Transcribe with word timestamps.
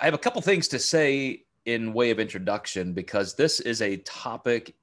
I 0.00 0.06
have 0.06 0.14
a 0.14 0.18
couple 0.18 0.40
things 0.40 0.68
to 0.68 0.78
say 0.78 1.44
in 1.66 1.92
way 1.92 2.10
of 2.10 2.18
introduction 2.18 2.94
because 2.94 3.34
this 3.34 3.60
is 3.60 3.82
a 3.82 3.98
topic 3.98 4.74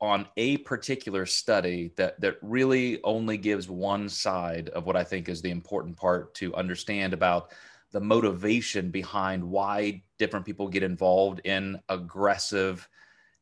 on 0.00 0.28
a 0.36 0.58
particular 0.58 1.26
study 1.26 1.92
that 1.96 2.20
that 2.20 2.36
really 2.40 3.02
only 3.02 3.36
gives 3.36 3.68
one 3.68 4.08
side 4.08 4.68
of 4.68 4.86
what 4.86 4.94
I 4.94 5.02
think 5.02 5.28
is 5.28 5.42
the 5.42 5.50
important 5.50 5.96
part 5.96 6.34
to 6.36 6.54
understand 6.54 7.12
about 7.12 7.50
the 7.90 8.00
motivation 8.00 8.90
behind 8.90 9.42
why 9.42 10.02
different 10.18 10.46
people 10.46 10.68
get 10.68 10.84
involved 10.84 11.40
in 11.44 11.80
aggressive 11.88 12.88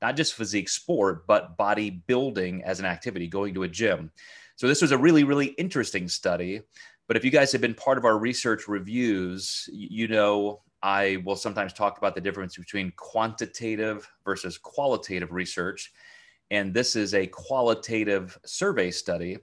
not 0.01 0.17
just 0.17 0.35
physique 0.35 0.69
sport 0.71 1.27
but 1.27 1.59
bodybuilding 1.59 2.63
as 2.63 2.81
an 2.81 2.87
activity 2.87 3.29
going 3.29 3.53
to 3.53 3.65
a 3.65 3.69
gym. 3.69 4.11
So 4.57 4.67
this 4.67 4.81
was 4.81 4.93
a 4.93 4.99
really 4.99 5.25
really 5.25 5.49
interesting 5.59 6.09
study 6.09 6.63
but 7.07 7.19
if 7.19 7.25
you 7.25 7.31
guys 7.31 7.53
have 7.53 7.61
been 7.61 7.75
part 7.75 7.99
of 7.99 8.07
our 8.07 8.17
research 8.17 8.67
reviews 8.67 9.69
you 9.73 10.09
know 10.09 10.63
i 10.83 11.23
will 11.25 11.37
sometimes 11.37 11.73
talk 11.73 11.99
about 11.99 12.15
the 12.15 12.21
difference 12.21 12.57
between 12.57 12.93
quantitative 12.97 14.09
versus 14.25 14.59
qualitative 14.59 15.33
research 15.33 15.93
and 16.53 16.75
this 16.75 16.97
is 16.97 17.15
a 17.15 17.27
qualitative 17.27 18.39
survey 18.45 18.91
study. 18.91 19.39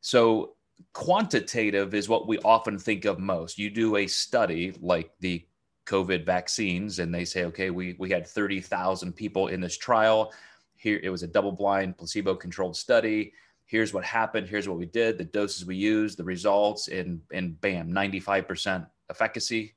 So, 0.00 0.56
quantitative 0.92 1.94
is 1.94 2.08
what 2.08 2.26
we 2.26 2.38
often 2.40 2.76
think 2.76 3.04
of 3.04 3.20
most. 3.20 3.56
You 3.56 3.70
do 3.70 3.96
a 3.96 4.08
study 4.08 4.74
like 4.80 5.12
the 5.20 5.46
COVID 5.86 6.26
vaccines, 6.26 6.98
and 6.98 7.14
they 7.14 7.24
say, 7.24 7.44
okay, 7.44 7.70
we, 7.70 7.94
we 8.00 8.10
had 8.10 8.26
30,000 8.26 9.12
people 9.12 9.46
in 9.46 9.60
this 9.60 9.78
trial. 9.78 10.32
Here, 10.76 10.98
it 11.04 11.10
was 11.10 11.22
a 11.22 11.28
double 11.28 11.52
blind, 11.52 11.96
placebo 11.96 12.34
controlled 12.34 12.76
study. 12.76 13.32
Here's 13.66 13.94
what 13.94 14.04
happened. 14.04 14.48
Here's 14.48 14.68
what 14.68 14.78
we 14.78 14.86
did, 14.86 15.18
the 15.18 15.24
doses 15.24 15.64
we 15.64 15.76
used, 15.76 16.18
the 16.18 16.24
results, 16.24 16.88
and, 16.88 17.20
and 17.32 17.60
bam, 17.60 17.92
95% 17.92 18.88
efficacy. 19.08 19.74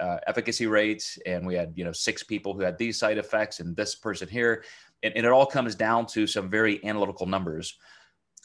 Uh, 0.00 0.16
efficacy 0.26 0.66
rates 0.66 1.18
and 1.26 1.46
we 1.46 1.54
had 1.54 1.70
you 1.76 1.84
know 1.84 1.92
six 1.92 2.22
people 2.22 2.54
who 2.54 2.62
had 2.62 2.78
these 2.78 2.98
side 2.98 3.18
effects 3.18 3.60
and 3.60 3.76
this 3.76 3.94
person 3.94 4.26
here 4.26 4.64
and, 5.02 5.16
and 5.16 5.26
it 5.26 5.32
all 5.32 5.46
comes 5.46 5.74
down 5.74 6.06
to 6.06 6.26
some 6.26 6.48
very 6.48 6.84
analytical 6.84 7.26
numbers. 7.26 7.78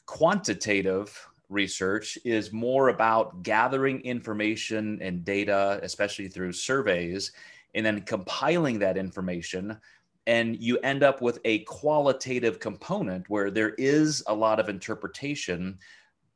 Quantitative 0.06 1.28
research 1.50 2.18
is 2.26 2.52
more 2.52 2.90
about 2.90 3.44
gathering 3.44 4.02
information 4.02 5.00
and 5.02 5.24
data, 5.24 5.80
especially 5.84 6.28
through 6.28 6.54
surveys, 6.54 7.32
and 7.76 7.86
then 7.86 8.02
compiling 8.02 8.80
that 8.80 8.98
information. 8.98 9.78
And 10.26 10.60
you 10.60 10.78
end 10.80 11.04
up 11.04 11.22
with 11.22 11.40
a 11.46 11.60
qualitative 11.60 12.60
component 12.60 13.30
where 13.30 13.50
there 13.50 13.74
is 13.78 14.24
a 14.28 14.34
lot 14.34 14.60
of 14.60 14.68
interpretation, 14.68 15.78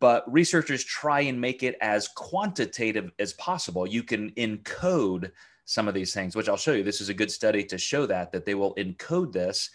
but 0.02 0.30
researchers 0.32 0.84
try 0.84 1.22
and 1.22 1.40
make 1.40 1.62
it 1.62 1.78
as 1.80 2.08
quantitative 2.10 3.12
as 3.20 3.34
possible. 3.34 3.88
You 3.88 4.04
can 4.04 4.32
encode 4.32 5.32
some 5.64 5.88
of 5.88 5.94
these 5.94 6.14
things, 6.14 6.36
which 6.36 6.50
I'll 6.50 6.58
show 6.58 6.74
you. 6.74 6.84
This 6.84 7.00
is 7.00 7.10
a 7.10 7.14
good 7.14 7.32
study 7.32 7.64
to 7.66 7.78
show 7.78 8.08
that, 8.08 8.32
that 8.34 8.44
they 8.44 8.56
will 8.56 8.76
encode 8.76 9.32
this 9.32 9.70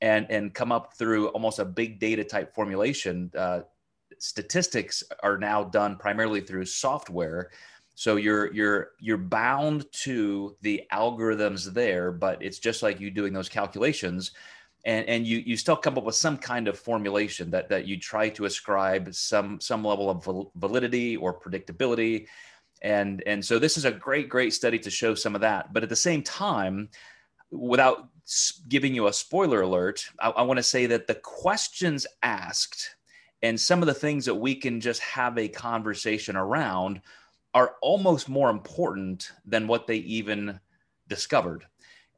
and 0.00 0.26
and 0.30 0.54
come 0.54 0.72
up 0.72 0.94
through 0.96 1.28
almost 1.28 1.58
a 1.58 1.64
big 1.64 1.98
data 1.98 2.24
type 2.24 2.54
formulation. 2.54 3.30
Uh, 3.36 3.60
statistics 4.18 5.02
are 5.22 5.38
now 5.38 5.64
done 5.64 5.96
primarily 5.96 6.40
through 6.40 6.64
software, 6.64 7.50
so 7.96 8.16
you're 8.16 8.52
you're 8.54 8.90
you're 9.00 9.18
bound 9.18 9.86
to 10.04 10.56
the 10.62 10.82
algorithms 10.92 11.72
there, 11.72 12.12
but 12.12 12.40
it's 12.42 12.58
just 12.58 12.82
like 12.82 13.00
you 13.00 13.10
doing 13.10 13.32
those 13.32 13.48
calculations. 13.48 14.32
And, 14.86 15.08
and 15.08 15.26
you, 15.26 15.38
you 15.38 15.56
still 15.56 15.76
come 15.76 15.96
up 15.96 16.04
with 16.04 16.14
some 16.14 16.36
kind 16.36 16.68
of 16.68 16.78
formulation 16.78 17.50
that, 17.50 17.70
that 17.70 17.86
you 17.86 17.98
try 17.98 18.28
to 18.30 18.44
ascribe 18.44 19.14
some 19.14 19.58
some 19.60 19.82
level 19.82 20.10
of 20.10 20.50
validity 20.56 21.16
or 21.16 21.38
predictability. 21.38 22.26
And 22.82 23.22
and 23.26 23.42
so 23.42 23.58
this 23.58 23.78
is 23.78 23.86
a 23.86 23.90
great 23.90 24.28
great 24.28 24.52
study 24.52 24.78
to 24.80 24.90
show 24.90 25.14
some 25.14 25.34
of 25.34 25.40
that. 25.40 25.72
But 25.72 25.82
at 25.82 25.88
the 25.88 25.96
same 25.96 26.22
time 26.22 26.90
without 27.50 28.08
giving 28.68 28.94
you 28.94 29.06
a 29.06 29.12
spoiler 29.12 29.62
alert, 29.62 30.06
I, 30.20 30.30
I 30.30 30.42
want 30.42 30.58
to 30.58 30.62
say 30.62 30.86
that 30.86 31.06
the 31.06 31.14
questions 31.14 32.06
asked 32.22 32.94
and 33.44 33.60
some 33.60 33.82
of 33.82 33.86
the 33.86 33.94
things 33.94 34.24
that 34.24 34.34
we 34.34 34.54
can 34.54 34.80
just 34.80 35.02
have 35.02 35.36
a 35.36 35.48
conversation 35.48 36.34
around 36.34 37.02
are 37.52 37.76
almost 37.82 38.26
more 38.26 38.48
important 38.48 39.32
than 39.44 39.66
what 39.66 39.86
they 39.86 39.96
even 39.96 40.58
discovered 41.08 41.66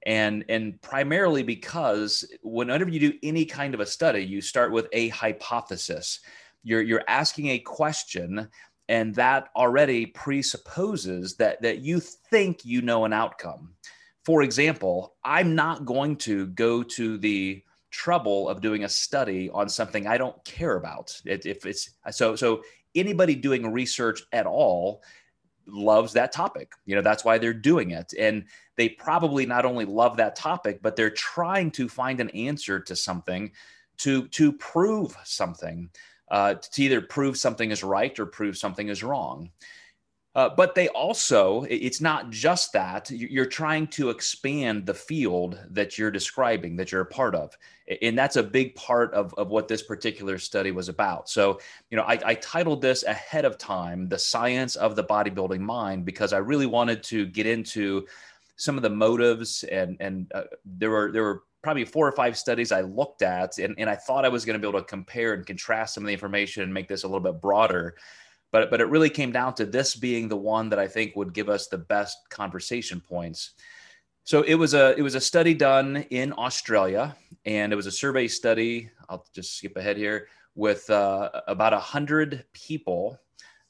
and 0.06 0.44
and 0.48 0.80
primarily 0.80 1.42
because 1.42 2.24
whenever 2.42 2.88
you 2.88 3.00
do 3.00 3.12
any 3.22 3.44
kind 3.44 3.74
of 3.74 3.80
a 3.80 3.86
study 3.86 4.24
you 4.24 4.40
start 4.40 4.72
with 4.72 4.86
a 4.92 5.08
hypothesis 5.08 6.20
you're 6.62 6.80
you're 6.80 7.04
asking 7.08 7.48
a 7.48 7.58
question 7.58 8.48
and 8.88 9.14
that 9.16 9.48
already 9.54 10.06
presupposes 10.06 11.36
that 11.36 11.60
that 11.60 11.80
you 11.80 12.00
think 12.00 12.64
you 12.64 12.80
know 12.80 13.04
an 13.04 13.12
outcome 13.12 13.74
for 14.26 14.42
example, 14.42 15.14
I'm 15.22 15.54
not 15.54 15.84
going 15.84 16.16
to 16.16 16.48
go 16.48 16.82
to 16.82 17.16
the 17.16 17.62
trouble 17.92 18.48
of 18.48 18.60
doing 18.60 18.82
a 18.82 18.88
study 18.88 19.48
on 19.50 19.68
something 19.68 20.08
I 20.08 20.18
don't 20.18 20.44
care 20.44 20.76
about. 20.76 21.16
It, 21.24 21.46
if 21.46 21.64
it's 21.64 21.90
so, 22.10 22.34
so 22.34 22.64
anybody 22.96 23.36
doing 23.36 23.72
research 23.72 24.24
at 24.32 24.44
all 24.44 25.04
loves 25.66 26.12
that 26.14 26.32
topic. 26.32 26.72
You 26.84 26.96
know, 26.96 27.02
that's 27.02 27.24
why 27.24 27.38
they're 27.38 27.52
doing 27.52 27.90
it. 27.90 28.12
And 28.18 28.44
they 28.76 28.88
probably 28.88 29.46
not 29.46 29.64
only 29.64 29.84
love 29.84 30.16
that 30.16 30.36
topic, 30.36 30.80
but 30.82 30.96
they're 30.96 31.10
trying 31.10 31.70
to 31.72 31.88
find 31.88 32.20
an 32.20 32.30
answer 32.30 32.80
to 32.80 32.96
something 32.96 33.52
to 33.98 34.28
to 34.28 34.52
prove 34.52 35.16
something, 35.24 35.90
uh, 36.30 36.54
to 36.54 36.82
either 36.82 37.00
prove 37.00 37.36
something 37.36 37.70
is 37.70 37.82
right 37.82 38.18
or 38.18 38.26
prove 38.26 38.56
something 38.56 38.88
is 38.88 39.02
wrong. 39.02 39.50
Uh, 40.36 40.50
but 40.54 40.74
they 40.74 40.88
also, 40.88 41.64
it's 41.70 42.02
not 42.02 42.28
just 42.28 42.70
that, 42.70 43.10
you're 43.10 43.46
trying 43.46 43.86
to 43.86 44.10
expand 44.10 44.84
the 44.84 44.92
field 44.92 45.58
that 45.70 45.96
you're 45.96 46.10
describing, 46.10 46.76
that 46.76 46.92
you're 46.92 47.00
a 47.00 47.06
part 47.06 47.34
of. 47.34 47.56
And 48.02 48.18
that's 48.18 48.36
a 48.36 48.42
big 48.42 48.74
part 48.74 49.14
of, 49.14 49.32
of 49.38 49.48
what 49.48 49.66
this 49.66 49.82
particular 49.82 50.36
study 50.36 50.72
was 50.72 50.90
about. 50.90 51.30
So, 51.30 51.58
you 51.88 51.96
know, 51.96 52.02
I, 52.02 52.20
I 52.22 52.34
titled 52.34 52.82
this 52.82 53.02
ahead 53.04 53.46
of 53.46 53.56
time, 53.56 54.10
The 54.10 54.18
Science 54.18 54.76
of 54.76 54.94
the 54.94 55.04
Bodybuilding 55.04 55.60
Mind, 55.60 56.04
because 56.04 56.34
I 56.34 56.38
really 56.38 56.66
wanted 56.66 57.02
to 57.04 57.24
get 57.24 57.46
into 57.46 58.06
some 58.56 58.76
of 58.76 58.82
the 58.82 58.90
motives 58.90 59.64
and, 59.64 59.96
and 60.00 60.30
uh, 60.34 60.42
there 60.66 60.90
were, 60.90 61.12
there 61.12 61.22
were 61.22 61.44
probably 61.62 61.86
four 61.86 62.06
or 62.06 62.12
five 62.12 62.36
studies 62.36 62.72
I 62.72 62.82
looked 62.82 63.22
at, 63.22 63.56
and, 63.56 63.74
and 63.78 63.88
I 63.88 63.96
thought 63.96 64.26
I 64.26 64.28
was 64.28 64.44
going 64.44 64.60
to 64.60 64.60
be 64.60 64.68
able 64.68 64.80
to 64.80 64.86
compare 64.86 65.32
and 65.32 65.46
contrast 65.46 65.94
some 65.94 66.04
of 66.04 66.08
the 66.08 66.12
information 66.12 66.62
and 66.62 66.74
make 66.74 66.88
this 66.88 67.04
a 67.04 67.08
little 67.08 67.20
bit 67.20 67.40
broader 67.40 67.96
but 68.56 68.70
but 68.70 68.80
it 68.80 68.88
really 68.88 69.10
came 69.10 69.32
down 69.32 69.52
to 69.52 69.66
this 69.66 69.94
being 69.94 70.28
the 70.28 70.36
one 70.36 70.70
that 70.70 70.78
I 70.78 70.88
think 70.88 71.14
would 71.14 71.34
give 71.34 71.50
us 71.50 71.66
the 71.66 71.76
best 71.76 72.16
conversation 72.30 73.02
points. 73.02 73.50
So 74.24 74.40
it 74.40 74.54
was 74.54 74.72
a 74.72 74.96
it 74.96 75.02
was 75.02 75.14
a 75.14 75.20
study 75.20 75.52
done 75.52 76.06
in 76.08 76.32
Australia, 76.38 77.14
and 77.44 77.70
it 77.70 77.76
was 77.76 77.86
a 77.86 77.92
survey 77.92 78.28
study. 78.28 78.90
I'll 79.10 79.26
just 79.34 79.58
skip 79.58 79.76
ahead 79.76 79.98
here 79.98 80.28
with 80.54 80.88
uh, 80.88 81.28
about 81.46 81.74
a 81.74 81.78
hundred 81.78 82.46
people. 82.54 83.20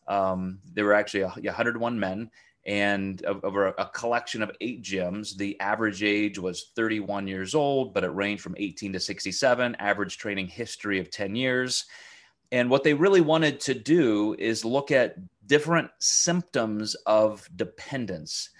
Um, 0.06 0.60
there 0.72 0.84
were 0.84 0.94
actually 0.94 1.22
a, 1.22 1.30
101 1.30 1.98
men, 1.98 2.30
and 2.64 3.24
over 3.42 3.74
a 3.78 3.86
collection 3.86 4.40
of 4.40 4.52
eight 4.60 4.84
gyms. 4.84 5.36
The 5.36 5.58
average 5.58 6.04
age 6.04 6.38
was 6.38 6.70
31 6.76 7.26
years 7.26 7.56
old, 7.56 7.92
but 7.92 8.04
it 8.04 8.10
ranged 8.10 8.44
from 8.44 8.54
18 8.56 8.92
to 8.92 9.00
67. 9.00 9.74
Average 9.80 10.16
training 10.18 10.46
history 10.46 11.00
of 11.00 11.10
10 11.10 11.34
years 11.34 11.86
and 12.52 12.70
what 12.70 12.84
they 12.84 12.94
really 12.94 13.20
wanted 13.20 13.60
to 13.60 13.74
do 13.74 14.34
is 14.38 14.64
look 14.64 14.90
at 14.90 15.16
different 15.46 15.90
symptoms 15.98 16.94
of 17.06 17.48
dependence. 17.54 18.50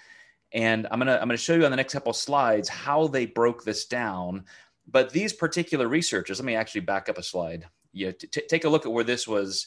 And 0.53 0.87
I'm 0.91 0.99
gonna 0.99 1.15
I'm 1.15 1.29
gonna 1.29 1.37
show 1.37 1.55
you 1.55 1.65
on 1.65 1.71
the 1.71 1.77
next 1.77 1.93
couple 1.93 2.13
slides 2.13 2.69
how 2.69 3.09
they 3.09 3.27
broke 3.27 3.65
this 3.65 3.87
down. 3.87 4.45
But 4.89 5.11
these 5.11 5.33
particular 5.33 5.89
researchers, 5.89 6.39
let 6.39 6.47
me 6.47 6.55
actually 6.55 6.83
back 6.83 7.09
up 7.09 7.19
a 7.19 7.23
slide. 7.23 7.67
Yeah, 7.93 8.13
t- 8.13 8.43
take 8.49 8.65
a 8.65 8.69
look 8.69 8.87
at 8.87 8.93
where 8.93 9.05
this 9.05 9.27
was 9.27 9.67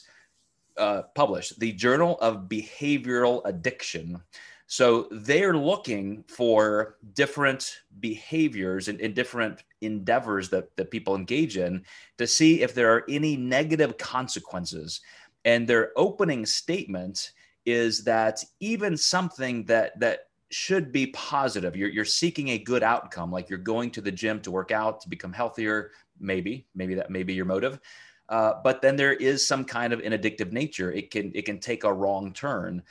uh, 0.76 1.02
published. 1.14 1.60
The 1.60 1.72
Journal 1.72 2.18
of 2.20 2.48
Behavioral 2.48 3.42
Addiction 3.44 4.22
so 4.70 5.08
they're 5.10 5.56
looking 5.56 6.22
for 6.28 6.94
different 7.14 7.80
behaviors 7.98 8.86
and, 8.86 9.00
and, 9.00 9.16
different 9.16 9.64
endeavors 9.80 10.48
that, 10.50 10.76
that 10.76 10.92
people 10.92 11.16
engage 11.16 11.56
in 11.56 11.84
to 12.18 12.26
see 12.28 12.62
if 12.62 12.72
there 12.72 12.94
are 12.94 13.04
any 13.08 13.36
negative 13.36 13.98
consequences. 13.98 15.00
And 15.44 15.66
their 15.66 15.90
opening 15.96 16.46
statement 16.46 17.32
is 17.66 18.04
that 18.04 18.44
even 18.60 18.96
something 18.96 19.64
that 19.64 19.98
that 19.98 20.28
should 20.50 20.92
be 20.92 21.08
positive, 21.08 21.74
you're, 21.74 21.88
you're 21.88 22.04
seeking 22.04 22.50
a 22.50 22.58
good 22.58 22.84
outcome, 22.84 23.32
like 23.32 23.50
you're 23.50 23.58
going 23.58 23.90
to 23.90 24.00
the 24.00 24.12
gym 24.12 24.38
to 24.42 24.52
work 24.52 24.70
out, 24.70 25.00
to 25.00 25.08
become 25.08 25.32
healthier, 25.32 25.90
maybe, 26.20 26.64
maybe 26.76 26.94
that 26.94 27.10
may 27.10 27.24
be 27.24 27.34
your 27.34 27.44
motive. 27.44 27.80
Uh, 28.28 28.52
but 28.62 28.80
then 28.80 28.94
there 28.94 29.14
is 29.14 29.44
some 29.44 29.64
kind 29.64 29.92
of 29.92 29.98
an 29.98 30.12
addictive 30.12 30.52
nature. 30.52 30.92
It 30.92 31.10
can 31.10 31.32
it 31.34 31.44
can 31.44 31.58
take 31.58 31.82
a 31.82 31.92
wrong 31.92 32.32
turn. 32.32 32.84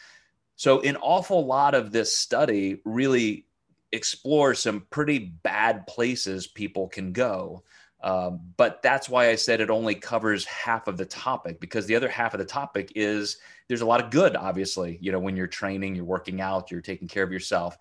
So, 0.59 0.81
an 0.81 0.97
awful 0.97 1.45
lot 1.45 1.73
of 1.73 1.93
this 1.93 2.13
study 2.13 2.81
really 2.83 3.45
explores 3.93 4.59
some 4.59 4.85
pretty 4.89 5.17
bad 5.17 5.87
places 5.87 6.47
people 6.47 6.89
can 6.89 7.13
go. 7.13 7.63
Um, 8.03 8.41
but 8.57 8.81
that's 8.81 9.07
why 9.07 9.29
I 9.29 9.35
said 9.35 9.61
it 9.61 9.69
only 9.69 9.95
covers 9.95 10.43
half 10.43 10.89
of 10.89 10.97
the 10.97 11.05
topic 11.05 11.61
because 11.61 11.85
the 11.85 11.95
other 11.95 12.09
half 12.09 12.33
of 12.33 12.39
the 12.39 12.45
topic 12.45 12.91
is 12.93 13.37
there's 13.69 13.79
a 13.79 13.85
lot 13.85 14.03
of 14.03 14.11
good, 14.11 14.35
obviously, 14.35 14.97
you 14.99 15.13
know, 15.13 15.19
when 15.19 15.37
you're 15.37 15.47
training, 15.47 15.95
you're 15.95 16.03
working 16.03 16.41
out, 16.41 16.71
you're 16.71 16.81
taking 16.81 17.07
care 17.07 17.23
of 17.23 17.31
yourself. 17.31 17.77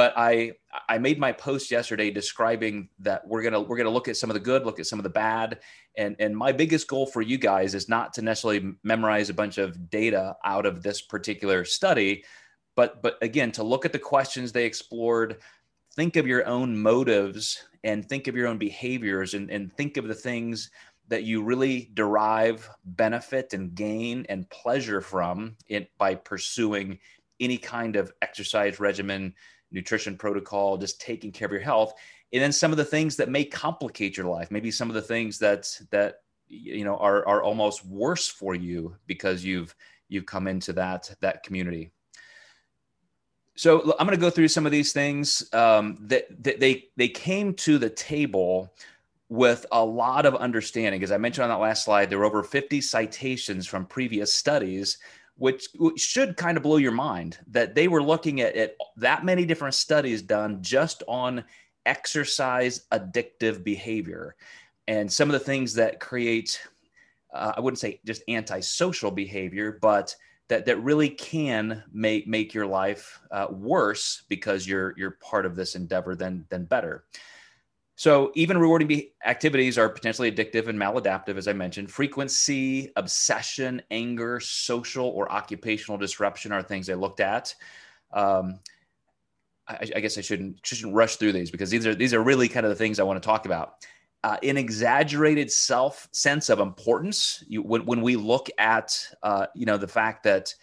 But 0.00 0.14
I 0.16 0.52
I 0.88 0.96
made 0.96 1.18
my 1.18 1.30
post 1.30 1.70
yesterday 1.70 2.10
describing 2.10 2.88
that 3.00 3.28
we're 3.28 3.42
gonna 3.42 3.60
we're 3.60 3.76
gonna 3.76 3.90
look 3.90 4.08
at 4.08 4.16
some 4.16 4.30
of 4.30 4.34
the 4.34 4.40
good, 4.40 4.64
look 4.64 4.80
at 4.80 4.86
some 4.86 4.98
of 4.98 5.02
the 5.02 5.10
bad, 5.10 5.58
and 5.94 6.16
and 6.18 6.34
my 6.34 6.52
biggest 6.52 6.88
goal 6.88 7.04
for 7.04 7.20
you 7.20 7.36
guys 7.36 7.74
is 7.74 7.86
not 7.86 8.14
to 8.14 8.22
necessarily 8.22 8.72
memorize 8.82 9.28
a 9.28 9.34
bunch 9.34 9.58
of 9.58 9.90
data 9.90 10.36
out 10.42 10.64
of 10.64 10.82
this 10.82 11.02
particular 11.02 11.66
study, 11.66 12.24
but 12.76 13.02
but 13.02 13.18
again 13.20 13.52
to 13.52 13.62
look 13.62 13.84
at 13.84 13.92
the 13.92 13.98
questions 13.98 14.52
they 14.52 14.64
explored, 14.64 15.36
think 15.96 16.16
of 16.16 16.26
your 16.26 16.46
own 16.46 16.78
motives 16.78 17.62
and 17.84 18.08
think 18.08 18.26
of 18.26 18.34
your 18.34 18.48
own 18.48 18.56
behaviors 18.56 19.34
and, 19.34 19.50
and 19.50 19.70
think 19.70 19.98
of 19.98 20.08
the 20.08 20.14
things 20.14 20.70
that 21.08 21.24
you 21.24 21.42
really 21.42 21.90
derive 21.92 22.70
benefit 22.86 23.52
and 23.52 23.74
gain 23.74 24.24
and 24.30 24.48
pleasure 24.48 25.02
from 25.02 25.56
it 25.66 25.90
by 25.98 26.14
pursuing 26.14 26.98
any 27.38 27.58
kind 27.58 27.96
of 27.96 28.10
exercise 28.22 28.80
regimen 28.80 29.34
nutrition 29.72 30.16
protocol, 30.16 30.76
just 30.76 31.00
taking 31.00 31.32
care 31.32 31.46
of 31.46 31.52
your 31.52 31.60
health, 31.60 31.94
and 32.32 32.42
then 32.42 32.52
some 32.52 32.70
of 32.70 32.76
the 32.76 32.84
things 32.84 33.16
that 33.16 33.28
may 33.28 33.44
complicate 33.44 34.16
your 34.16 34.26
life, 34.26 34.50
maybe 34.50 34.70
some 34.70 34.88
of 34.88 34.94
the 34.94 35.02
things 35.02 35.38
that 35.38 35.68
that 35.90 36.22
you 36.48 36.84
know 36.84 36.96
are 36.96 37.26
are 37.26 37.42
almost 37.42 37.84
worse 37.84 38.28
for 38.28 38.54
you 38.54 38.96
because 39.06 39.44
you've 39.44 39.74
you've 40.08 40.26
come 40.26 40.46
into 40.46 40.72
that 40.74 41.10
that 41.20 41.42
community. 41.42 41.90
So 43.56 43.94
I'm 43.98 44.06
going 44.06 44.16
to 44.16 44.20
go 44.20 44.30
through 44.30 44.48
some 44.48 44.64
of 44.64 44.72
these 44.72 44.92
things 44.92 45.52
um, 45.52 45.98
that, 46.02 46.26
that 46.44 46.60
they 46.60 46.88
they 46.96 47.08
came 47.08 47.54
to 47.54 47.78
the 47.78 47.90
table 47.90 48.72
with 49.28 49.66
a 49.70 49.84
lot 49.84 50.26
of 50.26 50.34
understanding. 50.34 51.02
As 51.02 51.12
I 51.12 51.18
mentioned 51.18 51.44
on 51.44 51.50
that 51.50 51.62
last 51.62 51.84
slide, 51.84 52.10
there 52.10 52.18
were 52.18 52.24
over 52.24 52.42
50 52.42 52.80
citations 52.80 53.66
from 53.66 53.86
previous 53.86 54.32
studies 54.32 54.98
which, 55.40 55.68
should 55.96 56.36
kind 56.36 56.58
of 56.58 56.62
blow 56.62 56.76
your 56.76 56.92
mind 56.92 57.38
that 57.46 57.74
they 57.74 57.88
were 57.88 58.02
looking 58.02 58.42
at, 58.42 58.54
at 58.54 58.76
that 58.98 59.24
many 59.24 59.46
different 59.46 59.74
studies 59.74 60.20
done 60.20 60.62
just 60.62 61.02
on 61.08 61.42
exercise 61.86 62.84
addictive 62.92 63.64
behavior 63.64 64.36
and 64.86 65.10
some 65.10 65.30
of 65.30 65.32
the 65.32 65.38
things 65.38 65.72
that 65.72 65.98
create 65.98 66.60
uh, 67.32 67.52
i 67.56 67.60
wouldn't 67.60 67.78
say 67.78 67.98
just 68.04 68.22
antisocial 68.28 69.10
behavior 69.10 69.78
but 69.80 70.14
that 70.48 70.66
that 70.66 70.82
really 70.82 71.08
can 71.08 71.82
make 71.90 72.28
make 72.28 72.52
your 72.52 72.66
life 72.66 73.18
uh, 73.30 73.46
worse 73.50 74.24
because 74.28 74.68
you're 74.68 74.92
you're 74.98 75.16
part 75.22 75.46
of 75.46 75.56
this 75.56 75.74
endeavor 75.74 76.14
than 76.14 76.44
than 76.50 76.66
better 76.66 77.04
so 78.00 78.32
even 78.34 78.56
rewarding 78.56 79.08
activities 79.26 79.76
are 79.76 79.90
potentially 79.90 80.32
addictive 80.32 80.68
and 80.68 80.78
maladaptive, 80.78 81.36
as 81.36 81.46
I 81.46 81.52
mentioned. 81.52 81.90
Frequency, 81.90 82.90
obsession, 82.96 83.82
anger, 83.90 84.40
social 84.40 85.04
or 85.08 85.30
occupational 85.30 85.98
disruption 85.98 86.50
are 86.50 86.62
things 86.62 86.88
I 86.88 86.94
looked 86.94 87.20
at. 87.20 87.54
Um, 88.10 88.60
I, 89.68 89.86
I, 89.96 90.00
guess 90.00 90.16
I 90.16 90.22
shouldn't 90.22 90.60
shouldn't 90.64 90.94
rush 90.94 91.16
through 91.16 91.32
these 91.32 91.50
because 91.50 91.68
these 91.68 91.86
are 91.86 91.94
these 91.94 92.14
are 92.14 92.22
really 92.22 92.48
kind 92.48 92.64
of 92.64 92.70
the 92.70 92.76
things 92.76 92.98
I 92.98 93.02
want 93.02 93.22
to 93.22 93.26
talk 93.26 93.44
about. 93.44 93.74
Uh, 94.24 94.38
an 94.42 94.56
exaggerated 94.56 95.52
self 95.52 96.08
sense 96.10 96.48
of 96.48 96.58
importance. 96.58 97.44
You, 97.48 97.60
when 97.60 97.84
when 97.84 98.00
we 98.00 98.16
look 98.16 98.48
at 98.56 98.98
uh, 99.22 99.48
you 99.54 99.66
know 99.66 99.76
the 99.76 99.86
fact 99.86 100.22
that 100.22 100.54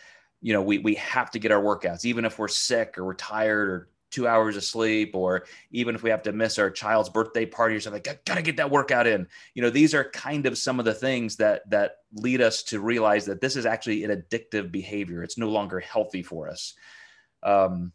you 0.42 0.54
know 0.54 0.64
we 0.64 0.80
we 0.80 0.96
have 0.96 1.30
to 1.30 1.38
get 1.38 1.52
our 1.52 1.62
workouts 1.62 2.04
even 2.04 2.26
if 2.26 2.40
we're 2.40 2.48
sick 2.48 2.98
or 2.98 3.06
we're 3.06 3.14
tired 3.14 3.70
or 3.70 3.90
two 4.18 4.28
hours 4.28 4.58
of 4.58 4.64
sleep, 4.64 5.16
or 5.16 5.46
even 5.70 5.94
if 5.94 6.02
we 6.02 6.10
have 6.10 6.24
to 6.24 6.32
miss 6.32 6.58
our 6.58 6.72
child's 6.72 7.08
birthday 7.08 7.46
party 7.46 7.76
or 7.76 7.80
something, 7.80 8.02
got, 8.02 8.26
got 8.26 8.34
to 8.34 8.42
get 8.42 8.58
that 8.58 8.72
workout 8.72 9.06
in. 9.06 9.28
You 9.54 9.62
know, 9.62 9.70
these 9.70 9.94
are 9.94 10.10
kind 10.10 10.48
of 10.48 10.58
some 10.58 10.80
of 10.80 10.86
the 10.86 10.94
things 10.94 11.36
that 11.36 11.70
that 11.70 11.98
lead 12.14 12.42
us 12.42 12.64
to 12.64 12.80
realize 12.80 13.26
that 13.26 13.42
this 13.42 13.56
is 13.56 13.68
actually 13.68 14.04
an 14.04 14.10
addictive 14.10 14.72
behavior. 14.72 15.22
It's 15.22 15.38
no 15.38 15.50
longer 15.50 15.80
healthy 15.80 16.24
for 16.24 16.50
us. 16.50 16.74
Um, 17.44 17.92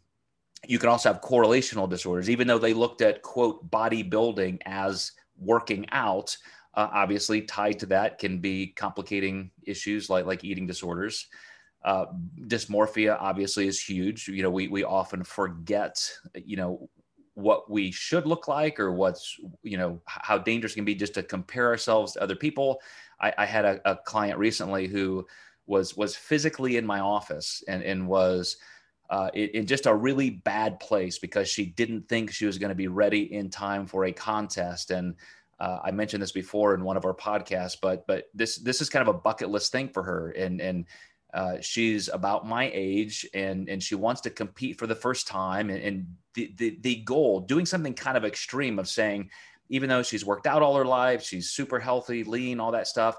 you 0.65 0.79
can 0.79 0.87
also 0.87 1.11
have 1.11 1.21
correlational 1.21 1.89
disorders, 1.89 2.29
even 2.29 2.47
though 2.47 2.57
they 2.57 2.73
looked 2.73 3.01
at 3.01 3.21
quote 3.21 3.69
bodybuilding 3.69 4.59
as 4.65 5.11
working 5.37 5.87
out. 5.91 6.37
Uh, 6.73 6.87
obviously, 6.93 7.41
tied 7.41 7.79
to 7.79 7.85
that 7.87 8.17
can 8.17 8.39
be 8.39 8.67
complicating 8.67 9.51
issues 9.63 10.09
like 10.09 10.25
like 10.25 10.45
eating 10.45 10.67
disorders. 10.67 11.27
Uh, 11.83 12.05
dysmorphia 12.47 13.17
obviously 13.19 13.67
is 13.67 13.81
huge. 13.81 14.27
You 14.27 14.43
know, 14.43 14.49
we 14.49 14.67
we 14.67 14.83
often 14.83 15.23
forget, 15.23 16.01
you 16.33 16.55
know, 16.55 16.89
what 17.35 17.69
we 17.69 17.91
should 17.91 18.27
look 18.27 18.47
like 18.47 18.79
or 18.79 18.91
what's 18.91 19.39
you 19.63 19.77
know 19.77 19.99
how 20.05 20.37
dangerous 20.37 20.73
it 20.73 20.75
can 20.75 20.85
be 20.85 20.95
just 20.95 21.15
to 21.15 21.23
compare 21.23 21.67
ourselves 21.67 22.13
to 22.13 22.21
other 22.21 22.35
people. 22.35 22.79
I, 23.19 23.33
I 23.39 23.45
had 23.45 23.65
a, 23.65 23.81
a, 23.89 23.95
client 23.95 24.37
recently 24.37 24.87
who 24.87 25.25
was 25.65 25.97
was 25.97 26.15
physically 26.15 26.77
in 26.77 26.85
my 26.85 26.99
office 26.99 27.63
and 27.67 27.83
and 27.83 28.07
was 28.07 28.57
uh, 29.09 29.29
in, 29.33 29.65
just 29.65 29.85
a 29.85 29.93
really 29.93 30.29
bad 30.29 30.79
place 30.79 31.19
because 31.19 31.49
she 31.49 31.65
didn't 31.65 32.07
think 32.07 32.31
she 32.31 32.45
was 32.45 32.57
going 32.57 32.69
to 32.69 32.75
be 32.75 32.87
ready 32.87 33.33
in 33.33 33.49
time 33.49 33.85
for 33.85 34.05
a 34.05 34.11
contest 34.11 34.91
and. 34.91 35.15
Uh, 35.59 35.79
I 35.81 35.91
mentioned 35.91 36.21
this 36.21 36.31
before 36.31 36.73
in 36.73 36.83
one 36.83 36.97
of 36.97 37.05
our 37.05 37.13
podcasts, 37.13 37.77
but 37.79 38.05
but 38.05 38.25
this 38.33 38.57
this 38.57 38.81
is 38.81 38.89
kind 38.89 39.07
of 39.07 39.15
a 39.15 39.17
bucket 39.17 39.49
list 39.49 39.71
thing 39.71 39.87
for 39.87 40.03
her, 40.03 40.31
and 40.31 40.59
and 40.59 40.85
uh, 41.33 41.57
she's 41.61 42.09
about 42.09 42.47
my 42.47 42.69
age 42.73 43.27
and 43.33 43.67
and 43.67 43.81
she 43.81 43.95
wants 43.95 44.21
to 44.21 44.29
compete 44.29 44.77
for 44.77 44.87
the 44.87 44.95
first 44.95 45.27
time 45.27 45.69
and, 45.69 45.83
and 45.83 46.15
the, 46.35 46.53
the 46.57 46.77
the 46.81 46.95
goal 46.97 47.39
doing 47.39 47.65
something 47.65 47.93
kind 47.93 48.17
of 48.17 48.25
extreme 48.25 48.79
of 48.79 48.87
saying 48.87 49.29
even 49.69 49.89
though 49.89 50.03
she's 50.03 50.25
worked 50.25 50.45
out 50.45 50.61
all 50.61 50.75
her 50.75 50.85
life 50.85 51.23
she's 51.23 51.49
super 51.49 51.79
healthy 51.79 52.23
lean 52.23 52.59
all 52.59 52.71
that 52.71 52.87
stuff 52.87 53.17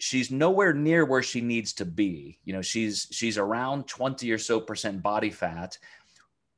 she's 0.00 0.30
nowhere 0.30 0.72
near 0.72 1.04
where 1.04 1.22
she 1.22 1.40
needs 1.40 1.74
to 1.74 1.84
be. 1.84 2.38
You 2.44 2.54
know 2.54 2.62
she's 2.62 3.06
she's 3.12 3.38
around 3.38 3.86
20 3.86 4.30
or 4.32 4.38
so 4.38 4.60
percent 4.60 5.02
body 5.02 5.30
fat 5.30 5.78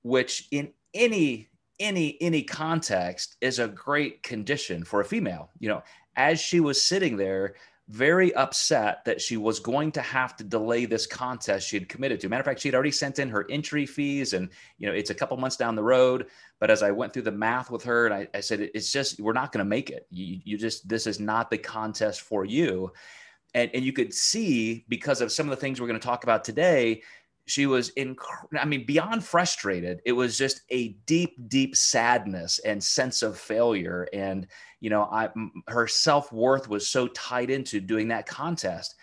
which 0.02 0.48
in 0.50 0.72
any 0.94 1.48
any 1.78 2.16
any 2.20 2.42
context 2.42 3.36
is 3.40 3.58
a 3.58 3.68
great 3.68 4.22
condition 4.22 4.84
for 4.84 5.00
a 5.00 5.04
female. 5.04 5.50
You 5.58 5.68
know 5.68 5.82
as 6.16 6.40
she 6.40 6.60
was 6.60 6.82
sitting 6.82 7.16
there 7.16 7.56
very 7.92 8.34
upset 8.34 9.04
that 9.04 9.20
she 9.20 9.36
was 9.36 9.60
going 9.60 9.92
to 9.92 10.00
have 10.00 10.34
to 10.34 10.42
delay 10.42 10.86
this 10.86 11.06
contest 11.06 11.68
she 11.68 11.76
had 11.76 11.90
committed 11.90 12.18
to. 12.20 12.28
Matter 12.28 12.40
of 12.40 12.46
fact, 12.46 12.60
she 12.60 12.68
had 12.68 12.74
already 12.74 12.90
sent 12.90 13.18
in 13.18 13.28
her 13.28 13.46
entry 13.50 13.84
fees, 13.84 14.32
and 14.32 14.48
you 14.78 14.88
know 14.88 14.94
it's 14.94 15.10
a 15.10 15.14
couple 15.14 15.36
months 15.36 15.56
down 15.56 15.76
the 15.76 15.82
road. 15.82 16.26
But 16.58 16.70
as 16.70 16.82
I 16.82 16.90
went 16.90 17.12
through 17.12 17.22
the 17.22 17.32
math 17.32 17.70
with 17.70 17.84
her, 17.84 18.06
and 18.06 18.14
I, 18.14 18.28
I 18.32 18.40
said, 18.40 18.60
it's 18.60 18.90
just 18.90 19.20
we're 19.20 19.34
not 19.34 19.52
going 19.52 19.64
to 19.64 19.68
make 19.68 19.90
it. 19.90 20.06
You, 20.10 20.40
you 20.42 20.56
just 20.56 20.88
this 20.88 21.06
is 21.06 21.20
not 21.20 21.50
the 21.50 21.58
contest 21.58 22.22
for 22.22 22.46
you. 22.46 22.92
And, 23.54 23.70
and 23.74 23.84
you 23.84 23.92
could 23.92 24.14
see 24.14 24.86
because 24.88 25.20
of 25.20 25.30
some 25.30 25.46
of 25.46 25.50
the 25.50 25.60
things 25.60 25.78
we're 25.78 25.86
going 25.86 26.00
to 26.00 26.06
talk 26.06 26.24
about 26.24 26.42
today 26.42 27.02
she 27.46 27.66
was 27.66 27.88
in 27.90 28.16
i 28.58 28.64
mean 28.64 28.86
beyond 28.86 29.24
frustrated 29.24 30.00
it 30.04 30.12
was 30.12 30.38
just 30.38 30.62
a 30.70 30.90
deep 31.06 31.36
deep 31.48 31.76
sadness 31.76 32.58
and 32.60 32.82
sense 32.82 33.22
of 33.22 33.38
failure. 33.38 34.06
And 34.12 34.46
you 34.80 34.90
know 34.90 35.04
i 35.04 35.28
her 35.68 35.88
self-worth 35.88 36.68
was 36.68 36.86
so 36.86 37.08
tied 37.08 37.50
into 37.50 37.80
doing 37.80 38.08
that 38.08 38.26
contest. 38.26 38.94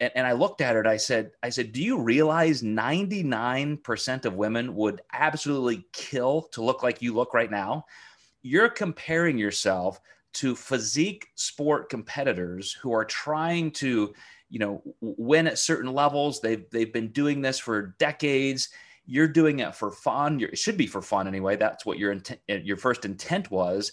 And, 0.00 0.10
and 0.14 0.26
i 0.26 0.32
looked 0.32 0.60
at 0.60 0.74
her 0.74 0.80
and 0.80 0.88
i 0.88 0.96
said 0.96 1.30
i 1.42 1.48
said 1.48 1.72
do 1.72 1.82
you 1.82 2.00
realize 2.00 2.62
99% 2.62 4.24
of 4.24 4.34
women 4.34 4.74
would 4.74 5.02
absolutely 5.12 5.86
kill 5.92 6.42
to 6.52 6.62
look 6.62 6.82
like 6.82 7.00
you 7.00 7.14
look 7.14 7.32
right 7.32 7.50
now? 7.50 7.84
You're 8.42 8.68
comparing 8.68 9.38
yourself 9.38 10.00
to 10.34 10.56
physique 10.56 11.28
sport 11.36 11.88
competitors 11.88 12.72
who 12.72 12.92
are 12.92 13.04
trying 13.04 13.70
to 13.70 14.12
you 14.54 14.60
know 14.60 14.80
win 15.00 15.48
at 15.48 15.58
certain 15.58 15.92
levels. 15.92 16.40
They've 16.40 16.64
they've 16.70 16.92
been 16.92 17.08
doing 17.08 17.42
this 17.42 17.58
for 17.58 17.96
decades. 17.98 18.68
You're 19.04 19.26
doing 19.26 19.58
it 19.58 19.74
for 19.74 19.90
fun. 19.90 20.38
You're, 20.38 20.50
it 20.50 20.58
should 20.58 20.76
be 20.76 20.86
for 20.86 21.02
fun 21.02 21.26
anyway. 21.26 21.56
That's 21.56 21.84
what 21.84 21.98
your 21.98 22.12
intent 22.12 22.38
uh, 22.48 22.54
your 22.62 22.76
first 22.76 23.04
intent 23.04 23.50
was. 23.50 23.90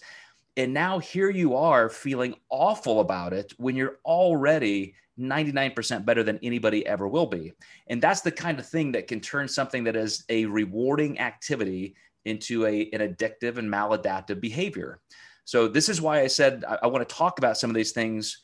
And 0.55 0.71
now 0.71 0.99
here 0.99 1.31
you 1.31 1.55
are 1.55 1.89
feeling 1.89 2.35
awful 2.49 2.99
about 2.99 3.33
it 3.33 3.53
when 3.57 3.75
you're 3.75 3.97
already 4.05 4.93
99% 5.19 6.05
better 6.05 6.21
than 6.21 6.39
anybody 6.43 6.85
ever 6.85 7.07
will 7.07 7.25
be. 7.25 7.53
And 7.87 7.99
that's 7.99 8.21
the 8.21 8.31
kind 8.31 8.59
of 8.59 8.67
thing 8.67 8.91
that 8.91 9.07
can 9.07 9.19
turn 9.19 9.47
something 9.47 9.83
that 9.85 9.95
is 9.95 10.25
a 10.29 10.45
rewarding 10.45 11.19
activity 11.19 11.95
into 12.25 12.67
a, 12.67 12.87
an 12.93 12.99
addictive 12.99 13.57
and 13.57 13.71
maladaptive 13.71 14.39
behavior. 14.39 14.99
So 15.45 15.67
this 15.67 15.89
is 15.89 16.01
why 16.01 16.21
i 16.21 16.27
said 16.27 16.63
I, 16.67 16.79
I 16.83 16.87
want 16.87 17.07
to 17.07 17.15
talk 17.15 17.39
about 17.39 17.57
some 17.57 17.71
of 17.71 17.75
these 17.75 17.93
things 17.93 18.41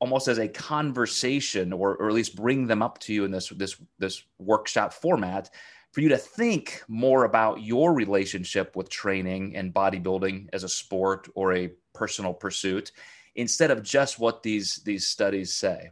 almost 0.00 0.28
as 0.28 0.38
a 0.38 0.48
conversation 0.48 1.72
or, 1.72 1.96
or 1.96 2.08
at 2.08 2.14
least 2.14 2.36
bring 2.36 2.66
them 2.66 2.82
up 2.82 2.98
to 2.98 3.12
you 3.12 3.24
in 3.24 3.30
this 3.30 3.48
this 3.50 3.76
this 3.98 4.22
workshop 4.38 4.92
format 4.92 5.50
for 5.92 6.00
you 6.00 6.08
to 6.08 6.16
think 6.16 6.82
more 6.88 7.24
about 7.24 7.62
your 7.62 7.92
relationship 7.92 8.76
with 8.76 8.88
training 8.88 9.56
and 9.56 9.74
bodybuilding 9.74 10.48
as 10.52 10.62
a 10.62 10.68
sport 10.68 11.28
or 11.34 11.54
a 11.54 11.70
personal 11.94 12.32
pursuit 12.32 12.92
instead 13.34 13.70
of 13.70 13.82
just 13.82 14.18
what 14.18 14.42
these 14.42 14.76
these 14.84 15.06
studies 15.06 15.54
say. 15.54 15.90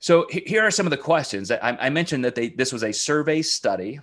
So 0.00 0.26
here 0.30 0.64
are 0.64 0.70
some 0.70 0.86
of 0.86 0.90
the 0.90 0.96
questions. 0.96 1.50
I, 1.50 1.76
I 1.80 1.90
mentioned 1.90 2.24
that 2.24 2.34
they 2.34 2.50
this 2.50 2.72
was 2.72 2.84
a 2.84 2.92
survey 2.92 3.42
study. 3.42 4.00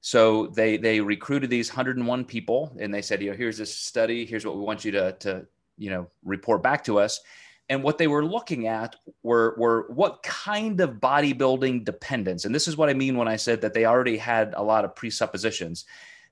So 0.00 0.46
they 0.48 0.76
they 0.76 1.00
recruited 1.00 1.50
these 1.50 1.70
101 1.70 2.24
people 2.24 2.72
and 2.78 2.92
they 2.92 3.02
said 3.02 3.22
you 3.22 3.30
know 3.30 3.36
here's 3.36 3.58
this 3.58 3.74
study. 3.74 4.24
Here's 4.24 4.44
what 4.44 4.56
we 4.56 4.62
want 4.62 4.84
you 4.84 4.92
to 4.92 5.12
to 5.20 5.46
you 5.76 5.90
know 5.90 6.08
report 6.24 6.62
back 6.62 6.82
to 6.84 6.98
us 6.98 7.20
and 7.68 7.82
what 7.82 7.98
they 7.98 8.06
were 8.06 8.24
looking 8.24 8.66
at 8.66 8.96
were 9.22 9.54
were 9.58 9.86
what 9.92 10.22
kind 10.22 10.80
of 10.80 10.94
bodybuilding 10.94 11.84
dependence 11.84 12.44
and 12.44 12.54
this 12.54 12.68
is 12.68 12.76
what 12.76 12.88
i 12.88 12.94
mean 12.94 13.16
when 13.16 13.28
i 13.28 13.36
said 13.36 13.60
that 13.60 13.74
they 13.74 13.84
already 13.84 14.16
had 14.16 14.54
a 14.56 14.62
lot 14.62 14.84
of 14.84 14.94
presuppositions 14.94 15.84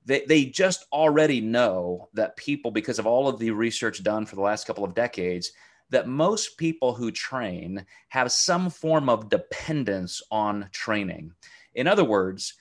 they, 0.07 0.25
they 0.27 0.45
just 0.45 0.87
already 0.93 1.41
know 1.41 2.09
that 2.15 2.37
people, 2.37 2.71
because 2.71 2.99
of 2.99 3.07
all 3.07 3.29
of 3.29 3.39
the 3.39 3.51
research 3.51 4.03
done 4.03 4.25
for 4.25 4.37
the 4.37 4.43
last 4.43 4.67
couple 4.67 4.85
of 4.85 4.95
decades, 4.95 5.53
that 5.91 6.09
most 6.09 6.57
people 6.57 6.95
who 6.95 7.11
train 7.11 7.85
have 8.09 8.33
some 8.33 8.71
form 8.71 9.09
of 9.09 9.29
dependence 9.29 10.23
on 10.31 10.69
training. 10.73 11.33
In 11.75 11.89
other 11.89 12.05
words, 12.05 12.55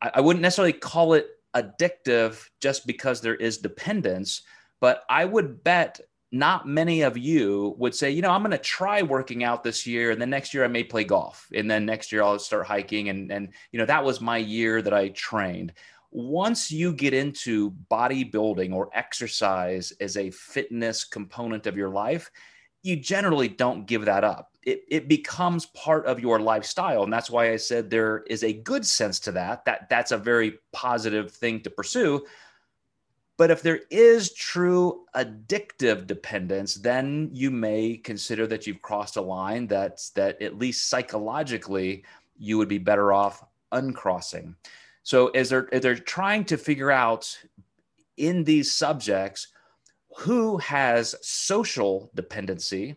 I, 0.00 0.12
I 0.16 0.20
wouldn't 0.20 0.42
necessarily 0.42 0.74
call 0.74 1.14
it 1.14 1.28
addictive 1.56 2.46
just 2.60 2.86
because 2.86 3.20
there 3.20 3.34
is 3.34 3.58
dependence, 3.58 4.42
but 4.80 5.04
I 5.08 5.24
would 5.24 5.64
bet 5.64 5.98
not 6.32 6.66
many 6.66 7.02
of 7.02 7.18
you 7.18 7.74
would 7.78 7.94
say, 7.94 8.10
you 8.10 8.22
know, 8.22 8.30
I'm 8.30 8.40
going 8.40 8.52
to 8.52 8.58
try 8.58 9.02
working 9.02 9.44
out 9.44 9.62
this 9.62 9.86
year, 9.86 10.10
and 10.10 10.20
then 10.20 10.30
next 10.30 10.54
year 10.54 10.64
I 10.64 10.68
may 10.68 10.82
play 10.82 11.04
golf, 11.04 11.46
and 11.54 11.70
then 11.70 11.84
next 11.84 12.10
year 12.10 12.22
I'll 12.22 12.38
start 12.38 12.66
hiking, 12.66 13.10
and 13.10 13.30
and 13.30 13.50
you 13.70 13.78
know 13.78 13.86
that 13.86 14.04
was 14.04 14.20
my 14.20 14.38
year 14.38 14.82
that 14.82 14.94
I 14.94 15.08
trained. 15.10 15.74
Once 16.10 16.70
you 16.70 16.92
get 16.92 17.14
into 17.14 17.70
bodybuilding 17.90 18.74
or 18.74 18.90
exercise 18.92 19.92
as 20.00 20.16
a 20.16 20.30
fitness 20.30 21.04
component 21.04 21.66
of 21.66 21.76
your 21.76 21.88
life, 21.88 22.30
you 22.82 22.96
generally 22.96 23.48
don't 23.48 23.86
give 23.86 24.04
that 24.04 24.24
up. 24.24 24.50
It, 24.62 24.82
it 24.88 25.08
becomes 25.08 25.66
part 25.66 26.04
of 26.06 26.20
your 26.20 26.38
lifestyle. 26.38 27.04
And 27.04 27.12
that's 27.12 27.30
why 27.30 27.52
I 27.52 27.56
said 27.56 27.88
there 27.88 28.24
is 28.28 28.44
a 28.44 28.52
good 28.52 28.84
sense 28.84 29.20
to 29.20 29.32
that, 29.32 29.64
that 29.64 29.88
that's 29.88 30.12
a 30.12 30.18
very 30.18 30.58
positive 30.72 31.30
thing 31.30 31.60
to 31.62 31.70
pursue. 31.70 32.24
But 33.42 33.50
if 33.50 33.60
there 33.60 33.80
is 33.90 34.32
true 34.34 35.04
addictive 35.16 36.06
dependence, 36.06 36.76
then 36.76 37.28
you 37.32 37.50
may 37.50 37.96
consider 37.96 38.46
that 38.46 38.68
you've 38.68 38.82
crossed 38.82 39.16
a 39.16 39.20
line 39.20 39.66
that's 39.66 40.10
that 40.10 40.40
at 40.40 40.60
least 40.60 40.88
psychologically 40.88 42.04
you 42.38 42.56
would 42.56 42.68
be 42.68 42.78
better 42.78 43.12
off 43.12 43.44
uncrossing. 43.72 44.54
So 45.02 45.26
as 45.30 45.48
they're 45.50 45.68
as 45.74 45.82
they're 45.82 45.96
trying 45.96 46.44
to 46.44 46.56
figure 46.56 46.92
out 46.92 47.36
in 48.16 48.44
these 48.44 48.70
subjects 48.70 49.48
who 50.18 50.58
has 50.58 51.16
social 51.20 52.12
dependency, 52.14 52.94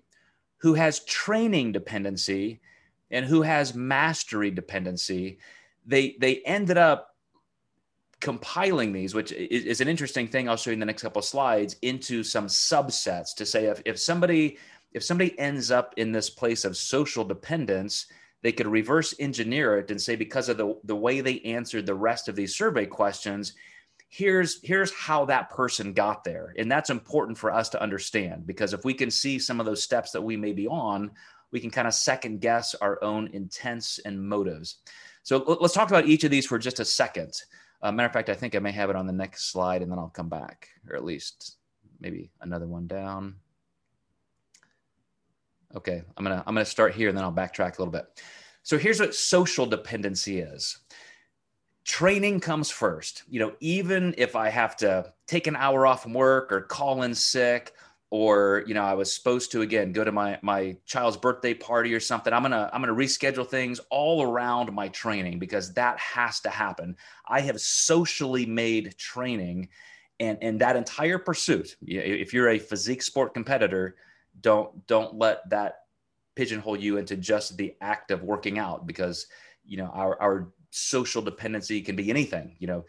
who 0.57 0.75
has 0.75 0.99
training 1.05 1.71
dependency, 1.71 2.61
and 3.09 3.25
who 3.25 3.41
has 3.41 3.73
mastery 3.73 4.51
dependency, 4.51 5.39
they 5.87 6.17
they 6.19 6.43
ended 6.43 6.77
up 6.77 7.14
compiling 8.25 8.91
these, 8.91 9.13
which 9.13 9.31
is, 9.31 9.81
an 9.81 9.87
interesting 9.87 10.27
thing. 10.27 10.49
I'll 10.49 10.57
show 10.57 10.71
you 10.71 10.73
in 10.73 10.79
the 10.79 10.85
next 10.87 11.03
couple 11.03 11.19
of 11.19 11.25
slides 11.25 11.75
into 11.83 12.23
some 12.23 12.47
subsets 12.47 13.35
to 13.35 13.45
say 13.45 13.65
if, 13.65 13.83
if 13.85 13.99
somebody 13.99 14.57
if 14.93 15.03
somebody 15.03 15.37
ends 15.37 15.69
up 15.69 15.93
in 15.97 16.11
this 16.11 16.31
place 16.31 16.65
of 16.65 16.75
social 16.75 17.23
dependence, 17.23 18.07
they 18.41 18.51
could 18.51 18.65
reverse 18.65 19.13
engineer 19.19 19.77
it 19.77 19.91
and 19.91 20.01
say 20.01 20.15
because 20.15 20.49
of 20.49 20.57
the, 20.57 20.75
the 20.85 20.95
way 20.95 21.21
they 21.21 21.39
answered 21.41 21.85
the 21.85 21.93
rest 21.93 22.27
of 22.27 22.35
these 22.35 22.55
survey 22.55 22.87
questions, 22.87 23.53
here's 24.09 24.59
here's 24.63 24.91
how 24.91 25.25
that 25.25 25.51
person 25.51 25.93
got 25.93 26.23
there. 26.23 26.55
And 26.57 26.71
that's 26.71 26.89
important 26.89 27.37
for 27.37 27.53
us 27.53 27.69
to 27.69 27.81
understand 27.81 28.47
because 28.47 28.73
if 28.73 28.83
we 28.83 28.95
can 28.95 29.11
see 29.11 29.37
some 29.37 29.59
of 29.59 29.67
those 29.67 29.83
steps 29.83 30.09
that 30.11 30.23
we 30.23 30.35
may 30.35 30.51
be 30.51 30.67
on 30.67 31.11
we 31.51 31.59
can 31.59 31.69
kind 31.69 31.87
of 31.87 31.93
second 31.93 32.41
guess 32.41 32.73
our 32.73 33.01
own 33.03 33.29
intents 33.33 33.99
and 33.99 34.27
motives. 34.27 34.79
So 35.21 35.37
let's 35.61 35.75
talk 35.75 35.89
about 35.89 36.07
each 36.07 36.23
of 36.23 36.31
these 36.31 36.47
for 36.47 36.57
just 36.57 36.79
a 36.79 36.85
second 36.85 37.33
uh, 37.85 37.91
matter 37.91 38.07
of 38.07 38.13
fact 38.13 38.29
i 38.29 38.33
think 38.33 38.55
i 38.55 38.59
may 38.59 38.71
have 38.71 38.89
it 38.89 38.95
on 38.95 39.05
the 39.05 39.13
next 39.13 39.51
slide 39.51 39.81
and 39.81 39.91
then 39.91 39.99
i'll 39.99 40.09
come 40.09 40.29
back 40.29 40.69
or 40.89 40.95
at 40.95 41.03
least 41.03 41.57
maybe 41.99 42.31
another 42.41 42.67
one 42.67 42.87
down. 42.87 43.35
Okay 45.75 46.01
i'm 46.17 46.23
gonna 46.23 46.43
i'm 46.47 46.55
gonna 46.55 46.65
start 46.65 46.95
here 46.95 47.09
and 47.09 47.17
then 47.17 47.23
i'll 47.23 47.31
backtrack 47.31 47.77
a 47.77 47.81
little 47.81 47.91
bit. 47.91 48.05
So 48.63 48.79
here's 48.79 48.99
what 48.99 49.13
social 49.13 49.67
dependency 49.67 50.39
is. 50.39 50.79
Training 51.83 52.39
comes 52.39 52.71
first. 52.71 53.21
You 53.29 53.39
know, 53.39 53.53
even 53.59 54.15
if 54.17 54.35
I 54.35 54.49
have 54.49 54.75
to 54.77 55.13
take 55.27 55.45
an 55.45 55.55
hour 55.55 55.85
off 55.85 56.01
from 56.01 56.13
work 56.13 56.51
or 56.51 56.61
call 56.61 57.03
in 57.03 57.13
sick 57.13 57.73
or 58.11 58.63
you 58.67 58.73
know 58.73 58.83
i 58.83 58.93
was 58.93 59.11
supposed 59.13 59.51
to 59.51 59.61
again 59.61 59.91
go 59.91 60.03
to 60.03 60.11
my 60.11 60.37
my 60.41 60.75
child's 60.85 61.17
birthday 61.17 61.53
party 61.53 61.93
or 61.93 61.99
something. 61.99 62.31
I'm 62.33 62.41
gonna 62.41 62.69
i'm 62.71 62.81
gonna 62.81 62.93
reschedule 62.93 63.47
things 63.47 63.79
all 63.89 64.21
around 64.21 64.71
my 64.73 64.87
training 64.89 65.39
because 65.39 65.73
that 65.73 65.97
has 65.99 66.39
to 66.41 66.49
happen. 66.49 66.95
I 67.27 67.41
have 67.41 67.59
socially 67.59 68.45
made 68.45 68.97
training 68.97 69.69
and 70.19 70.37
and 70.41 70.61
that 70.61 70.75
entire 70.75 71.17
pursuit 71.17 71.75
if 71.81 72.33
you're 72.33 72.49
a 72.49 72.59
physique 72.59 73.01
sport 73.01 73.33
competitor 73.33 73.95
don't 74.39 74.85
don't 74.87 75.15
let 75.15 75.49
that 75.49 75.79
pigeonhole 76.35 76.77
you 76.77 76.97
into 76.97 77.15
just 77.15 77.57
the 77.57 77.75
act 77.81 78.11
of 78.11 78.23
working 78.23 78.59
out 78.59 78.85
because 78.85 79.27
you 79.65 79.77
know 79.77 79.89
our 79.93 80.21
our 80.21 80.53
social 80.75 81.21
dependency 81.21 81.81
can 81.81 81.95
be 81.95 82.09
anything, 82.09 82.53
you 82.59 82.67
know, 82.67 82.83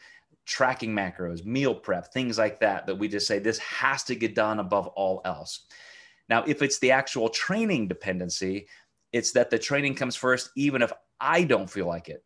tracking 0.46 0.94
macros, 0.94 1.44
meal 1.44 1.74
prep, 1.74 2.12
things 2.12 2.38
like 2.38 2.60
that, 2.60 2.86
that 2.86 2.94
we 2.94 3.08
just 3.08 3.26
say 3.26 3.38
this 3.38 3.58
has 3.58 4.04
to 4.04 4.14
get 4.14 4.34
done 4.34 4.60
above 4.60 4.86
all 4.88 5.20
else. 5.24 5.66
Now, 6.28 6.44
if 6.46 6.62
it's 6.62 6.78
the 6.78 6.92
actual 6.92 7.28
training 7.28 7.88
dependency, 7.88 8.68
it's 9.12 9.32
that 9.32 9.50
the 9.50 9.58
training 9.58 9.94
comes 9.94 10.16
first, 10.16 10.50
even 10.56 10.82
if 10.82 10.92
I 11.20 11.44
don't 11.44 11.70
feel 11.70 11.86
like 11.86 12.08
it. 12.08 12.24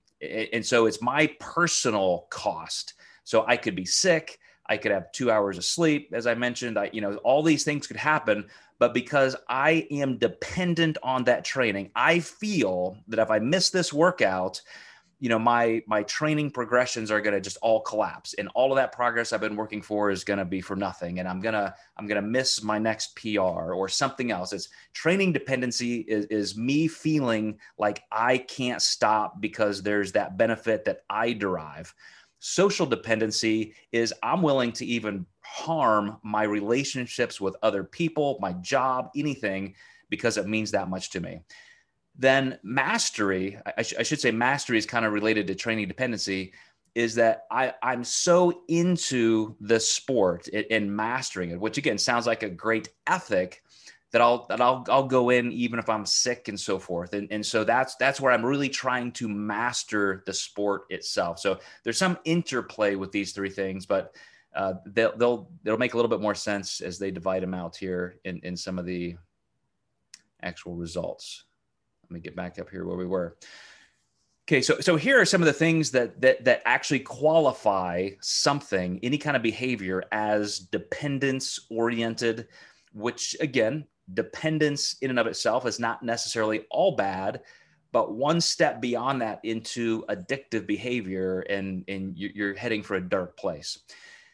And 0.54 0.64
so 0.64 0.86
it's 0.86 1.00
my 1.00 1.34
personal 1.40 2.26
cost. 2.30 2.94
So 3.24 3.44
I 3.46 3.56
could 3.56 3.74
be 3.74 3.84
sick. 3.86 4.38
I 4.66 4.76
could 4.76 4.92
have 4.92 5.12
two 5.12 5.30
hours 5.30 5.56
of 5.58 5.64
sleep, 5.64 6.10
as 6.12 6.26
I 6.26 6.34
mentioned. 6.34 6.78
I, 6.78 6.90
you 6.92 7.00
know, 7.00 7.14
all 7.16 7.42
these 7.42 7.64
things 7.64 7.86
could 7.86 7.96
happen. 7.96 8.46
But 8.78 8.94
because 8.94 9.34
I 9.48 9.86
am 9.90 10.18
dependent 10.18 10.98
on 11.02 11.24
that 11.24 11.44
training, 11.44 11.90
I 11.94 12.20
feel 12.20 12.96
that 13.08 13.18
if 13.18 13.30
I 13.30 13.38
miss 13.38 13.70
this 13.70 13.92
workout, 13.92 14.60
you 15.20 15.28
know 15.28 15.38
my 15.38 15.82
my 15.86 16.02
training 16.04 16.50
progressions 16.50 17.10
are 17.10 17.20
going 17.20 17.34
to 17.34 17.40
just 17.40 17.58
all 17.58 17.80
collapse 17.80 18.34
and 18.34 18.48
all 18.54 18.72
of 18.72 18.76
that 18.76 18.90
progress 18.90 19.32
i've 19.32 19.40
been 19.40 19.54
working 19.54 19.82
for 19.82 20.10
is 20.10 20.24
going 20.24 20.38
to 20.38 20.44
be 20.44 20.60
for 20.60 20.74
nothing 20.74 21.20
and 21.20 21.28
i'm 21.28 21.40
going 21.40 21.52
to 21.52 21.72
i'm 21.98 22.06
going 22.06 22.20
to 22.20 22.26
miss 22.26 22.62
my 22.62 22.78
next 22.78 23.14
pr 23.14 23.38
or 23.38 23.88
something 23.88 24.30
else. 24.30 24.52
It's 24.52 24.70
training 24.94 25.32
dependency 25.32 26.00
is, 26.00 26.24
is 26.26 26.56
me 26.56 26.88
feeling 26.88 27.58
like 27.78 28.02
i 28.10 28.38
can't 28.38 28.82
stop 28.82 29.40
because 29.40 29.82
there's 29.82 30.12
that 30.12 30.36
benefit 30.36 30.84
that 30.86 31.02
i 31.08 31.32
derive. 31.32 31.94
Social 32.42 32.86
dependency 32.86 33.74
is 33.92 34.14
i'm 34.22 34.40
willing 34.40 34.72
to 34.72 34.86
even 34.86 35.26
harm 35.42 36.16
my 36.22 36.44
relationships 36.44 37.40
with 37.40 37.56
other 37.62 37.84
people 37.84 38.38
my 38.40 38.54
job 38.54 39.10
anything 39.14 39.74
because 40.08 40.38
it 40.38 40.46
means 40.46 40.70
that 40.70 40.88
much 40.88 41.10
to 41.10 41.20
me 41.20 41.40
then 42.18 42.58
mastery, 42.62 43.58
I, 43.76 43.82
sh- 43.82 43.94
I 43.98 44.02
should 44.02 44.20
say 44.20 44.30
mastery 44.30 44.78
is 44.78 44.86
kind 44.86 45.04
of 45.04 45.12
related 45.12 45.46
to 45.46 45.54
training 45.54 45.88
dependency, 45.88 46.52
is 46.94 47.14
that 47.14 47.44
I, 47.50 47.72
I'm 47.82 48.04
so 48.04 48.62
into 48.68 49.56
the 49.60 49.78
sport 49.78 50.48
and 50.48 50.94
mastering 50.94 51.50
it, 51.50 51.60
which 51.60 51.78
again 51.78 51.98
sounds 51.98 52.26
like 52.26 52.42
a 52.42 52.50
great 52.50 52.88
ethic 53.06 53.62
that 54.12 54.20
I'll 54.20 54.46
that 54.48 54.60
I'll 54.60 54.84
I'll 54.88 55.06
go 55.06 55.30
in 55.30 55.52
even 55.52 55.78
if 55.78 55.88
I'm 55.88 56.04
sick 56.04 56.48
and 56.48 56.58
so 56.58 56.78
forth. 56.78 57.12
And, 57.12 57.28
and 57.30 57.46
so 57.46 57.62
that's 57.62 57.94
that's 57.96 58.20
where 58.20 58.32
I'm 58.32 58.44
really 58.44 58.68
trying 58.68 59.12
to 59.12 59.28
master 59.28 60.22
the 60.26 60.34
sport 60.34 60.82
itself. 60.90 61.38
So 61.38 61.60
there's 61.84 61.98
some 61.98 62.18
interplay 62.24 62.96
with 62.96 63.12
these 63.12 63.32
three 63.32 63.50
things, 63.50 63.86
but 63.86 64.14
uh, 64.54 64.74
they'll 64.86 65.16
they'll 65.16 65.50
they'll 65.62 65.78
make 65.78 65.94
a 65.94 65.96
little 65.96 66.08
bit 66.08 66.20
more 66.20 66.34
sense 66.34 66.80
as 66.80 66.98
they 66.98 67.12
divide 67.12 67.42
them 67.42 67.54
out 67.54 67.76
here 67.76 68.16
in 68.24 68.40
in 68.40 68.56
some 68.56 68.78
of 68.78 68.84
the 68.84 69.16
actual 70.42 70.74
results. 70.74 71.44
Let 72.10 72.14
me 72.14 72.20
get 72.20 72.34
back 72.34 72.58
up 72.58 72.68
here 72.68 72.84
where 72.84 72.96
we 72.96 73.06
were. 73.06 73.36
Okay, 74.48 74.62
so 74.62 74.80
so 74.80 74.96
here 74.96 75.20
are 75.20 75.24
some 75.24 75.42
of 75.42 75.46
the 75.46 75.52
things 75.52 75.92
that 75.92 76.20
that 76.20 76.44
that 76.44 76.62
actually 76.64 76.98
qualify 76.98 78.08
something, 78.20 78.98
any 79.04 79.16
kind 79.16 79.36
of 79.36 79.42
behavior 79.42 80.02
as 80.10 80.58
dependence 80.58 81.66
oriented, 81.70 82.48
which 82.92 83.36
again, 83.38 83.86
dependence 84.12 84.96
in 85.02 85.10
and 85.10 85.20
of 85.20 85.28
itself 85.28 85.66
is 85.66 85.78
not 85.78 86.02
necessarily 86.02 86.66
all 86.68 86.96
bad, 86.96 87.42
but 87.92 88.14
one 88.14 88.40
step 88.40 88.80
beyond 88.80 89.22
that 89.22 89.38
into 89.44 90.04
addictive 90.08 90.66
behavior 90.66 91.40
and 91.48 91.84
and 91.86 92.18
you're 92.18 92.54
heading 92.54 92.82
for 92.82 92.96
a 92.96 93.08
dark 93.08 93.36
place. 93.36 93.78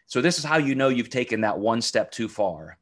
So 0.07 0.23
this 0.23 0.39
is 0.39 0.45
how 0.45 0.57
you 0.57 0.75
know 0.75 0.89
you've 0.89 1.11
taken 1.11 1.43
that 1.43 1.59
one 1.59 1.83
step 1.83 2.11
too 2.11 2.29
far 2.29 2.79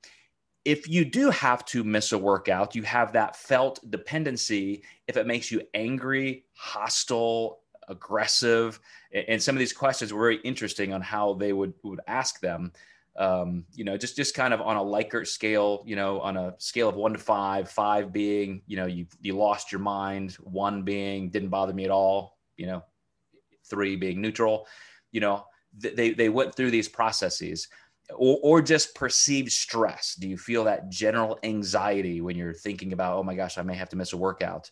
if 0.64 0.88
you 0.88 1.04
do 1.04 1.30
have 1.30 1.64
to 1.66 1.84
miss 1.84 2.12
a 2.12 2.18
workout, 2.18 2.74
you 2.74 2.82
have 2.82 3.12
that 3.12 3.36
felt 3.36 3.90
dependency. 3.90 4.82
If 5.06 5.16
it 5.16 5.26
makes 5.26 5.50
you 5.50 5.62
angry, 5.74 6.46
hostile, 6.54 7.60
aggressive, 7.88 8.80
and 9.12 9.42
some 9.42 9.54
of 9.54 9.58
these 9.58 9.72
questions 9.72 10.12
were 10.12 10.20
very 10.20 10.36
interesting 10.38 10.92
on 10.92 11.02
how 11.02 11.34
they 11.34 11.52
would 11.52 11.74
would 11.82 12.00
ask 12.06 12.40
them. 12.40 12.72
Um, 13.16 13.64
you 13.74 13.84
know, 13.84 13.96
just 13.96 14.16
just 14.16 14.34
kind 14.34 14.54
of 14.54 14.60
on 14.60 14.76
a 14.76 14.80
Likert 14.80 15.26
scale. 15.26 15.82
You 15.86 15.96
know, 15.96 16.20
on 16.20 16.36
a 16.36 16.54
scale 16.58 16.88
of 16.88 16.96
one 16.96 17.12
to 17.12 17.18
five, 17.18 17.70
five 17.70 18.12
being 18.12 18.62
you 18.66 18.76
know 18.76 18.86
you 18.86 19.06
you 19.20 19.36
lost 19.36 19.70
your 19.70 19.80
mind, 19.80 20.32
one 20.42 20.82
being 20.82 21.28
didn't 21.28 21.50
bother 21.50 21.74
me 21.74 21.84
at 21.84 21.90
all. 21.90 22.38
You 22.56 22.66
know, 22.66 22.84
three 23.68 23.96
being 23.96 24.20
neutral. 24.20 24.66
You 25.12 25.20
know, 25.20 25.44
they 25.76 26.12
they 26.12 26.30
went 26.30 26.54
through 26.54 26.70
these 26.70 26.88
processes 26.88 27.68
or, 28.10 28.38
or 28.42 28.62
just 28.62 28.94
perceived 28.94 29.52
stress? 29.52 30.14
Do 30.14 30.28
you 30.28 30.36
feel 30.36 30.64
that 30.64 30.90
general 30.90 31.38
anxiety 31.42 32.20
when 32.20 32.36
you're 32.36 32.54
thinking 32.54 32.92
about, 32.92 33.16
oh 33.16 33.22
my 33.22 33.34
gosh, 33.34 33.58
I 33.58 33.62
may 33.62 33.74
have 33.74 33.88
to 33.90 33.96
miss 33.96 34.12
a 34.12 34.16
workout? 34.16 34.70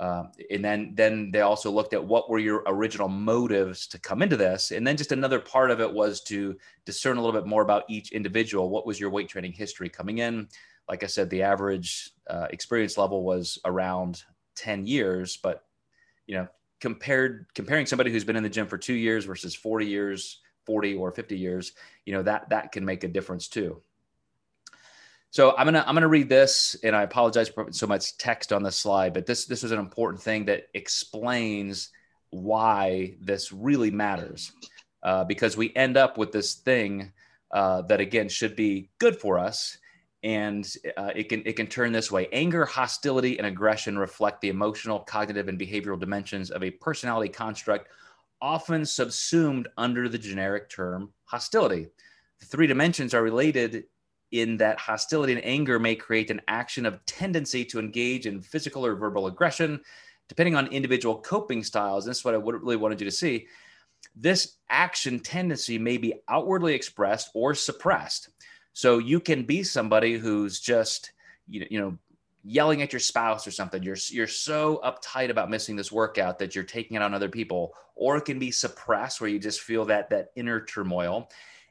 Uh, 0.00 0.24
and 0.50 0.64
then 0.64 0.92
then 0.94 1.30
they 1.30 1.42
also 1.42 1.70
looked 1.70 1.92
at 1.92 2.02
what 2.02 2.30
were 2.30 2.38
your 2.38 2.62
original 2.66 3.08
motives 3.08 3.86
to 3.86 3.98
come 4.00 4.22
into 4.22 4.36
this 4.36 4.70
and 4.70 4.86
then 4.86 4.96
just 4.96 5.12
another 5.12 5.38
part 5.38 5.70
of 5.70 5.78
it 5.78 5.92
was 5.92 6.22
to 6.22 6.56
discern 6.86 7.18
a 7.18 7.20
little 7.20 7.38
bit 7.38 7.46
more 7.46 7.60
about 7.60 7.84
each 7.90 8.10
individual 8.12 8.70
what 8.70 8.86
was 8.86 8.98
your 8.98 9.10
weight 9.10 9.28
training 9.28 9.52
history 9.52 9.90
coming 9.90 10.18
in 10.18 10.48
like 10.88 11.02
i 11.02 11.06
said 11.06 11.28
the 11.28 11.42
average 11.42 12.12
uh, 12.30 12.46
experience 12.50 12.96
level 12.96 13.24
was 13.24 13.58
around 13.66 14.22
10 14.56 14.86
years 14.86 15.36
but 15.36 15.64
you 16.26 16.34
know 16.34 16.48
compared 16.80 17.44
comparing 17.54 17.84
somebody 17.84 18.10
who's 18.10 18.24
been 18.24 18.36
in 18.36 18.42
the 18.42 18.48
gym 18.48 18.66
for 18.66 18.78
two 18.78 18.94
years 18.94 19.26
versus 19.26 19.54
40 19.54 19.84
years 19.84 20.40
40 20.70 20.94
or 20.94 21.10
50 21.10 21.36
years 21.36 21.72
you 22.06 22.12
know 22.12 22.22
that 22.22 22.48
that 22.50 22.70
can 22.70 22.84
make 22.84 23.02
a 23.02 23.08
difference 23.08 23.48
too 23.48 23.82
so 25.32 25.54
I'm 25.56 25.66
gonna 25.66 25.84
I'm 25.86 25.94
gonna 25.94 26.08
read 26.08 26.28
this, 26.28 26.74
and 26.82 26.94
I 26.94 27.02
apologize 27.02 27.48
for 27.48 27.70
so 27.70 27.86
much 27.86 28.18
text 28.18 28.52
on 28.52 28.64
the 28.64 28.72
slide, 28.72 29.14
but 29.14 29.26
this 29.26 29.46
this 29.46 29.62
is 29.62 29.70
an 29.70 29.78
important 29.78 30.20
thing 30.20 30.46
that 30.46 30.64
explains 30.74 31.90
why 32.30 33.14
this 33.20 33.52
really 33.52 33.92
matters, 33.92 34.50
uh, 35.04 35.22
because 35.24 35.56
we 35.56 35.72
end 35.76 35.96
up 35.96 36.18
with 36.18 36.32
this 36.32 36.54
thing 36.54 37.12
uh, 37.52 37.82
that 37.82 38.00
again 38.00 38.28
should 38.28 38.56
be 38.56 38.90
good 38.98 39.14
for 39.14 39.38
us, 39.38 39.78
and 40.24 40.68
uh, 40.96 41.12
it 41.14 41.28
can 41.28 41.44
it 41.46 41.54
can 41.54 41.68
turn 41.68 41.92
this 41.92 42.10
way. 42.10 42.26
Anger, 42.32 42.64
hostility, 42.64 43.38
and 43.38 43.46
aggression 43.46 43.96
reflect 43.96 44.40
the 44.40 44.48
emotional, 44.48 44.98
cognitive, 44.98 45.46
and 45.46 45.60
behavioral 45.60 45.98
dimensions 45.98 46.50
of 46.50 46.64
a 46.64 46.72
personality 46.72 47.30
construct, 47.30 47.86
often 48.42 48.84
subsumed 48.84 49.68
under 49.76 50.08
the 50.08 50.18
generic 50.18 50.68
term 50.68 51.12
hostility. 51.24 51.88
The 52.40 52.46
three 52.46 52.66
dimensions 52.66 53.14
are 53.14 53.22
related 53.22 53.84
in 54.32 54.56
that 54.58 54.78
hostility 54.78 55.32
and 55.32 55.44
anger 55.44 55.78
may 55.78 55.94
create 55.94 56.30
an 56.30 56.40
action 56.48 56.86
of 56.86 57.04
tendency 57.04 57.64
to 57.66 57.78
engage 57.78 58.26
in 58.26 58.40
physical 58.40 58.86
or 58.86 58.94
verbal 58.94 59.26
aggression, 59.26 59.80
depending 60.28 60.54
on 60.54 60.68
individual 60.68 61.20
coping 61.20 61.64
styles. 61.64 62.04
This 62.04 62.18
is 62.18 62.24
what 62.24 62.34
I 62.34 62.38
would 62.38 62.54
really 62.54 62.76
wanted 62.76 63.00
you 63.00 63.06
to 63.06 63.10
see. 63.10 63.46
This 64.14 64.56
action 64.70 65.20
tendency 65.20 65.78
may 65.78 65.96
be 65.96 66.14
outwardly 66.28 66.74
expressed 66.74 67.30
or 67.34 67.54
suppressed. 67.54 68.30
So 68.72 68.98
you 68.98 69.20
can 69.20 69.42
be 69.42 69.62
somebody 69.62 70.16
who's 70.16 70.60
just, 70.60 71.12
you 71.48 71.60
know, 71.60 71.66
you 71.70 71.80
know 71.80 71.98
yelling 72.42 72.82
at 72.82 72.92
your 72.92 73.00
spouse 73.00 73.46
or 73.46 73.50
something 73.50 73.82
you're 73.82 73.96
you're 74.08 74.26
so 74.26 74.80
uptight 74.84 75.30
about 75.30 75.50
missing 75.50 75.76
this 75.76 75.92
workout 75.92 76.38
that 76.38 76.54
you're 76.54 76.64
taking 76.64 76.96
it 76.96 77.02
on 77.02 77.12
other 77.12 77.28
people 77.28 77.74
or 77.94 78.16
it 78.16 78.24
can 78.24 78.38
be 78.38 78.50
suppressed 78.50 79.20
where 79.20 79.28
you 79.28 79.38
just 79.38 79.60
feel 79.60 79.84
that 79.84 80.08
that 80.08 80.30
inner 80.36 80.64
turmoil 80.64 81.28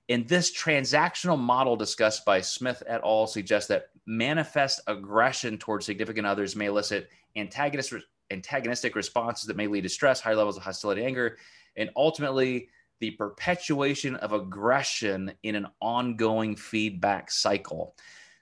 And 0.10 0.28
this 0.28 0.52
transactional 0.52 1.40
model 1.40 1.76
discussed 1.76 2.26
by 2.26 2.42
Smith 2.42 2.82
et 2.88 3.02
al. 3.04 3.28
suggests 3.28 3.68
that 3.70 3.90
manifest 4.06 4.82
aggression 4.88 5.58
towards 5.58 5.86
significant 5.86 6.26
others 6.26 6.56
may 6.56 6.66
elicit 6.66 7.10
antagonist, 7.36 7.94
antagonistic 8.32 8.96
responses 8.96 9.46
that 9.46 9.56
may 9.56 9.68
lead 9.68 9.82
to 9.82 9.90
stress, 9.90 10.20
higher 10.20 10.36
levels 10.36 10.58
of 10.58 10.64
hostility, 10.64 11.04
anger, 11.04 11.38
and 11.78 11.92
ultimately 11.96 12.70
the 13.00 13.12
perpetuation 13.12 14.16
of 14.18 14.34
aggression 14.34 15.32
in 15.44 15.56
an 15.56 15.68
ongoing 15.80 16.56
feedback 16.56 17.32
cycle. 17.32 17.96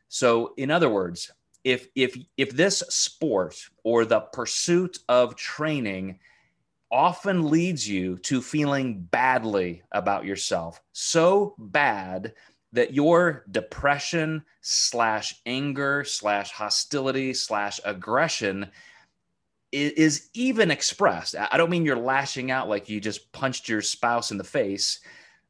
So, 0.08 0.54
in 0.58 0.72
other 0.72 0.90
words, 0.90 1.32
if 1.64 1.88
if 1.96 2.18
if 2.38 2.52
this 2.52 2.80
sport 2.90 3.56
or 3.84 4.06
the 4.06 4.22
pursuit 4.22 5.00
of 5.10 5.36
training 5.36 6.20
often 6.92 7.50
leads 7.50 7.88
you 7.88 8.18
to 8.20 8.42
feeling 8.42 9.02
badly 9.02 9.84
about 9.92 10.26
yourself. 10.26 10.82
So 10.94 11.56
bad 11.58 12.34
that 12.74 12.94
your 12.94 13.46
depression 13.52 14.44
slash 14.62 15.36
anger 15.46 16.04
slash 16.06 16.52
hostility 16.52 17.34
slash 17.34 17.80
aggression 17.84 18.70
is 19.72 20.30
even 20.34 20.72
expressed. 20.72 21.36
I 21.38 21.58
don't 21.58 21.70
mean 21.70 21.86
you're 21.86 21.98
lashing 21.98 22.52
out 22.52 22.70
like 22.70 22.88
you 22.88 23.02
just 23.02 23.32
punched 23.32 23.68
your 23.68 23.82
spouse 23.82 24.32
in 24.32 24.38
the 24.38 24.44
face, 24.44 25.02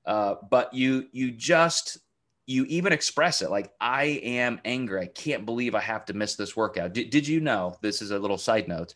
uh, 0.05 0.35
but 0.49 0.73
you 0.73 1.07
you 1.11 1.31
just 1.31 1.99
you 2.47 2.65
even 2.65 2.93
express 2.93 3.41
it 3.41 3.51
like 3.51 3.73
I 3.79 4.05
am 4.23 4.59
angry. 4.65 5.01
I 5.01 5.07
can't 5.07 5.45
believe 5.45 5.75
I 5.75 5.81
have 5.81 6.05
to 6.05 6.13
miss 6.13 6.35
this 6.35 6.55
workout. 6.55 6.93
D- 6.93 7.03
did 7.03 7.27
you 7.27 7.41
know? 7.41 7.77
This 7.81 8.01
is 8.01 8.11
a 8.11 8.17
little 8.17 8.37
side 8.37 8.67
note 8.67 8.95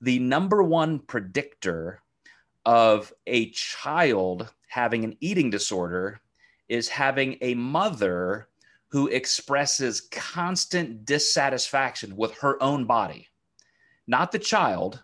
the 0.00 0.18
number 0.18 0.62
one 0.62 0.98
predictor 1.00 2.00
of 2.64 3.12
a 3.26 3.50
child 3.50 4.52
having 4.68 5.04
an 5.04 5.16
eating 5.20 5.50
disorder 5.50 6.20
is 6.68 6.88
having 6.88 7.36
a 7.40 7.54
mother 7.54 8.48
who 8.88 9.08
expresses 9.08 10.02
constant 10.12 11.04
dissatisfaction 11.04 12.16
with 12.16 12.32
her 12.38 12.62
own 12.62 12.84
body. 12.84 13.26
Not 14.06 14.32
the 14.32 14.38
child, 14.38 15.02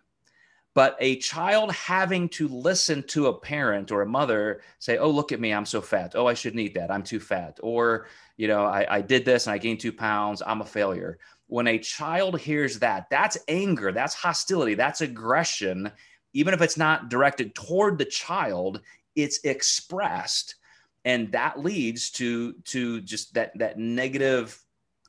but 0.74 0.96
a 1.00 1.16
child 1.16 1.72
having 1.72 2.28
to 2.30 2.48
listen 2.48 3.02
to 3.04 3.28
a 3.28 3.38
parent 3.38 3.90
or 3.90 4.02
a 4.02 4.06
mother 4.06 4.60
say, 4.78 4.98
Oh, 4.98 5.10
look 5.10 5.32
at 5.32 5.40
me, 5.40 5.52
I'm 5.52 5.66
so 5.66 5.80
fat. 5.80 6.14
Oh, 6.14 6.26
I 6.26 6.34
shouldn't 6.34 6.60
eat 6.60 6.74
that. 6.74 6.90
I'm 6.90 7.02
too 7.02 7.20
fat. 7.20 7.58
Or, 7.62 8.08
you 8.36 8.48
know, 8.48 8.64
I, 8.64 8.96
I 8.96 9.00
did 9.00 9.24
this 9.24 9.46
and 9.46 9.54
I 9.54 9.58
gained 9.58 9.80
two 9.80 9.92
pounds. 9.92 10.42
I'm 10.44 10.60
a 10.60 10.66
failure 10.66 11.18
when 11.46 11.68
a 11.68 11.78
child 11.78 12.40
hears 12.40 12.78
that, 12.78 13.08
that's 13.10 13.38
anger, 13.48 13.92
that's 13.92 14.14
hostility, 14.14 14.74
that's 14.74 15.00
aggression. 15.00 15.90
Even 16.32 16.54
if 16.54 16.62
it's 16.62 16.76
not 16.76 17.08
directed 17.08 17.54
toward 17.54 17.98
the 17.98 18.04
child, 18.04 18.80
it's 19.14 19.38
expressed. 19.44 20.56
And 21.04 21.30
that 21.32 21.60
leads 21.60 22.10
to, 22.12 22.54
to 22.64 23.00
just 23.02 23.34
that, 23.34 23.52
that 23.58 23.78
negative 23.78 24.60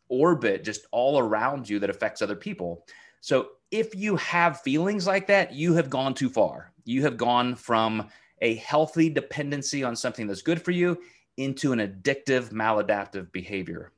orbit 0.10 0.64
just 0.64 0.86
all 0.92 1.18
around 1.18 1.70
you 1.70 1.80
that 1.80 1.90
affects 1.90 2.22
other 2.22 2.36
people. 2.36 2.86
So 3.22 3.48
if 3.80 3.94
you 3.94 4.16
have 4.16 4.62
feelings 4.62 5.06
like 5.06 5.28
that, 5.28 5.54
you 5.54 5.74
have 5.74 5.90
gone 5.90 6.14
too 6.14 6.30
far. 6.30 6.72
You 6.86 7.02
have 7.04 7.18
gone 7.18 7.56
from 7.56 8.08
a 8.42 8.56
healthy 8.56 9.10
dependency 9.10 9.84
on 9.84 9.96
something 9.96 10.28
that's 10.28 10.42
good 10.42 10.62
for 10.62 10.72
you 10.72 11.02
into 11.38 11.74
an 11.74 11.80
addictive, 11.80 12.52
maladaptive 12.52 13.32
behavior. 13.32 13.92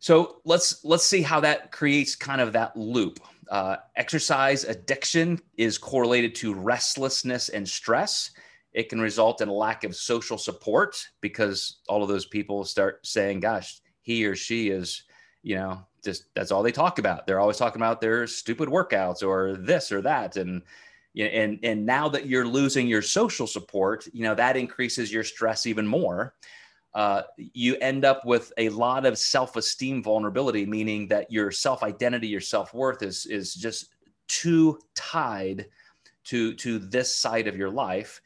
So 0.00 0.40
let's 0.44 0.82
let's 0.84 1.04
see 1.04 1.22
how 1.22 1.40
that 1.40 1.72
creates 1.72 2.16
kind 2.16 2.40
of 2.40 2.52
that 2.54 2.76
loop. 2.76 3.20
Uh, 3.50 3.76
exercise 3.96 4.64
addiction 4.64 5.40
is 5.56 5.76
correlated 5.76 6.34
to 6.36 6.54
restlessness 6.54 7.50
and 7.50 7.68
stress. 7.68 8.30
It 8.72 8.88
can 8.88 9.00
result 9.00 9.40
in 9.40 9.48
a 9.48 9.52
lack 9.52 9.84
of 9.84 9.94
social 9.94 10.38
support 10.38 11.04
because 11.20 11.80
all 11.88 12.02
of 12.02 12.08
those 12.08 12.24
people 12.24 12.64
start 12.64 13.06
saying, 13.06 13.40
"Gosh, 13.40 13.80
he 14.00 14.24
or 14.24 14.36
she 14.36 14.70
is, 14.70 15.02
you 15.42 15.56
know, 15.56 15.86
just 16.04 16.24
that's 16.34 16.50
all 16.50 16.62
they 16.62 16.72
talk 16.72 16.98
about. 16.98 17.26
They're 17.26 17.40
always 17.40 17.56
talking 17.56 17.80
about 17.80 18.00
their 18.00 18.26
stupid 18.26 18.68
workouts 18.68 19.26
or 19.26 19.56
this 19.56 19.92
or 19.92 20.00
that." 20.02 20.36
And 20.36 20.62
and 21.18 21.58
and 21.62 21.84
now 21.84 22.08
that 22.08 22.26
you're 22.26 22.46
losing 22.46 22.86
your 22.86 23.02
social 23.02 23.46
support, 23.46 24.06
you 24.12 24.22
know 24.22 24.34
that 24.34 24.56
increases 24.56 25.12
your 25.12 25.24
stress 25.24 25.66
even 25.66 25.86
more 25.86 26.34
uh, 26.94 27.22
you 27.36 27.76
end 27.76 28.04
up 28.04 28.24
with 28.24 28.52
a 28.58 28.68
lot 28.70 29.06
of 29.06 29.16
self-esteem 29.16 30.02
vulnerability, 30.02 30.66
meaning 30.66 31.06
that 31.08 31.30
your 31.30 31.50
self-identity, 31.50 32.26
your 32.26 32.40
self-worth 32.40 33.02
is 33.02 33.26
is 33.26 33.54
just 33.54 33.94
too 34.28 34.78
tied 34.94 35.66
to 36.24 36.54
to 36.54 36.78
this 36.78 37.14
side 37.14 37.46
of 37.46 37.56
your 37.56 37.70
life. 37.70 38.20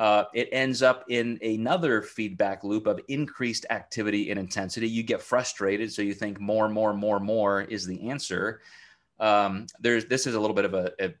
Uh, 0.00 0.24
it 0.32 0.48
ends 0.50 0.82
up 0.82 1.04
in 1.10 1.38
another 1.42 2.00
feedback 2.00 2.64
loop 2.64 2.86
of 2.86 2.98
increased 3.08 3.66
activity 3.68 4.30
and 4.30 4.40
intensity. 4.40 4.88
You 4.88 5.02
get 5.02 5.20
frustrated, 5.20 5.92
so 5.92 6.00
you 6.00 6.14
think 6.14 6.40
more, 6.40 6.70
more, 6.70 6.94
more, 6.94 7.20
more 7.20 7.60
is 7.60 7.84
the 7.86 8.08
answer. 8.08 8.62
Um, 9.18 9.66
there's 9.78 10.06
this 10.06 10.26
is 10.26 10.34
a 10.34 10.40
little 10.40 10.56
bit 10.56 10.64
of 10.64 10.72
a, 10.72 10.92
a 10.98 11.14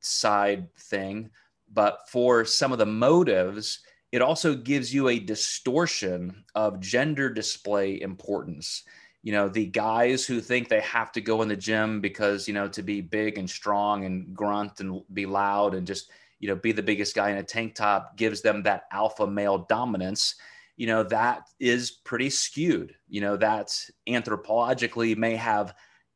side 0.00 0.68
thing, 0.76 1.30
but 1.72 2.00
for 2.10 2.44
some 2.44 2.70
of 2.70 2.78
the 2.78 2.86
motives 2.86 3.80
it 4.12 4.22
also 4.22 4.54
gives 4.54 4.92
you 4.92 5.08
a 5.08 5.18
distortion 5.18 6.44
of 6.54 6.80
gender 6.80 7.28
display 7.30 8.00
importance. 8.00 8.84
You 9.22 9.32
know, 9.32 9.48
the 9.48 9.66
guys 9.66 10.26
who 10.26 10.40
think 10.40 10.68
they 10.68 10.80
have 10.80 11.12
to 11.12 11.20
go 11.20 11.42
in 11.42 11.48
the 11.48 11.56
gym 11.56 12.00
because, 12.00 12.48
you 12.48 12.54
know, 12.54 12.68
to 12.68 12.82
be 12.82 13.00
big 13.00 13.36
and 13.36 13.48
strong 13.48 14.04
and 14.04 14.34
grunt 14.34 14.80
and 14.80 15.02
be 15.12 15.26
loud 15.26 15.74
and 15.74 15.86
just, 15.86 16.10
you 16.38 16.48
know, 16.48 16.56
be 16.56 16.72
the 16.72 16.82
biggest 16.82 17.14
guy 17.14 17.30
in 17.30 17.38
a 17.38 17.42
tank 17.42 17.74
top 17.74 18.16
gives 18.16 18.42
them 18.42 18.62
that 18.62 18.84
alpha 18.92 19.26
male 19.26 19.66
dominance. 19.68 20.36
You 20.76 20.86
know, 20.86 21.02
that 21.04 21.48
is 21.58 21.90
pretty 21.90 22.30
skewed. 22.30 22.94
You 23.08 23.20
know, 23.20 23.36
that 23.36 23.76
anthropologically 24.08 25.16
may 25.16 25.36
have 25.36 25.74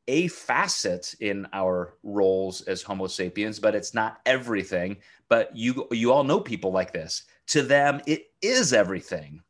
a 0.08 0.28
facet 0.28 1.14
in 1.20 1.46
our 1.52 1.94
roles 2.02 2.62
as 2.62 2.82
homo 2.82 3.06
sapiens 3.06 3.60
but 3.60 3.74
it's 3.74 3.94
not 3.94 4.20
everything 4.26 4.96
but 5.28 5.54
you 5.56 5.86
you 5.92 6.10
all 6.10 6.24
know 6.24 6.40
people 6.40 6.72
like 6.72 6.92
this 6.92 7.22
to 7.46 7.62
them 7.62 8.00
it 8.06 8.24
is 8.40 8.72
everything 8.72 9.40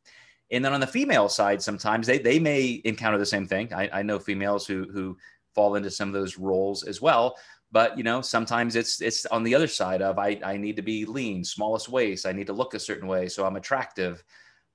and 0.51 0.63
then 0.63 0.73
on 0.73 0.79
the 0.79 0.85
female 0.85 1.27
side 1.27 1.59
sometimes 1.59 2.05
they, 2.05 2.19
they 2.19 2.37
may 2.37 2.81
encounter 2.85 3.17
the 3.17 3.25
same 3.25 3.47
thing 3.47 3.73
I, 3.73 3.89
I 3.91 4.01
know 4.03 4.19
females 4.19 4.67
who 4.67 4.87
who 4.91 5.17
fall 5.55 5.75
into 5.75 5.89
some 5.89 6.09
of 6.09 6.13
those 6.13 6.37
roles 6.37 6.83
as 6.83 7.01
well 7.01 7.35
but 7.73 7.97
you 7.97 8.03
know 8.03 8.21
sometimes 8.21 8.77
it's 8.77 9.01
it's 9.01 9.25
on 9.25 9.43
the 9.43 9.53
other 9.53 9.67
side 9.67 10.01
of 10.01 10.17
i, 10.17 10.39
I 10.45 10.55
need 10.55 10.77
to 10.77 10.81
be 10.81 11.03
lean 11.03 11.43
smallest 11.43 11.89
waist 11.89 12.25
i 12.25 12.31
need 12.31 12.47
to 12.47 12.53
look 12.53 12.73
a 12.73 12.79
certain 12.79 13.07
way 13.07 13.27
so 13.27 13.45
i'm 13.45 13.57
attractive 13.57 14.23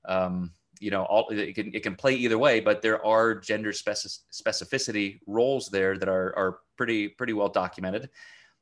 um, 0.07 0.53
you 0.81 0.91
know, 0.91 1.05
all 1.05 1.29
it 1.31 1.55
can 1.55 1.75
it 1.75 1.83
can 1.83 1.95
play 1.95 2.15
either 2.15 2.39
way, 2.39 2.61
but 2.61 2.83
there 2.83 3.05
are 3.05 3.35
gender 3.35 3.73
specific, 3.73 4.19
specificity 4.33 5.21
roles 5.27 5.69
there 5.69 5.99
that 5.99 6.09
are 6.09 6.37
are 6.37 6.59
pretty 6.77 7.09
pretty 7.09 7.33
well 7.33 7.49
documented. 7.49 8.11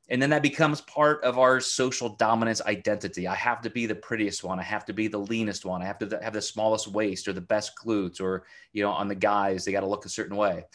And 0.09 0.21
then 0.21 0.29
that 0.29 0.41
becomes 0.41 0.79
part 0.81 1.21
of 1.23 1.37
our 1.37 1.59
social 1.59 2.15
dominance 2.15 2.61
identity. 2.61 3.27
I 3.27 3.35
have 3.35 3.61
to 3.61 3.69
be 3.69 3.85
the 3.85 3.95
prettiest 3.95 4.41
one. 4.41 4.57
I 4.57 4.63
have 4.63 4.85
to 4.85 4.93
be 4.93 5.09
the 5.09 5.17
leanest 5.17 5.65
one. 5.65 5.81
I 5.81 5.85
have 5.85 5.99
to 5.99 6.19
have 6.23 6.31
the 6.31 6.41
smallest 6.41 6.87
waist 6.87 7.27
or 7.27 7.33
the 7.33 7.41
best 7.41 7.73
glutes, 7.75 8.21
or 8.21 8.45
you 8.73 8.83
know, 8.83 8.91
on 8.91 9.07
the 9.07 9.15
guys, 9.15 9.65
they 9.65 9.71
got 9.71 9.81
to 9.81 9.87
look 9.87 10.05
a 10.05 10.09
certain 10.09 10.37
way. 10.37 10.65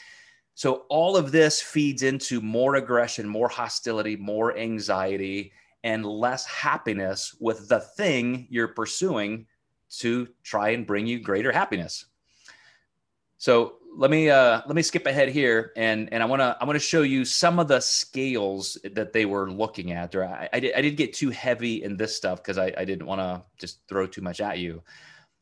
So 0.55 0.85
all 0.89 1.17
of 1.17 1.33
this 1.33 1.61
feeds 1.63 2.03
into 2.03 2.41
more 2.41 2.77
aggression, 2.77 3.27
more 3.27 3.49
hostility, 3.49 4.17
more 4.17 4.57
anxiety, 4.57 5.53
and 5.85 6.05
less 6.05 6.45
happiness 6.47 7.35
with 7.41 7.69
the 7.69 7.81
thing 7.81 8.47
you're 8.51 8.69
pursuing 8.69 9.47
to 9.99 10.29
try 10.43 10.71
and 10.71 10.87
bring 10.87 11.07
you 11.07 11.21
greater 11.21 11.53
happiness. 11.53 12.07
So 13.39 13.77
let 13.97 14.11
me 14.11 14.31
uh, 14.31 14.63
let 14.67 14.75
me 14.75 14.83
skip 14.83 15.07
ahead 15.07 15.29
here, 15.29 15.73
and 15.77 16.11
and 16.13 16.23
I 16.23 16.27
want 16.27 16.41
to 16.41 16.57
I 16.61 16.65
want 16.65 16.77
to 16.77 16.85
show 16.85 17.03
you 17.03 17.25
some 17.25 17.59
of 17.59 17.69
the 17.69 17.81
scales 17.81 18.79
that 18.85 19.13
they 19.13 19.27
were 19.27 19.51
looking 19.51 19.93
at. 19.93 20.15
Or 20.15 20.25
I 20.25 20.49
I, 20.53 20.61
did, 20.61 20.75
I 20.75 20.81
didn't 20.81 20.97
get 20.97 21.13
too 21.13 21.31
heavy 21.31 21.83
in 21.83 21.97
this 21.97 22.17
stuff 22.17 22.43
because 22.43 22.57
I, 22.57 22.73
I 22.77 22.85
didn't 22.85 23.07
want 23.07 23.21
to 23.21 23.43
just 23.59 23.87
throw 23.89 24.07
too 24.07 24.23
much 24.23 24.41
at 24.41 24.59
you. 24.59 24.83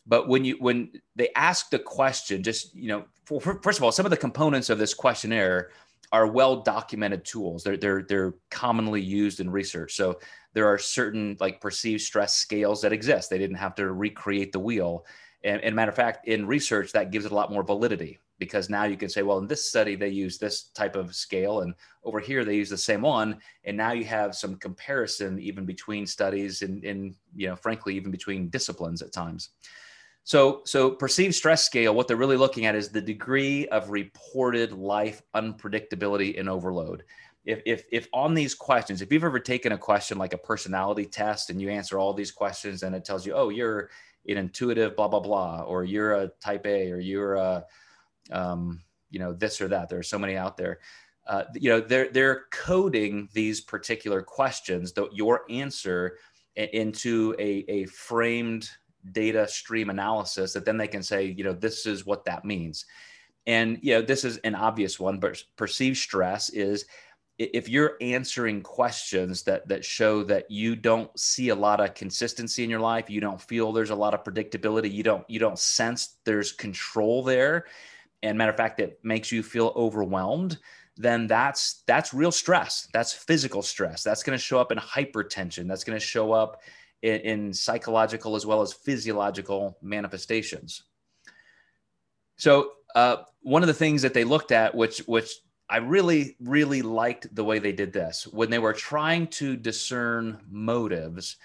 But 0.06 0.28
when 0.28 0.44
you 0.44 0.56
when 0.58 0.90
they 1.14 1.28
asked 1.36 1.70
the 1.70 1.78
question, 1.78 2.42
just 2.42 2.74
you 2.74 2.88
know, 2.88 3.04
first 3.38 3.78
of 3.78 3.84
all, 3.84 3.92
some 3.92 4.06
of 4.06 4.10
the 4.10 4.16
components 4.16 4.70
of 4.70 4.78
this 4.78 4.94
questionnaire 4.94 5.70
are 6.12 6.26
well 6.26 6.62
documented 6.62 7.24
tools. 7.24 7.62
They're 7.62 7.76
they're 7.76 8.02
they're 8.02 8.34
commonly 8.50 9.00
used 9.00 9.40
in 9.40 9.50
research. 9.50 9.94
So 9.94 10.18
there 10.54 10.66
are 10.66 10.78
certain 10.78 11.36
like 11.38 11.60
perceived 11.60 12.02
stress 12.02 12.34
scales 12.34 12.80
that 12.82 12.92
exist. 12.92 13.30
They 13.30 13.38
didn't 13.38 13.56
have 13.56 13.74
to 13.76 13.92
recreate 13.92 14.52
the 14.52 14.58
wheel. 14.58 15.04
And, 15.44 15.62
and 15.62 15.74
matter 15.74 15.90
of 15.90 15.96
fact, 15.96 16.28
in 16.28 16.46
research, 16.46 16.92
that 16.92 17.10
gives 17.10 17.24
it 17.24 17.32
a 17.32 17.34
lot 17.34 17.52
more 17.52 17.62
validity 17.62 18.18
because 18.38 18.68
now 18.68 18.84
you 18.84 18.96
can 18.96 19.08
say, 19.08 19.22
well, 19.22 19.38
in 19.38 19.46
this 19.46 19.68
study, 19.68 19.94
they 19.94 20.08
use 20.08 20.38
this 20.38 20.64
type 20.64 20.96
of 20.96 21.14
scale, 21.14 21.60
and 21.60 21.74
over 22.04 22.18
here, 22.18 22.42
they 22.44 22.56
use 22.56 22.70
the 22.70 22.76
same 22.76 23.02
one. 23.02 23.38
And 23.64 23.76
now 23.76 23.92
you 23.92 24.04
have 24.06 24.34
some 24.34 24.56
comparison 24.56 25.38
even 25.38 25.66
between 25.66 26.06
studies 26.06 26.62
and, 26.62 26.82
and 26.82 27.14
you 27.36 27.48
know, 27.48 27.54
frankly, 27.56 27.94
even 27.94 28.10
between 28.10 28.48
disciplines 28.48 29.02
at 29.02 29.12
times. 29.12 29.50
So, 30.24 30.62
so 30.64 30.90
perceived 30.90 31.34
stress 31.34 31.64
scale, 31.64 31.94
what 31.94 32.06
they're 32.06 32.16
really 32.16 32.36
looking 32.36 32.66
at 32.66 32.76
is 32.76 32.90
the 32.90 33.00
degree 33.00 33.66
of 33.68 33.90
reported 33.90 34.72
life 34.72 35.22
unpredictability 35.34 36.38
and 36.38 36.48
overload 36.48 37.04
if, 37.44 37.62
if, 37.64 37.84
if 37.90 38.08
on 38.12 38.34
these 38.34 38.54
questions, 38.54 39.00
if 39.00 39.12
you've 39.12 39.24
ever 39.24 39.40
taken 39.40 39.72
a 39.72 39.78
question 39.78 40.18
like 40.18 40.34
a 40.34 40.38
personality 40.38 41.06
test 41.06 41.50
and 41.50 41.60
you 41.60 41.70
answer 41.70 41.98
all 41.98 42.12
these 42.12 42.30
questions 42.30 42.82
and 42.82 42.94
it 42.94 43.04
tells 43.04 43.24
you, 43.24 43.32
oh, 43.34 43.48
you're 43.48 43.90
an 44.28 44.36
intuitive, 44.36 44.94
blah, 44.94 45.08
blah, 45.08 45.20
blah, 45.20 45.62
or 45.62 45.84
you're 45.84 46.12
a 46.12 46.28
type 46.40 46.66
A, 46.66 46.90
or 46.90 46.98
you're 46.98 47.36
a, 47.36 47.64
um, 48.30 48.82
you 49.10 49.18
know, 49.18 49.32
this 49.32 49.60
or 49.60 49.68
that. 49.68 49.88
There 49.88 49.98
are 49.98 50.04
so 50.04 50.18
many 50.18 50.36
out 50.36 50.56
there. 50.56 50.80
Uh, 51.26 51.44
you 51.54 51.70
know, 51.70 51.80
they're, 51.80 52.10
they're 52.10 52.44
coding 52.52 53.28
these 53.32 53.60
particular 53.60 54.20
questions, 54.22 54.92
that 54.92 55.14
your 55.14 55.42
answer 55.48 56.18
into 56.56 57.34
a, 57.38 57.64
a 57.68 57.86
framed 57.86 58.68
data 59.12 59.46
stream 59.48 59.90
analysis 59.90 60.52
that 60.52 60.64
then 60.64 60.76
they 60.76 60.88
can 60.88 61.02
say, 61.02 61.24
you 61.24 61.44
know, 61.44 61.52
this 61.52 61.86
is 61.86 62.06
what 62.06 62.24
that 62.24 62.44
means. 62.44 62.86
And, 63.46 63.78
you 63.82 63.94
know, 63.94 64.02
this 64.02 64.24
is 64.24 64.36
an 64.38 64.54
obvious 64.54 65.00
one, 65.00 65.18
but 65.18 65.42
perceived 65.56 65.96
stress 65.96 66.50
is 66.50 66.84
if 67.38 67.68
you're 67.70 67.96
answering 68.02 68.62
questions 68.62 69.42
that 69.44 69.66
that 69.66 69.82
show 69.82 70.22
that 70.24 70.50
you 70.50 70.76
don't 70.76 71.18
see 71.18 71.48
a 71.48 71.54
lot 71.54 71.80
of 71.80 71.94
consistency 71.94 72.62
in 72.62 72.68
your 72.68 72.80
life 72.80 73.08
you 73.08 73.18
don't 73.18 73.40
feel 73.40 73.72
there's 73.72 73.88
a 73.88 73.94
lot 73.94 74.12
of 74.12 74.22
predictability 74.22 74.92
you 74.92 75.02
don't 75.02 75.24
you 75.26 75.38
don't 75.38 75.58
sense 75.58 76.18
there's 76.26 76.52
control 76.52 77.22
there 77.22 77.64
and 78.22 78.36
matter 78.36 78.50
of 78.50 78.58
fact 78.58 78.78
it 78.78 79.00
makes 79.02 79.32
you 79.32 79.42
feel 79.42 79.72
overwhelmed 79.74 80.58
then 81.00 81.26
that's 81.26 81.82
that's 81.86 82.12
real 82.12 82.30
stress. 82.30 82.86
That's 82.92 83.12
physical 83.12 83.62
stress. 83.62 84.02
That's 84.02 84.22
going 84.22 84.38
to 84.38 84.42
show 84.42 84.58
up 84.58 84.70
in 84.70 84.76
hypertension. 84.76 85.66
That's 85.66 85.82
going 85.82 85.98
to 85.98 86.04
show 86.04 86.32
up 86.32 86.60
in, 87.02 87.20
in 87.20 87.52
psychological 87.52 88.36
as 88.36 88.46
well 88.46 88.62
as 88.62 88.72
physiological 88.72 89.76
manifestations 89.82 90.84
so 92.36 92.72
uh, 92.94 93.18
one 93.42 93.62
of 93.62 93.68
the 93.68 93.74
things 93.74 94.02
that 94.02 94.14
they 94.14 94.24
looked 94.24 94.52
at 94.52 94.74
which 94.74 94.98
which 95.00 95.30
I 95.70 95.76
really, 95.76 96.36
really 96.40 96.82
liked 96.82 97.32
the 97.32 97.44
way 97.44 97.60
they 97.60 97.70
did 97.70 97.92
this. 97.92 98.26
When 98.26 98.50
they 98.50 98.58
were 98.58 98.72
trying 98.72 99.28
to 99.28 99.56
discern 99.56 100.40
motives, 100.50 101.36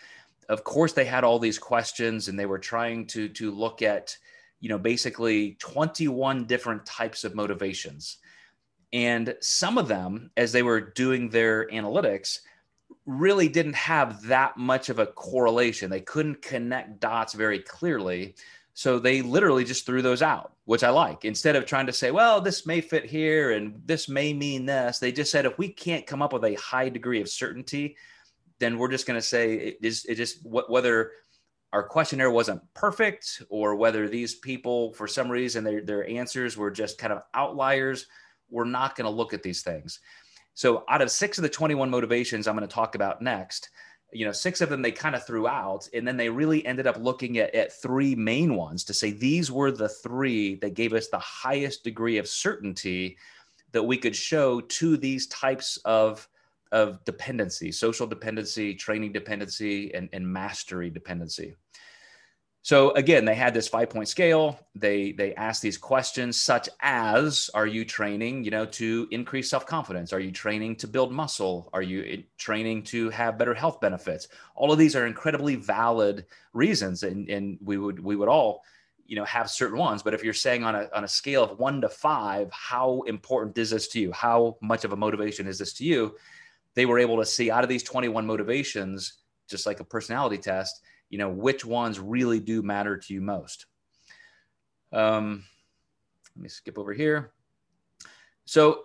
of 0.49 0.63
course, 0.63 0.93
they 0.93 1.05
had 1.05 1.23
all 1.23 1.37
these 1.37 1.59
questions 1.59 2.27
and 2.27 2.37
they 2.37 2.47
were 2.47 2.57
trying 2.57 3.05
to, 3.07 3.29
to 3.29 3.51
look 3.51 3.83
at, 3.83 4.17
you 4.61 4.69
know, 4.69 4.79
basically 4.79 5.57
21 5.59 6.45
different 6.45 6.87
types 6.87 7.23
of 7.23 7.35
motivations. 7.35 8.17
And 8.91 9.35
some 9.41 9.77
of 9.77 9.87
them, 9.87 10.31
as 10.35 10.51
they 10.51 10.63
were 10.63 10.81
doing 10.81 11.29
their 11.29 11.67
analytics, 11.67 12.39
really 13.05 13.47
didn't 13.47 13.75
have 13.75 14.21
that 14.23 14.57
much 14.57 14.89
of 14.89 14.99
a 14.99 15.05
correlation. 15.05 15.89
They 15.89 16.01
couldn't 16.01 16.41
connect 16.41 16.99
dots 16.99 17.33
very 17.33 17.59
clearly. 17.59 18.35
So 18.73 18.99
they 18.99 19.21
literally 19.21 19.63
just 19.63 19.85
threw 19.85 20.01
those 20.01 20.21
out, 20.21 20.53
which 20.65 20.83
I 20.83 20.89
like. 20.89 21.23
Instead 21.23 21.55
of 21.55 21.65
trying 21.65 21.85
to 21.85 21.93
say, 21.93 22.11
well, 22.11 22.41
this 22.41 22.65
may 22.65 22.81
fit 22.81 23.05
here 23.05 23.51
and 23.51 23.81
this 23.85 24.09
may 24.09 24.33
mean 24.33 24.65
this, 24.65 24.99
they 24.99 25.13
just 25.13 25.31
said, 25.31 25.45
if 25.45 25.57
we 25.57 25.69
can't 25.69 26.05
come 26.05 26.21
up 26.21 26.33
with 26.33 26.43
a 26.43 26.55
high 26.55 26.89
degree 26.89 27.21
of 27.21 27.29
certainty, 27.29 27.95
then 28.59 28.77
we're 28.77 28.91
just 28.91 29.07
going 29.07 29.17
to 29.19 29.25
say 29.25 29.53
it 29.55 29.77
is 29.81 30.05
it 30.05 30.15
just 30.15 30.39
whether 30.45 31.11
our 31.73 31.83
questionnaire 31.83 32.31
wasn't 32.31 32.61
perfect 32.73 33.43
or 33.49 33.75
whether 33.75 34.07
these 34.07 34.35
people, 34.35 34.93
for 34.93 35.07
some 35.07 35.29
reason, 35.29 35.63
their, 35.63 35.81
their 35.81 36.09
answers 36.09 36.55
were 36.55 36.71
just 36.71 36.97
kind 36.97 37.11
of 37.11 37.21
outliers. 37.33 38.07
We're 38.49 38.63
not 38.63 38.95
going 38.95 39.05
to 39.05 39.15
look 39.15 39.33
at 39.33 39.43
these 39.43 39.61
things. 39.61 39.99
So, 40.55 40.85
out 40.89 41.01
of 41.01 41.11
six 41.11 41.37
of 41.37 41.43
the 41.43 41.49
21 41.49 41.89
motivations 41.89 42.47
I'm 42.47 42.55
going 42.55 42.67
to 42.67 42.73
talk 42.73 42.95
about 42.95 43.21
next, 43.21 43.69
you 44.11 44.25
know, 44.25 44.31
six 44.31 44.61
of 44.61 44.69
them 44.69 44.81
they 44.81 44.91
kind 44.91 45.13
of 45.13 45.25
threw 45.25 45.47
out. 45.47 45.87
And 45.93 46.07
then 46.07 46.17
they 46.17 46.29
really 46.29 46.65
ended 46.65 46.87
up 46.87 46.97
looking 46.97 47.37
at, 47.37 47.53
at 47.53 47.73
three 47.73 48.15
main 48.15 48.55
ones 48.55 48.85
to 48.85 48.93
say 48.93 49.11
these 49.11 49.51
were 49.51 49.71
the 49.71 49.89
three 49.89 50.55
that 50.55 50.73
gave 50.73 50.93
us 50.93 51.09
the 51.09 51.19
highest 51.19 51.83
degree 51.83 52.17
of 52.17 52.27
certainty 52.27 53.17
that 53.73 53.83
we 53.83 53.97
could 53.97 54.15
show 54.15 54.61
to 54.61 54.95
these 54.95 55.27
types 55.27 55.77
of, 55.83 56.27
of 56.71 57.03
dependency, 57.03 57.73
social 57.73 58.07
dependency, 58.07 58.73
training 58.73 59.11
dependency, 59.11 59.93
and, 59.93 60.07
and 60.13 60.25
mastery 60.25 60.89
dependency. 60.89 61.57
So 62.65 62.89
again, 62.93 63.25
they 63.25 63.35
had 63.35 63.53
this 63.53 63.67
five 63.67 63.91
point 63.91 64.07
scale. 64.07 64.59
They 64.73 65.11
they 65.11 65.35
asked 65.35 65.61
these 65.61 65.77
questions 65.77 66.41
such 66.41 66.67
as 66.81 67.47
Are 67.53 67.67
you 67.67 67.85
training, 67.85 68.43
you 68.43 68.49
know, 68.49 68.65
to 68.65 69.07
increase 69.11 69.51
self 69.51 69.67
confidence? 69.67 70.11
Are 70.11 70.19
you 70.19 70.31
training 70.31 70.77
to 70.77 70.87
build 70.87 71.11
muscle? 71.11 71.69
Are 71.73 71.83
you 71.83 72.03
eh, 72.03 72.21
training 72.39 72.81
to 72.85 73.11
have 73.11 73.37
better 73.37 73.53
health 73.53 73.79
benefits? 73.79 74.29
All 74.55 74.71
of 74.71 74.79
these 74.79 74.95
are 74.95 75.05
incredibly 75.05 75.53
valid 75.53 76.25
reasons, 76.53 77.03
and 77.03 77.29
and 77.29 77.59
we 77.63 77.77
would 77.77 77.99
we 78.03 78.15
would 78.15 78.29
all 78.29 78.63
you 79.05 79.15
know 79.15 79.25
have 79.25 79.51
certain 79.51 79.77
ones 79.77 80.01
but 80.01 80.15
if 80.15 80.23
you're 80.23 80.33
saying 80.33 80.63
on 80.63 80.73
a, 80.73 80.89
on 80.91 81.03
a 81.03 81.07
scale 81.07 81.43
of 81.43 81.59
one 81.59 81.79
to 81.81 81.87
five 81.87 82.51
how 82.51 83.03
important 83.03 83.55
is 83.59 83.69
this 83.69 83.87
to 83.87 83.99
you 83.99 84.11
how 84.11 84.57
much 84.63 84.83
of 84.83 84.93
a 84.93 84.95
motivation 84.95 85.45
is 85.45 85.59
this 85.59 85.73
to 85.73 85.85
you 85.85 86.15
they 86.73 86.87
were 86.87 86.97
able 86.97 87.17
to 87.17 87.25
see 87.25 87.51
out 87.51 87.61
of 87.61 87.69
these 87.69 87.83
21 87.83 88.25
motivations 88.25 89.19
just 89.47 89.67
like 89.67 89.79
a 89.79 89.83
personality 89.83 90.39
test 90.39 90.81
you 91.09 91.17
know 91.17 91.29
which 91.29 91.65
ones 91.65 91.99
really 91.99 92.39
do 92.39 92.61
matter 92.61 92.97
to 92.97 93.13
you 93.13 93.21
most. 93.21 93.65
Um, 94.91 95.43
let 96.35 96.43
me 96.43 96.49
skip 96.49 96.77
over 96.77 96.93
here. 96.93 97.31
So 98.45 98.83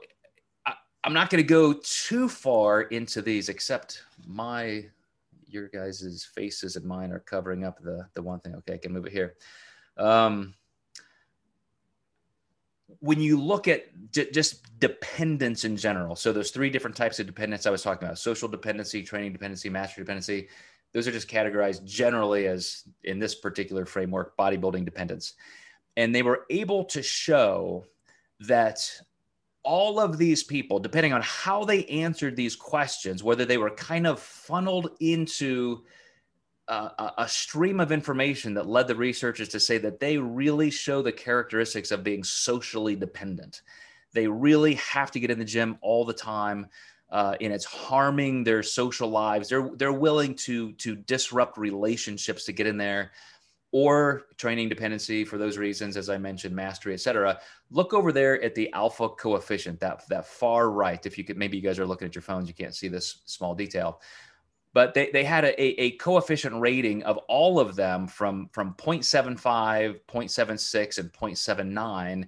I, 0.67 0.75
i'm 1.05 1.13
not 1.13 1.31
going 1.31 1.43
to 1.43 1.49
go 1.49 1.75
too 1.83 2.29
far 2.29 2.83
into 2.83 3.23
these 3.23 3.49
except 3.49 4.05
my 4.27 4.87
your 5.47 5.69
guys's 5.69 6.25
faces 6.25 6.77
and 6.77 6.85
mine 6.85 7.13
are 7.13 7.21
covering 7.21 7.65
up 7.65 7.83
the 7.83 8.07
the 8.15 8.23
one 8.23 8.41
thing. 8.41 8.55
Okay 8.57 8.75
i 8.75 8.79
can 8.79 8.93
move 8.93 9.07
it 9.07 9.13
here. 9.13 9.35
Um, 9.97 10.55
when 12.99 13.21
you 13.21 13.41
look 13.41 13.69
at 13.69 14.11
d- 14.11 14.31
just 14.33 14.79
dependence 14.81 15.65
in 15.65 15.77
general, 15.77 16.17
so 16.17 16.33
there's 16.33 16.51
three 16.51 16.71
different 16.71 16.97
types 16.97 17.21
of 17.21 17.27
dependence 17.27 17.67
I 17.67 17.71
was 17.71 17.83
talking 17.83 18.07
about: 18.07 18.19
social 18.19 18.49
dependency, 18.49 19.03
training 19.03 19.33
dependency, 19.33 19.69
mastery 19.69 20.05
dependency 20.05 20.49
those 20.93 21.07
are 21.07 21.13
just 21.13 21.29
categorized 21.29 21.85
generally 21.85 22.47
as 22.47 22.85
in 23.05 23.19
this 23.19 23.35
particular 23.35 23.87
framework 23.87 24.37
bodybuilding 24.37 24.85
dependence. 24.85 25.35
And 25.97 26.15
they 26.15 26.23
were 26.23 26.47
able 26.51 26.85
to 26.87 27.03
show 27.03 27.85
that 28.41 28.91
all 29.63 30.01
of 30.01 30.17
these 30.17 30.43
people 30.43 30.79
depending 30.79 31.13
on 31.13 31.21
how 31.23 31.65
they 31.65 31.85
answered 31.85 32.35
these 32.35 32.57
questions 32.57 33.23
whether 33.23 33.45
they 33.45 33.59
were 33.59 33.69
kind 33.69 34.07
of 34.07 34.19
funneled 34.19 34.97
into 35.01 35.83
uh, 36.71 36.89
a, 36.99 37.23
a 37.23 37.29
stream 37.29 37.81
of 37.81 37.91
information 37.91 38.55
that 38.55 38.67
led 38.67 38.87
the 38.87 38.95
researchers 38.95 39.49
to 39.49 39.59
say 39.59 39.77
that 39.77 39.99
they 39.99 40.17
really 40.17 40.71
show 40.71 41.03
the 41.03 41.13
characteristics 41.13 41.91
of 41.91 42.05
being 42.05 42.23
socially 42.23 42.95
dependent. 42.95 43.63
They 44.13 44.29
really 44.29 44.75
have 44.75 45.11
to 45.11 45.21
get 45.21 45.33
in 45.33 45.39
the 45.39 45.45
gym 45.45 45.79
all 45.83 46.05
the 46.05 46.15
time 46.15 46.69
uh, 47.11 47.35
and 47.41 47.53
it's 47.53 47.65
harming 47.65 48.45
their 48.45 48.63
social 48.63 49.09
lives. 49.09 49.49
They're 49.49 49.71
they're 49.77 49.93
willing 49.93 50.35
to 50.47 50.73
to 50.73 50.97
disrupt 50.97 51.59
relationships 51.59 52.45
to 52.45 52.53
get 52.53 52.67
in 52.67 52.77
there. 52.77 53.13
or 53.73 54.23
training 54.37 54.69
dependency 54.69 55.25
for 55.25 55.39
those 55.39 55.57
reasons, 55.57 55.97
as 55.97 56.09
I 56.09 56.19
mentioned, 56.19 56.55
mastery, 56.55 56.93
etc. 56.95 57.39
look 57.71 57.95
over 57.95 58.11
there 58.13 58.43
at 58.43 58.55
the 58.55 58.73
alpha 58.73 59.09
coefficient, 59.09 59.79
that, 59.81 60.03
that 60.09 60.27
far 60.27 60.71
right. 60.71 61.05
If 61.07 61.17
you 61.17 61.25
could, 61.25 61.37
maybe 61.37 61.57
you 61.57 61.63
guys 61.63 61.79
are 61.79 61.87
looking 61.87 62.07
at 62.07 62.15
your 62.15 62.23
phones, 62.23 62.49
you 62.49 62.55
can't 62.55 62.75
see 62.75 62.89
this 62.89 63.23
small 63.27 63.55
detail. 63.55 64.01
But 64.73 64.95
they, 64.95 65.11
they 65.13 65.25
had 65.25 65.45
a, 65.45 65.83
a 65.83 65.93
coefficient 65.99 66.61
rating 66.61 67.03
of 67.05 67.19
all 67.29 67.59
of 67.61 67.77
them 67.77 68.07
from, 68.07 68.49
from 68.53 68.75
0.75, 68.75 70.01
0.76, 70.09 70.99
and 70.99 71.13
0.79. 71.13 72.27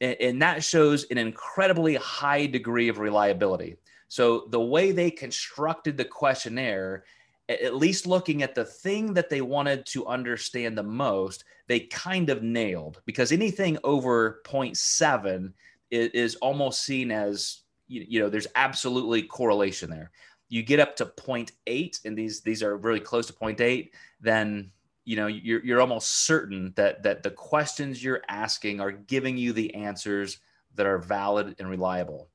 And, 0.00 0.16
and 0.20 0.42
that 0.42 0.62
shows 0.64 1.04
an 1.10 1.18
incredibly 1.18 1.96
high 1.96 2.46
degree 2.46 2.88
of 2.88 2.98
reliability. 2.98 3.76
So 4.08 4.46
the 4.50 4.60
way 4.60 4.92
they 4.92 5.10
constructed 5.10 5.96
the 5.96 6.04
questionnaire 6.04 7.04
at 7.48 7.76
least 7.76 8.06
looking 8.06 8.42
at 8.42 8.54
the 8.54 8.64
thing 8.64 9.12
that 9.14 9.28
they 9.28 9.40
wanted 9.40 9.84
to 9.84 10.06
understand 10.06 10.76
the 10.76 10.82
most, 10.82 11.44
they 11.66 11.80
kind 11.80 12.30
of 12.30 12.42
nailed 12.42 13.02
because 13.04 13.32
anything 13.32 13.78
over 13.84 14.40
0.7 14.46 15.52
is, 15.90 16.08
is 16.10 16.34
almost 16.36 16.84
seen 16.84 17.10
as, 17.10 17.62
you, 17.86 18.04
you 18.08 18.20
know, 18.20 18.30
there's 18.30 18.46
absolutely 18.54 19.22
correlation 19.22 19.90
there. 19.90 20.10
You 20.48 20.62
get 20.62 20.80
up 20.80 20.96
to 20.96 21.06
0.8 21.06 22.04
and 22.06 22.16
these, 22.16 22.40
these 22.40 22.62
are 22.62 22.76
really 22.78 23.00
close 23.00 23.26
to 23.26 23.32
0.8, 23.34 23.90
then, 24.20 24.70
you 25.04 25.16
know, 25.16 25.26
you're, 25.26 25.62
you're 25.62 25.80
almost 25.82 26.24
certain 26.24 26.72
that, 26.76 27.02
that 27.02 27.22
the 27.22 27.30
questions 27.30 28.02
you're 28.02 28.22
asking 28.28 28.80
are 28.80 28.92
giving 28.92 29.36
you 29.36 29.52
the 29.52 29.74
answers 29.74 30.38
that 30.76 30.86
are 30.86 30.98
valid 30.98 31.56
and 31.58 31.68
reliable 31.68 32.30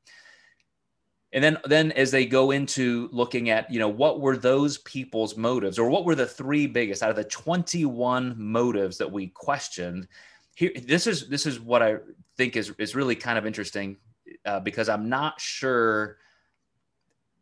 and 1.32 1.44
then 1.44 1.58
then 1.66 1.92
as 1.92 2.12
they 2.12 2.26
go 2.26 2.52
into 2.52 3.10
looking 3.12 3.50
at 3.50 3.72
you 3.72 3.80
know 3.80 3.90
what 3.90 4.20
were 4.20 4.38
those 4.38 4.80
people's 4.80 5.38
motives 5.38 5.78
or 5.78 5.90
what 5.90 6.06
were 6.06 6.16
the 6.16 6.26
three 6.26 6.68
biggest 6.68 7.04
out 7.04 7.10
of 7.10 7.16
the 7.16 7.24
21 7.24 8.36
motives 8.38 8.98
that 8.98 9.12
we 9.12 9.28
questioned 9.28 10.08
here 10.56 10.72
this 10.84 11.08
is 11.08 11.28
this 11.30 11.46
is 11.46 11.60
what 11.60 11.82
i 11.82 11.98
think 12.38 12.56
is 12.56 12.72
is 12.78 12.96
really 12.96 13.16
kind 13.16 13.38
of 13.38 13.46
interesting 13.46 13.98
uh, 14.46 14.60
because 14.60 14.90
i'm 14.90 15.10
not 15.10 15.40
sure 15.40 16.18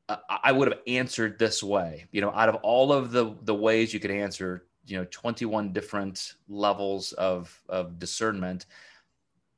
uh, 0.10 0.18
i 0.44 0.52
would 0.52 0.70
have 0.70 0.80
answered 0.88 1.38
this 1.40 1.62
way. 1.64 2.06
You 2.12 2.22
know 2.22 2.32
out 2.32 2.50
of 2.50 2.56
all 2.56 2.92
of 2.92 3.12
the 3.12 3.36
the 3.44 3.56
ways 3.56 3.94
you 3.94 4.00
could 4.00 4.12
answer 4.12 4.66
you 4.86 4.98
know 4.98 5.06
21 5.12 5.74
different 5.74 6.36
levels 6.48 7.14
of 7.14 7.62
of 7.70 8.00
discernment 8.00 8.66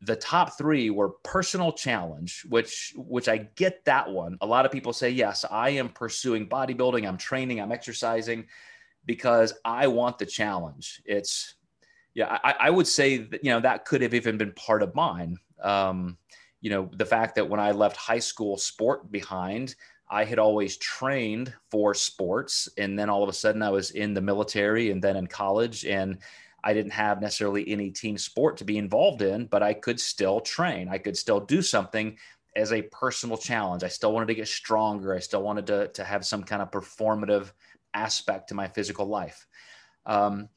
the 0.02 0.16
top 0.16 0.58
three 0.58 0.90
were 0.90 1.10
personal 1.24 1.74
challenge 1.74 2.46
which 2.50 2.94
which 2.96 3.28
i 3.28 3.38
get 3.38 3.84
that 3.86 4.10
one. 4.10 4.38
A 4.42 4.46
lot 4.46 4.66
of 4.66 4.72
people 4.72 4.94
say 4.94 5.10
yes 5.10 5.46
i 5.50 5.70
am 5.70 5.90
pursuing 5.90 6.48
bodybuilding 6.48 7.08
i'm 7.08 7.18
training 7.18 7.60
i'm 7.60 7.72
exercising 7.72 8.46
because 9.06 9.54
i 9.66 9.88
want 9.88 10.18
the 10.18 10.26
challenge. 10.26 11.02
It's 11.06 11.56
yeah 12.14 12.40
i, 12.44 12.56
I 12.60 12.70
would 12.70 12.88
say 12.88 13.18
that 13.18 13.44
you 13.44 13.52
know 13.52 13.60
that 13.60 13.86
could 13.86 14.02
have 14.02 14.14
even 14.14 14.38
been 14.38 14.54
part 14.54 14.84
of 14.84 14.96
mine. 14.96 15.38
Um, 15.62 16.18
you 16.62 16.70
know 16.70 16.90
the 16.94 17.06
fact 17.06 17.36
that 17.36 17.48
when 17.48 17.60
i 17.60 17.72
left 17.72 17.98
high 17.98 18.20
school 18.20 18.58
sport 18.58 19.12
behind 19.12 19.76
i 20.10 20.24
had 20.24 20.40
always 20.40 20.78
trained 20.78 21.54
for 21.72 21.94
sports 21.94 22.68
and 22.78 22.98
then 22.98 23.10
all 23.10 23.24
of 23.24 23.30
a 23.30 23.34
sudden 23.34 23.62
i 23.62 23.70
was 23.70 23.92
in 23.92 24.14
the 24.14 24.22
military 24.22 24.92
and 24.92 25.02
then 25.02 25.16
in 25.16 25.28
college 25.28 25.86
and 25.86 26.18
I 26.64 26.74
didn't 26.74 26.92
have 26.92 27.22
necessarily 27.22 27.68
any 27.70 27.92
team 27.92 28.18
sport 28.18 28.58
to 28.58 28.66
be 28.66 28.78
involved 28.78 29.22
in, 29.22 29.46
but 29.46 29.64
I 29.64 29.74
could 29.74 30.00
still 30.00 30.40
train. 30.40 30.90
I 30.90 30.98
could 30.98 31.18
still 31.18 31.40
do 31.40 31.62
something 31.62 32.18
as 32.56 32.74
a 32.74 32.82
personal 32.82 33.38
challenge. 33.38 33.84
I 33.84 33.88
still 33.88 34.12
wanted 34.12 34.28
to 34.28 34.36
get 34.36 34.48
stronger. 34.48 35.16
I 35.16 35.20
still 35.20 35.44
wanted 35.44 35.68
to, 35.68 35.88
to 35.90 36.04
have 36.04 36.26
some 36.26 36.44
kind 36.44 36.62
of 36.62 36.72
performative 36.72 37.52
aspect 37.94 38.50
to 38.50 38.56
my 38.56 38.68
physical 38.68 39.06
life. 39.06 39.48
Um, 40.06 40.50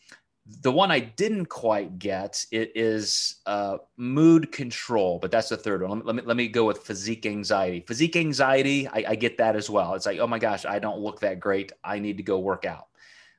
the 0.62 0.73
one 0.73 0.91
I 0.91 0.99
didn't 0.99 1.47
quite 1.47 1.99
get 2.01 2.45
it 2.51 2.73
is 2.75 3.37
uh, 3.47 3.79
mood 3.97 4.51
control, 4.51 5.21
but 5.21 5.31
that's 5.31 5.51
the 5.51 5.57
third 5.57 5.83
one. 5.83 5.91
Let 5.91 5.99
me, 5.99 6.05
let 6.05 6.15
me, 6.17 6.23
let 6.27 6.37
me 6.37 6.49
go 6.49 6.65
with 6.65 6.79
physique 6.79 7.27
anxiety. 7.27 7.85
Physique 7.87 8.17
anxiety, 8.17 8.88
I, 8.88 9.05
I, 9.09 9.15
get 9.15 9.38
that 9.38 9.55
as 9.55 9.71
well. 9.71 9.95
It's 9.95 10.07
like, 10.07 10.19
oh 10.19 10.27
my 10.27 10.41
gosh, 10.41 10.65
I 10.65 10.81
don't 10.81 10.99
look 10.99 11.21
that 11.21 11.38
great. 11.38 11.71
I 11.85 12.01
need 12.01 12.17
to 12.17 12.25
go 12.25 12.41
work 12.41 12.65
out. 12.65 12.88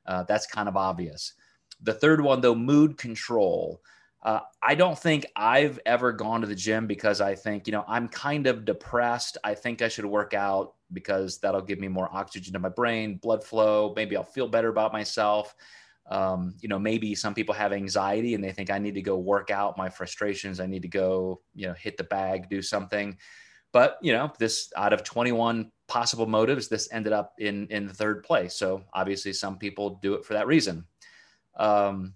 Uh, 0.05 0.23
that's 0.23 0.47
kind 0.47 0.69
of 0.69 0.77
obvious. 0.77 1.33
The 1.83 1.93
third 1.93 2.21
one, 2.21 2.41
though, 2.41 2.55
mood 2.55 2.97
control. 2.97 3.81
Uh, 4.21 4.39
I 4.61 4.75
don't 4.75 4.97
think 4.97 5.25
I've 5.35 5.79
ever 5.85 6.13
gone 6.13 6.41
to 6.41 6.47
the 6.47 6.55
gym 6.55 6.87
because 6.87 7.19
I 7.19 7.35
think, 7.35 7.67
you 7.67 7.73
know, 7.73 7.83
I'm 7.87 8.07
kind 8.07 8.47
of 8.47 8.63
depressed. 8.63 9.37
I 9.43 9.53
think 9.53 9.81
I 9.81 9.89
should 9.89 10.05
work 10.05 10.33
out 10.33 10.75
because 10.93 11.39
that'll 11.39 11.61
give 11.61 11.79
me 11.79 11.89
more 11.89 12.09
oxygen 12.11 12.53
to 12.53 12.59
my 12.59 12.69
brain, 12.69 13.17
blood 13.17 13.43
flow. 13.43 13.93
Maybe 13.97 14.15
I'll 14.15 14.23
feel 14.23 14.47
better 14.47 14.69
about 14.69 14.93
myself. 14.93 15.53
Um, 16.09 16.55
you 16.61 16.69
know, 16.69 16.79
maybe 16.79 17.15
some 17.15 17.33
people 17.33 17.53
have 17.55 17.73
anxiety 17.73 18.33
and 18.33 18.43
they 18.43 18.51
think 18.51 18.69
I 18.69 18.79
need 18.79 18.95
to 18.95 19.01
go 19.01 19.17
work 19.17 19.51
out 19.51 19.77
my 19.77 19.89
frustrations. 19.89 20.59
I 20.59 20.67
need 20.67 20.83
to 20.83 20.87
go, 20.87 21.41
you 21.53 21.67
know, 21.67 21.73
hit 21.73 21.97
the 21.97 22.03
bag, 22.05 22.49
do 22.49 22.61
something. 22.61 23.17
But 23.73 23.97
you 24.01 24.13
know, 24.13 24.31
this 24.37 24.71
out 24.77 24.93
of 24.93 25.03
21 25.03 25.71
possible 25.87 26.27
motives, 26.27 26.67
this 26.67 26.87
ended 26.91 27.11
up 27.11 27.33
in 27.39 27.67
in 27.67 27.87
the 27.87 27.93
third 27.93 28.23
place. 28.23 28.53
So 28.55 28.83
obviously, 28.93 29.33
some 29.33 29.57
people 29.57 29.99
do 30.01 30.13
it 30.13 30.23
for 30.23 30.33
that 30.33 30.47
reason. 30.47 30.85
Um, 31.55 32.13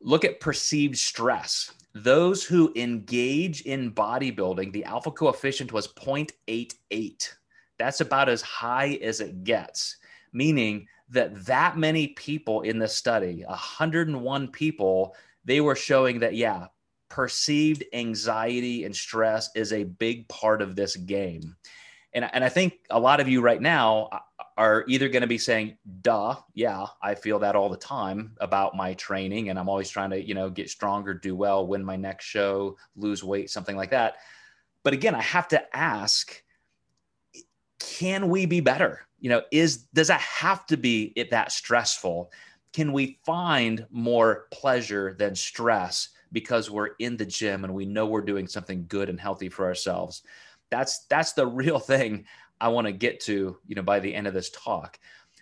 look 0.00 0.24
at 0.24 0.40
perceived 0.40 0.98
stress. 0.98 1.72
Those 1.94 2.44
who 2.44 2.72
engage 2.76 3.62
in 3.62 3.92
bodybuilding, 3.92 4.72
the 4.72 4.84
alpha 4.84 5.10
coefficient 5.10 5.72
was 5.72 5.88
0.88. 5.88 7.28
That's 7.78 8.00
about 8.00 8.28
as 8.28 8.42
high 8.42 8.98
as 9.02 9.20
it 9.20 9.42
gets, 9.42 9.96
meaning 10.32 10.86
that 11.08 11.44
that 11.46 11.76
many 11.76 12.08
people 12.08 12.62
in 12.62 12.78
the 12.78 12.86
study, 12.86 13.44
101 13.46 14.48
people, 14.48 15.16
they 15.44 15.60
were 15.60 15.74
showing 15.74 16.20
that, 16.20 16.36
yeah, 16.36 16.66
perceived 17.08 17.84
anxiety 17.92 18.84
and 18.84 18.94
stress 18.94 19.50
is 19.56 19.72
a 19.72 19.84
big 19.84 20.28
part 20.28 20.62
of 20.62 20.76
this 20.76 20.96
game. 20.96 21.56
And, 22.12 22.28
and 22.32 22.44
I 22.44 22.48
think 22.48 22.74
a 22.90 22.98
lot 22.98 23.20
of 23.20 23.28
you 23.28 23.40
right 23.40 23.60
now, 23.60 24.08
are 24.60 24.84
either 24.88 25.08
going 25.08 25.22
to 25.22 25.26
be 25.26 25.38
saying, 25.38 25.78
duh, 26.02 26.36
yeah, 26.52 26.84
I 27.02 27.14
feel 27.14 27.38
that 27.38 27.56
all 27.56 27.70
the 27.70 27.78
time 27.78 28.36
about 28.42 28.76
my 28.76 28.92
training. 28.92 29.48
And 29.48 29.58
I'm 29.58 29.70
always 29.70 29.88
trying 29.88 30.10
to, 30.10 30.22
you 30.22 30.34
know, 30.34 30.50
get 30.50 30.68
stronger, 30.68 31.14
do 31.14 31.34
well, 31.34 31.66
win 31.66 31.82
my 31.82 31.96
next 31.96 32.26
show, 32.26 32.76
lose 32.94 33.24
weight, 33.24 33.48
something 33.48 33.74
like 33.74 33.88
that. 33.92 34.16
But 34.82 34.92
again, 34.92 35.14
I 35.14 35.22
have 35.22 35.48
to 35.48 35.76
ask, 35.76 36.42
can 37.78 38.28
we 38.28 38.44
be 38.44 38.60
better? 38.60 39.06
You 39.18 39.30
know, 39.30 39.42
is, 39.50 39.84
does 39.94 40.08
that 40.08 40.20
have 40.20 40.66
to 40.66 40.76
be 40.76 41.14
it 41.16 41.30
that 41.30 41.52
stressful? 41.52 42.30
Can 42.74 42.92
we 42.92 43.18
find 43.24 43.86
more 43.90 44.46
pleasure 44.50 45.16
than 45.18 45.34
stress 45.34 46.10
because 46.32 46.70
we're 46.70 46.90
in 46.98 47.16
the 47.16 47.24
gym 47.24 47.64
and 47.64 47.72
we 47.72 47.86
know 47.86 48.04
we're 48.04 48.20
doing 48.20 48.46
something 48.46 48.84
good 48.88 49.08
and 49.08 49.18
healthy 49.18 49.48
for 49.48 49.64
ourselves? 49.64 50.22
That's, 50.70 51.06
that's 51.08 51.32
the 51.32 51.46
real 51.46 51.78
thing 51.78 52.26
I 52.60 52.68
want 52.68 52.86
to 52.86 52.92
get 52.92 53.20
to, 53.20 53.56
you 53.66 53.74
know, 53.74 53.82
by 53.82 54.00
the 54.00 54.14
end 54.14 54.26
of 54.26 54.34
this 54.34 54.50
talk. 54.50 54.98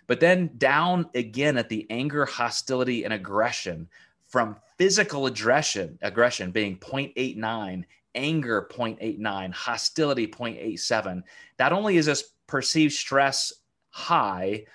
But 0.07 0.19
then 0.19 0.51
down 0.57 1.09
again 1.13 1.57
at 1.57 1.69
the 1.69 1.85
anger, 1.89 2.25
hostility, 2.25 3.03
and 3.03 3.13
aggression 3.13 3.87
from 4.27 4.57
physical 4.77 5.25
aggression, 5.25 5.99
aggression 6.01 6.51
being 6.51 6.77
0.89, 6.77 7.83
anger 8.15 8.67
0.89, 8.71 9.53
hostility 9.53 10.27
0.87. 10.27 11.23
Not 11.59 11.73
only 11.73 11.97
is 11.97 12.05
this 12.05 12.23
perceived 12.47 12.93
stress 12.93 13.53
high, 13.89 14.65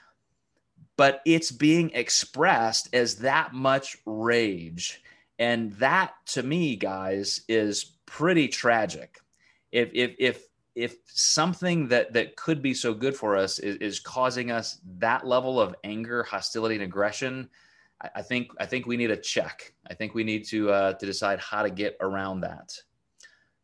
but 0.97 1.21
it's 1.25 1.51
being 1.51 1.91
expressed 1.91 2.89
as 2.95 3.17
that 3.17 3.53
much 3.53 3.97
rage. 4.07 5.03
And 5.39 5.73
that 5.75 6.15
to 6.27 6.43
me, 6.43 6.77
guys, 6.77 7.41
is 7.49 7.85
pretty 8.07 8.49
tragic. 8.49 9.19
If 9.73 9.91
if 9.93 10.15
if 10.19 10.47
if 10.75 10.97
something 11.07 11.89
that 11.89 12.13
that 12.13 12.37
could 12.37 12.61
be 12.63 12.75
so 12.75 12.93
good 12.93 13.17
for 13.17 13.37
us 13.37 13.59
is, 13.59 13.77
is 13.77 14.01
causing 14.01 14.51
us 14.51 14.81
that 14.99 15.27
level 15.27 15.61
of 15.61 15.75
anger, 15.85 16.23
hostility, 16.23 16.75
and 16.75 16.85
aggression, 16.85 17.49
I, 18.03 18.11
I 18.17 18.23
think 18.23 18.51
I 18.59 18.67
think 18.67 18.87
we 18.87 18.97
need 18.97 19.11
a 19.11 19.17
check. 19.17 19.75
I 19.89 19.95
think 19.95 20.15
we 20.15 20.25
need 20.25 20.45
to 20.47 20.71
uh, 20.71 20.93
to 20.95 21.07
decide 21.07 21.39
how 21.39 21.63
to 21.63 21.71
get 21.71 21.97
around 22.01 22.41
that. 22.41 22.77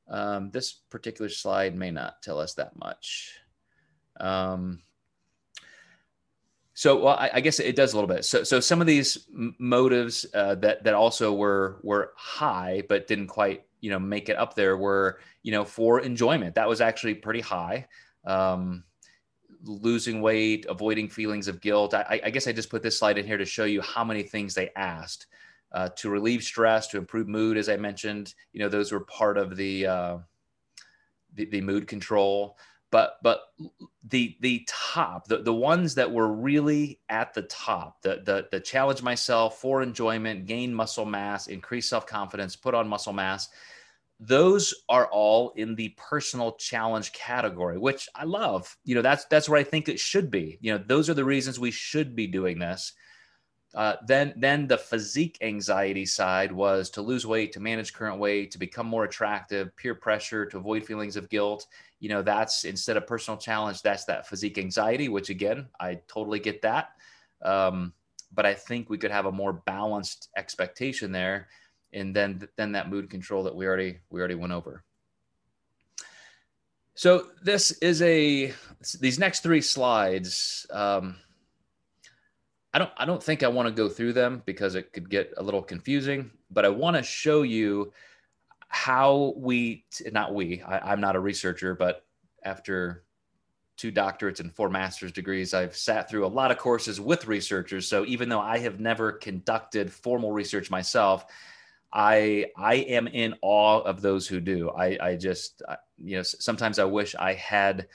Um, 0.08 0.50
this 0.50 0.72
particular 0.72 1.28
slide 1.28 1.76
may 1.76 1.90
not 1.90 2.22
tell 2.22 2.40
us 2.40 2.54
that 2.54 2.76
much. 2.76 3.38
Um, 4.18 4.82
so, 6.74 7.04
well, 7.04 7.16
I, 7.16 7.30
I, 7.34 7.40
guess 7.40 7.60
it 7.60 7.76
does 7.76 7.92
a 7.92 7.96
little 7.96 8.08
bit. 8.08 8.24
So, 8.24 8.42
so 8.42 8.58
some 8.58 8.80
of 8.80 8.86
these 8.86 9.28
motives 9.30 10.26
uh, 10.34 10.54
that 10.56 10.84
that 10.84 10.94
also 10.94 11.32
were 11.32 11.78
were 11.82 12.12
high, 12.16 12.82
but 12.88 13.06
didn't 13.06 13.26
quite 13.26 13.64
you 13.80 13.90
know 13.90 13.98
make 13.98 14.28
it 14.28 14.36
up 14.36 14.54
there 14.54 14.76
were 14.76 15.20
you 15.42 15.52
know 15.52 15.64
for 15.64 16.00
enjoyment. 16.00 16.54
That 16.54 16.68
was 16.68 16.80
actually 16.80 17.14
pretty 17.14 17.40
high. 17.40 17.86
Um, 18.24 18.84
losing 19.62 20.22
weight 20.22 20.66
avoiding 20.68 21.08
feelings 21.08 21.48
of 21.48 21.60
guilt. 21.60 21.92
I, 21.94 22.20
I, 22.24 22.30
guess 22.30 22.46
i 22.46 22.52
just 22.52 22.70
put 22.70 22.82
this 22.82 22.98
slide 22.98 23.18
in 23.18 23.26
here 23.26 23.36
to 23.36 23.44
show 23.44 23.64
you 23.64 23.82
how 23.82 24.04
many 24.04 24.22
things 24.22 24.54
they 24.54 24.70
asked 24.74 25.26
uh, 25.72 25.90
to 25.96 26.08
relieve 26.08 26.42
stress 26.42 26.86
to 26.88 26.98
improve 26.98 27.28
mood 27.28 27.56
as 27.56 27.68
i 27.68 27.76
mentioned. 27.76 28.34
You 28.52 28.60
know 28.60 28.68
those 28.68 28.92
were 28.92 29.00
part 29.00 29.36
of 29.36 29.56
the 29.56 29.86
uh, 29.86 30.18
the, 31.34 31.44
the, 31.46 31.60
mood 31.60 31.86
control 31.86 32.56
but 32.90 33.18
but 33.22 33.42
the 34.04 34.36
the 34.40 34.66
top 34.68 35.26
the, 35.28 35.38
the 35.38 35.54
ones 35.54 35.94
that 35.94 36.10
were 36.10 36.32
really 36.32 37.00
at 37.08 37.32
the 37.34 37.42
top 37.42 38.02
the, 38.02 38.22
the 38.24 38.46
the 38.50 38.60
challenge 38.60 39.02
myself 39.02 39.58
for 39.58 39.82
enjoyment 39.82 40.46
gain 40.46 40.74
muscle 40.74 41.04
mass 41.04 41.46
increase 41.46 41.88
self-confidence 41.88 42.56
put 42.56 42.74
on 42.74 42.88
muscle 42.88 43.12
mass 43.12 43.48
those 44.22 44.74
are 44.90 45.06
all 45.06 45.50
in 45.56 45.74
the 45.74 45.94
personal 45.96 46.52
challenge 46.52 47.12
category 47.12 47.78
which 47.78 48.08
i 48.14 48.24
love. 48.24 48.76
You 48.84 48.94
know 48.94 49.02
that's 49.02 49.24
that's 49.26 49.48
where 49.48 49.60
i 49.60 49.64
think 49.64 49.88
it 49.88 49.98
should 49.98 50.30
be. 50.30 50.58
You 50.60 50.72
know 50.72 50.84
those 50.86 51.08
are 51.08 51.14
the 51.14 51.24
reasons 51.24 51.58
we 51.58 51.70
should 51.70 52.14
be 52.14 52.26
doing 52.26 52.58
this. 52.58 52.92
Uh, 53.72 53.94
then 54.06 54.34
then 54.36 54.66
the 54.66 54.76
physique 54.76 55.38
anxiety 55.40 56.04
side 56.04 56.50
was 56.50 56.90
to 56.90 57.02
lose 57.02 57.24
weight 57.24 57.52
to 57.52 57.60
manage 57.60 57.92
current 57.94 58.18
weight 58.18 58.50
to 58.50 58.58
become 58.58 58.86
more 58.86 59.04
attractive 59.04 59.74
peer 59.76 59.94
pressure 59.94 60.44
to 60.44 60.58
avoid 60.58 60.84
feelings 60.84 61.16
of 61.16 61.30
guilt 61.30 61.66
you 62.00 62.08
know 62.08 62.22
that's 62.22 62.64
instead 62.64 62.96
of 62.96 63.06
personal 63.06 63.38
challenge 63.38 63.82
that's 63.82 64.04
that 64.06 64.26
physique 64.26 64.58
anxiety 64.58 65.08
which 65.08 65.30
again 65.30 65.68
i 65.78 65.94
totally 66.08 66.40
get 66.40 66.62
that. 66.62 66.90
Um, 67.42 67.92
but 68.32 68.46
i 68.46 68.54
think 68.54 68.90
we 68.90 68.98
could 68.98 69.10
have 69.10 69.26
a 69.26 69.32
more 69.32 69.52
balanced 69.52 70.28
expectation 70.36 71.12
there 71.12 71.48
and 71.92 72.14
then 72.14 72.48
then 72.56 72.72
that 72.72 72.88
mood 72.88 73.10
control 73.10 73.44
that 73.44 73.54
we 73.54 73.66
already 73.66 73.98
we 74.10 74.20
already 74.20 74.34
went 74.34 74.52
over. 74.52 74.84
So 76.94 77.28
this 77.42 77.70
is 77.72 78.02
a 78.02 78.52
these 79.00 79.18
next 79.18 79.42
three 79.42 79.62
slides 79.62 80.66
um, 80.70 81.16
I 82.72 82.78
don't 82.78 82.90
I 82.96 83.04
don't 83.04 83.22
think 83.22 83.42
I 83.42 83.48
want 83.48 83.68
to 83.68 83.74
go 83.74 83.88
through 83.88 84.12
them 84.12 84.42
because 84.44 84.74
it 84.74 84.92
could 84.92 85.10
get 85.10 85.32
a 85.36 85.42
little 85.42 85.62
confusing, 85.62 86.30
but 86.50 86.64
I 86.64 86.68
want 86.68 86.96
to 86.96 87.02
show 87.02 87.42
you 87.42 87.92
how 88.70 89.34
we 89.36 89.84
not 90.12 90.32
we 90.32 90.62
I, 90.62 90.92
I'm 90.92 91.00
not 91.00 91.16
a 91.16 91.20
researcher, 91.20 91.74
but 91.74 92.06
after 92.44 93.04
two 93.76 93.90
doctorates 93.90 94.40
and 94.40 94.54
four 94.54 94.70
master's 94.70 95.10
degrees, 95.10 95.52
I've 95.52 95.76
sat 95.76 96.08
through 96.08 96.24
a 96.24 96.28
lot 96.28 96.50
of 96.50 96.58
courses 96.58 97.00
with 97.00 97.26
researchers. 97.26 97.88
So 97.88 98.06
even 98.06 98.28
though 98.28 98.40
I 98.40 98.58
have 98.58 98.78
never 98.78 99.12
conducted 99.12 99.92
formal 99.92 100.30
research 100.30 100.70
myself, 100.70 101.26
I 101.92 102.46
I 102.56 102.74
am 102.76 103.08
in 103.08 103.34
awe 103.42 103.80
of 103.80 104.00
those 104.00 104.28
who 104.28 104.38
do. 104.38 104.70
I 104.70 104.96
I 105.00 105.16
just 105.16 105.62
you 105.98 106.18
know 106.18 106.22
sometimes 106.22 106.78
I 106.78 106.84
wish 106.84 107.16
I 107.16 107.34
had 107.34 107.88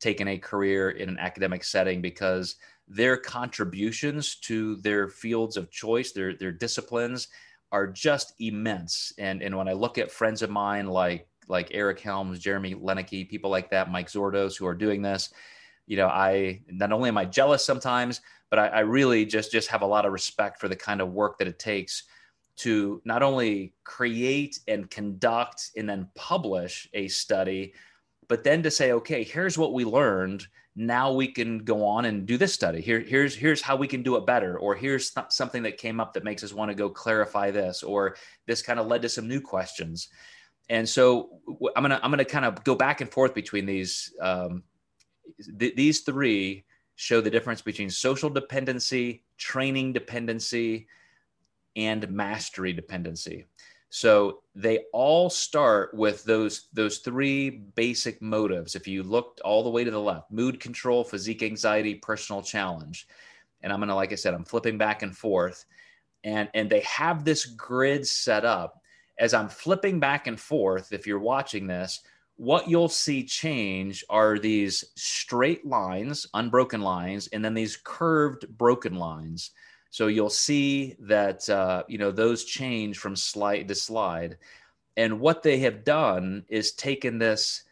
taken 0.00 0.28
a 0.28 0.38
career 0.38 0.90
in 0.90 1.10
an 1.10 1.18
academic 1.18 1.62
setting 1.62 2.00
because 2.00 2.56
their 2.88 3.18
contributions 3.18 4.36
to 4.36 4.76
their 4.76 5.08
fields 5.08 5.58
of 5.58 5.70
choice, 5.70 6.12
their 6.12 6.34
their 6.34 6.52
disciplines, 6.52 7.28
are 7.72 7.86
just 7.86 8.34
immense. 8.38 9.12
And 9.18 9.42
and 9.42 9.56
when 9.56 9.68
I 9.68 9.72
look 9.72 9.98
at 9.98 10.12
friends 10.12 10.42
of 10.42 10.50
mine 10.50 10.86
like 10.86 11.26
like 11.48 11.70
Eric 11.72 11.98
Helms, 11.98 12.38
Jeremy 12.38 12.74
Loenneke, 12.74 13.28
people 13.28 13.50
like 13.50 13.70
that, 13.70 13.90
Mike 13.90 14.08
Zourdos, 14.08 14.56
who 14.56 14.66
are 14.66 14.74
doing 14.74 15.02
this, 15.02 15.32
you 15.86 15.96
know, 15.96 16.06
I 16.06 16.60
not 16.68 16.92
only 16.92 17.08
am 17.08 17.18
I 17.18 17.24
jealous 17.24 17.64
sometimes, 17.64 18.20
but 18.50 18.58
I, 18.58 18.66
I 18.68 18.80
really 18.80 19.24
just 19.24 19.50
just 19.50 19.68
have 19.68 19.82
a 19.82 19.86
lot 19.86 20.06
of 20.06 20.12
respect 20.12 20.60
for 20.60 20.68
the 20.68 20.76
kind 20.76 21.00
of 21.00 21.12
work 21.12 21.38
that 21.38 21.48
it 21.48 21.58
takes 21.58 22.04
to 22.54 23.00
not 23.04 23.22
only 23.22 23.72
create 23.82 24.58
and 24.68 24.90
conduct 24.90 25.70
and 25.76 25.88
then 25.88 26.08
publish 26.14 26.86
a 26.92 27.08
study, 27.08 27.72
but 28.28 28.44
then 28.44 28.62
to 28.62 28.70
say, 28.70 28.92
okay, 28.92 29.24
here's 29.24 29.56
what 29.56 29.72
we 29.72 29.84
learned 29.84 30.46
now 30.74 31.12
we 31.12 31.28
can 31.28 31.58
go 31.58 31.84
on 31.84 32.06
and 32.06 32.26
do 32.26 32.38
this 32.38 32.52
study. 32.52 32.80
Here 32.80 33.00
here's 33.00 33.34
here's 33.34 33.60
how 33.60 33.76
we 33.76 33.86
can 33.86 34.02
do 34.02 34.16
it 34.16 34.26
better 34.26 34.58
or 34.58 34.74
here's 34.74 35.10
th- 35.10 35.26
something 35.30 35.62
that 35.64 35.76
came 35.76 36.00
up 36.00 36.14
that 36.14 36.24
makes 36.24 36.42
us 36.42 36.52
want 36.52 36.70
to 36.70 36.74
go 36.74 36.88
clarify 36.88 37.50
this 37.50 37.82
or 37.82 38.16
this 38.46 38.62
kind 38.62 38.80
of 38.80 38.86
led 38.86 39.02
to 39.02 39.08
some 39.08 39.28
new 39.28 39.40
questions. 39.40 40.08
And 40.70 40.88
so 40.88 41.40
i'm 41.76 41.82
gonna 41.82 42.00
i'm 42.02 42.10
gonna 42.10 42.24
kind 42.24 42.44
of 42.44 42.64
go 42.64 42.74
back 42.74 43.00
and 43.00 43.10
forth 43.10 43.34
between 43.34 43.66
these 43.66 44.14
um, 44.20 44.62
th- 45.58 45.74
these 45.74 46.00
three 46.00 46.64
show 46.94 47.20
the 47.20 47.30
difference 47.30 47.60
between 47.60 47.90
social 47.90 48.30
dependency 48.30 49.24
training 49.36 49.92
dependency 49.92 50.86
and 51.76 52.08
mastery 52.10 52.72
dependency 52.72 53.46
so 53.94 54.40
they 54.54 54.84
all 54.94 55.28
start 55.28 55.92
with 55.92 56.24
those 56.24 56.68
those 56.72 56.98
three 57.00 57.50
basic 57.50 58.22
motives. 58.22 58.74
If 58.74 58.88
you 58.88 59.02
looked 59.02 59.40
all 59.40 59.62
the 59.62 59.68
way 59.68 59.84
to 59.84 59.90
the 59.90 60.00
left, 60.00 60.30
mood 60.30 60.60
control, 60.60 61.04
physique 61.04 61.42
anxiety, 61.42 61.96
personal 61.96 62.40
challenge. 62.40 63.06
And 63.60 63.70
I'm 63.70 63.80
gonna, 63.80 63.94
like 63.94 64.10
I 64.10 64.14
said, 64.14 64.32
I'm 64.32 64.46
flipping 64.46 64.78
back 64.78 65.02
and 65.02 65.14
forth. 65.14 65.66
And 66.24 66.48
and 66.54 66.70
they 66.70 66.80
have 66.80 67.22
this 67.22 67.44
grid 67.44 68.06
set 68.06 68.46
up. 68.46 68.80
As 69.18 69.34
I'm 69.34 69.50
flipping 69.50 70.00
back 70.00 70.26
and 70.26 70.40
forth, 70.40 70.94
if 70.94 71.06
you're 71.06 71.18
watching 71.18 71.66
this, 71.66 72.00
what 72.36 72.70
you'll 72.70 72.88
see 72.88 73.22
change 73.22 74.06
are 74.08 74.38
these 74.38 74.84
straight 74.96 75.66
lines, 75.66 76.26
unbroken 76.32 76.80
lines, 76.80 77.28
and 77.28 77.44
then 77.44 77.52
these 77.52 77.76
curved 77.84 78.48
broken 78.56 78.94
lines. 78.94 79.50
So 79.92 80.06
you'll 80.06 80.30
see 80.30 80.96
that 81.00 81.48
uh, 81.50 81.82
you 81.86 81.98
know 81.98 82.10
those 82.10 82.44
change 82.44 82.96
from 82.96 83.14
slide 83.14 83.68
to 83.68 83.74
slide, 83.74 84.38
and 84.96 85.20
what 85.20 85.42
they 85.42 85.58
have 85.58 85.84
done 85.84 86.46
is 86.48 86.72
taken 86.72 87.18
this 87.18 87.64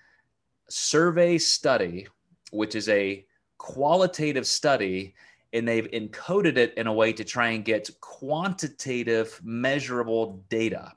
survey 0.68 1.38
study, 1.38 2.08
which 2.50 2.74
is 2.74 2.90
a 2.90 3.24
qualitative 3.56 4.46
study, 4.46 5.14
and 5.54 5.66
they've 5.66 5.90
encoded 5.92 6.58
it 6.58 6.74
in 6.76 6.86
a 6.86 6.92
way 6.92 7.14
to 7.14 7.24
try 7.24 7.48
and 7.52 7.64
get 7.64 7.88
quantitative, 8.02 9.40
measurable 9.42 10.44
data. 10.50 10.92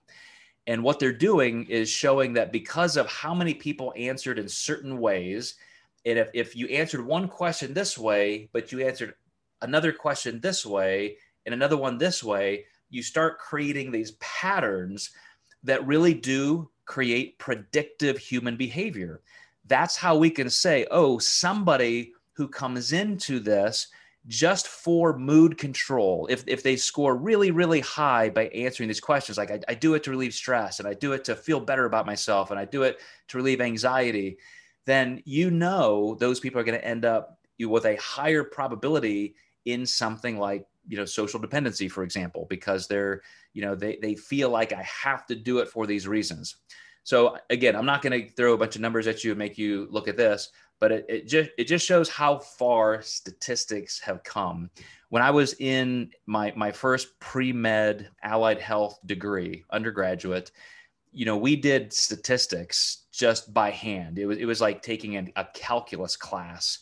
And 0.67 0.83
what 0.83 0.99
they're 0.99 1.13
doing 1.13 1.63
is 1.67 1.89
showing 1.89 2.33
that 2.33 2.51
because 2.51 2.97
of 2.97 3.07
how 3.07 3.33
many 3.33 3.53
people 3.53 3.93
answered 3.95 4.39
in 4.39 4.49
certain 4.49 4.99
ways, 4.99 5.55
and 6.05 6.19
if, 6.19 6.29
if 6.33 6.53
you 6.53 6.67
answered 6.67 7.05
one 7.05 7.29
question 7.29 7.73
this 7.73 7.97
way, 7.97 8.49
but 8.51 8.73
you 8.73 8.81
answered 8.85 9.15
another 9.63 9.91
question 9.91 10.39
this 10.39 10.65
way 10.65 11.17
and 11.45 11.53
another 11.53 11.77
one 11.77 11.97
this 11.97 12.23
way, 12.23 12.65
you 12.89 13.01
start 13.01 13.39
creating 13.39 13.91
these 13.91 14.11
patterns 14.19 15.11
that 15.63 15.85
really 15.87 16.13
do 16.13 16.69
create 16.85 17.39
predictive 17.39 18.17
human 18.17 18.57
behavior. 18.57 19.21
That's 19.65 19.95
how 19.95 20.17
we 20.17 20.29
can 20.29 20.49
say, 20.49 20.85
oh, 20.91 21.17
somebody 21.17 22.13
who 22.33 22.47
comes 22.47 22.91
into 22.93 23.39
this 23.39 23.87
just 24.27 24.67
for 24.67 25.17
mood 25.17 25.57
control, 25.57 26.27
if, 26.29 26.43
if 26.47 26.63
they 26.63 26.75
score 26.75 27.15
really, 27.15 27.51
really 27.51 27.81
high 27.81 28.29
by 28.29 28.45
answering 28.47 28.87
these 28.87 29.01
questions, 29.01 29.37
like 29.37 29.51
I, 29.51 29.59
I 29.67 29.73
do 29.73 29.95
it 29.95 30.03
to 30.03 30.11
relieve 30.11 30.33
stress 30.33 30.79
and 30.79 30.87
I 30.87 30.93
do 30.93 31.11
it 31.13 31.25
to 31.25 31.35
feel 31.35 31.59
better 31.59 31.85
about 31.85 32.05
myself 32.05 32.51
and 32.51 32.59
I 32.59 32.65
do 32.65 32.83
it 32.83 32.99
to 33.29 33.37
relieve 33.37 33.59
anxiety, 33.59 34.37
then 34.85 35.21
you 35.25 35.51
know 35.51 36.15
those 36.19 36.39
people 36.39 36.59
are 36.59 36.63
going 36.63 36.79
to 36.79 36.85
end 36.85 37.05
up 37.05 37.39
with 37.59 37.85
a 37.85 37.95
higher 37.97 38.43
probability 38.43 39.35
in 39.65 39.85
something 39.85 40.37
like 40.37 40.65
you 40.87 40.97
know 40.97 41.05
social 41.05 41.39
dependency 41.39 41.87
for 41.87 42.03
example 42.03 42.45
because 42.49 42.87
they're 42.87 43.21
you 43.53 43.61
know 43.61 43.73
they, 43.75 43.97
they 44.01 44.15
feel 44.15 44.49
like 44.49 44.73
i 44.73 44.83
have 44.83 45.25
to 45.25 45.35
do 45.35 45.59
it 45.59 45.67
for 45.67 45.87
these 45.87 46.07
reasons. 46.07 46.57
So 47.03 47.37
again 47.49 47.75
i'm 47.75 47.85
not 47.85 48.01
going 48.01 48.21
to 48.21 48.29
throw 48.29 48.53
a 48.53 48.57
bunch 48.57 48.75
of 48.75 48.81
numbers 48.81 49.07
at 49.07 49.23
you 49.23 49.31
and 49.31 49.39
make 49.39 49.57
you 49.57 49.87
look 49.89 50.07
at 50.07 50.17
this 50.17 50.49
but 50.79 50.91
it, 50.91 51.05
it 51.07 51.27
just 51.27 51.49
it 51.57 51.63
just 51.65 51.85
shows 51.85 52.09
how 52.09 52.39
far 52.39 53.01
statistics 53.01 53.99
have 53.99 54.23
come. 54.23 54.69
When 55.09 55.21
i 55.21 55.31
was 55.31 55.53
in 55.59 56.11
my 56.25 56.51
my 56.55 56.71
first 56.71 57.19
pre-med 57.19 58.09
allied 58.23 58.59
health 58.59 58.99
degree 59.05 59.63
undergraduate 59.71 60.51
you 61.13 61.25
know 61.25 61.37
we 61.37 61.55
did 61.55 61.93
statistics 61.93 63.03
just 63.13 63.53
by 63.53 63.69
hand. 63.69 64.17
It 64.17 64.25
was, 64.25 64.37
it 64.39 64.45
was 64.45 64.59
like 64.59 64.81
taking 64.81 65.15
a, 65.17 65.31
a 65.35 65.47
calculus 65.53 66.17
class 66.17 66.79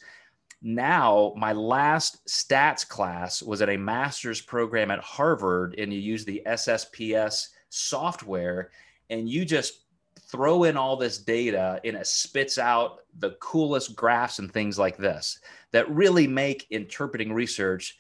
now, 0.62 1.34
my 1.36 1.54
last 1.54 2.26
stats 2.28 2.88
class 2.88 3.42
was 3.42 3.62
at 3.62 3.70
a 3.70 3.78
master's 3.78 4.42
program 4.42 4.92
at 4.92 5.00
Harvard, 5.00 5.76
and 5.78 5.92
you 5.92 6.00
use 6.00 6.24
the 6.24 6.44
SSPS 6.46 7.48
software, 7.70 8.70
and 9.10 9.28
you 9.28 9.44
just 9.44 9.86
throw 10.28 10.64
in 10.66 10.78
all 10.78 10.96
this 10.96 11.18
data, 11.18 11.82
and 11.84 11.98
it 11.98 12.06
spits 12.06 12.60
out 12.60 13.00
the 13.20 13.32
coolest 13.42 13.96
graphs 13.96 14.40
and 14.40 14.52
things 14.52 14.78
like 14.78 14.98
this 14.98 15.40
that 15.72 15.90
really 15.90 16.28
make 16.28 16.68
interpreting 16.70 17.34
research 17.34 17.98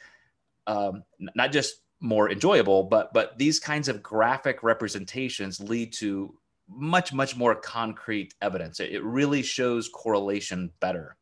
um, 0.67 1.03
not 1.35 1.51
just 1.51 1.81
more 1.99 2.31
enjoyable, 2.31 2.83
but 2.83 3.13
but 3.13 3.37
these 3.37 3.59
kinds 3.59 3.87
of 3.87 4.03
graphic 4.03 4.63
representations 4.63 5.59
lead 5.59 5.93
to 5.93 6.33
much 6.69 7.11
much 7.11 7.35
more 7.35 7.55
concrete 7.55 8.33
evidence. 8.41 8.79
It, 8.79 8.91
it 8.91 9.03
really 9.03 9.41
shows 9.41 9.89
correlation 9.89 10.71
better. 10.79 11.17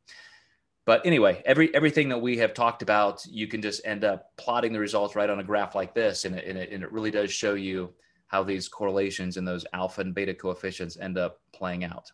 But 0.90 1.06
anyway, 1.06 1.44
every 1.46 1.72
everything 1.76 2.10
that 2.10 2.20
we 2.20 2.40
have 2.40 2.56
talked 2.56 2.82
about, 2.82 3.24
you 3.28 3.46
can 3.46 3.62
just 3.62 3.86
end 3.86 4.04
up 4.04 4.36
plotting 4.38 4.74
the 4.74 4.80
results 4.80 5.16
right 5.16 5.30
on 5.30 5.40
a 5.40 5.44
graph 5.44 5.76
like 5.76 5.94
this, 5.94 6.26
and 6.26 6.36
it, 6.36 6.48
and 6.48 6.58
it, 6.58 6.72
and 6.72 6.82
it 6.82 6.92
really 6.92 7.12
does 7.12 7.32
show 7.32 7.54
you 7.54 7.94
how 8.26 8.42
these 8.42 8.68
correlations 8.68 9.38
and 9.38 9.48
those 9.48 9.68
alpha 9.72 10.02
and 10.02 10.16
beta 10.16 10.34
coefficients 10.34 10.98
end 10.98 11.20
up 11.20 11.42
playing 11.52 11.84
out. 11.84 12.12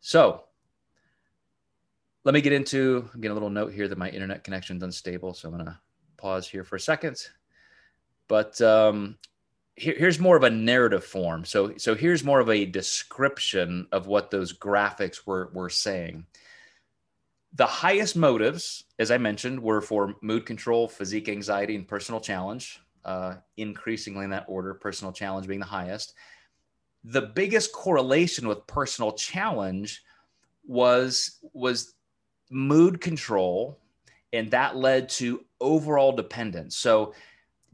So 0.00 0.44
let 2.22 2.32
me 2.32 2.40
get 2.40 2.52
into, 2.52 3.10
I'm 3.12 3.20
getting 3.20 3.32
a 3.32 3.34
little 3.34 3.50
note 3.50 3.72
here 3.72 3.88
that 3.88 3.98
my 3.98 4.08
internet 4.08 4.44
connection 4.44 4.76
is 4.76 4.84
unstable. 4.84 5.34
So 5.34 5.48
I'm 5.48 5.54
going 5.56 5.66
to 5.66 5.76
pause 6.18 6.46
here 6.46 6.62
for 6.62 6.76
a 6.76 6.80
second. 6.80 7.16
But 8.28 8.60
um, 8.60 9.18
here, 9.74 9.96
here's 9.98 10.20
more 10.20 10.36
of 10.36 10.44
a 10.44 10.50
narrative 10.50 11.02
form. 11.02 11.44
So, 11.44 11.76
so 11.76 11.96
here's 11.96 12.22
more 12.22 12.38
of 12.38 12.50
a 12.50 12.66
description 12.66 13.88
of 13.90 14.06
what 14.06 14.30
those 14.30 14.56
graphics 14.56 15.26
were, 15.26 15.50
were 15.52 15.70
saying. 15.70 16.24
The 17.56 17.66
highest 17.66 18.16
motives, 18.16 18.84
as 18.98 19.10
I 19.10 19.18
mentioned, 19.18 19.60
were 19.60 19.80
for 19.80 20.14
mood 20.20 20.44
control, 20.44 20.88
physique 20.88 21.28
anxiety, 21.28 21.74
and 21.74 21.88
personal 21.88 22.20
challenge. 22.20 22.80
Uh, 23.04 23.36
increasingly 23.56 24.24
in 24.24 24.30
that 24.30 24.44
order, 24.48 24.74
personal 24.74 25.12
challenge 25.12 25.46
being 25.46 25.60
the 25.60 25.66
highest. 25.66 26.14
The 27.04 27.22
biggest 27.22 27.72
correlation 27.72 28.48
with 28.48 28.66
personal 28.66 29.12
challenge 29.12 30.02
was 30.66 31.38
was 31.52 31.94
mood 32.50 33.00
control, 33.00 33.78
and 34.32 34.50
that 34.50 34.76
led 34.76 35.08
to 35.10 35.44
overall 35.60 36.12
dependence. 36.12 36.76
So 36.76 37.14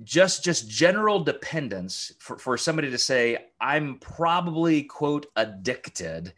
just 0.04 0.44
just 0.44 0.68
general 0.68 1.20
dependence 1.20 2.12
for, 2.18 2.38
for 2.38 2.56
somebody 2.56 2.90
to 2.90 2.98
say 2.98 3.46
i'm 3.60 3.98
probably 3.98 4.82
quote 4.82 5.26
addicted 5.36 6.32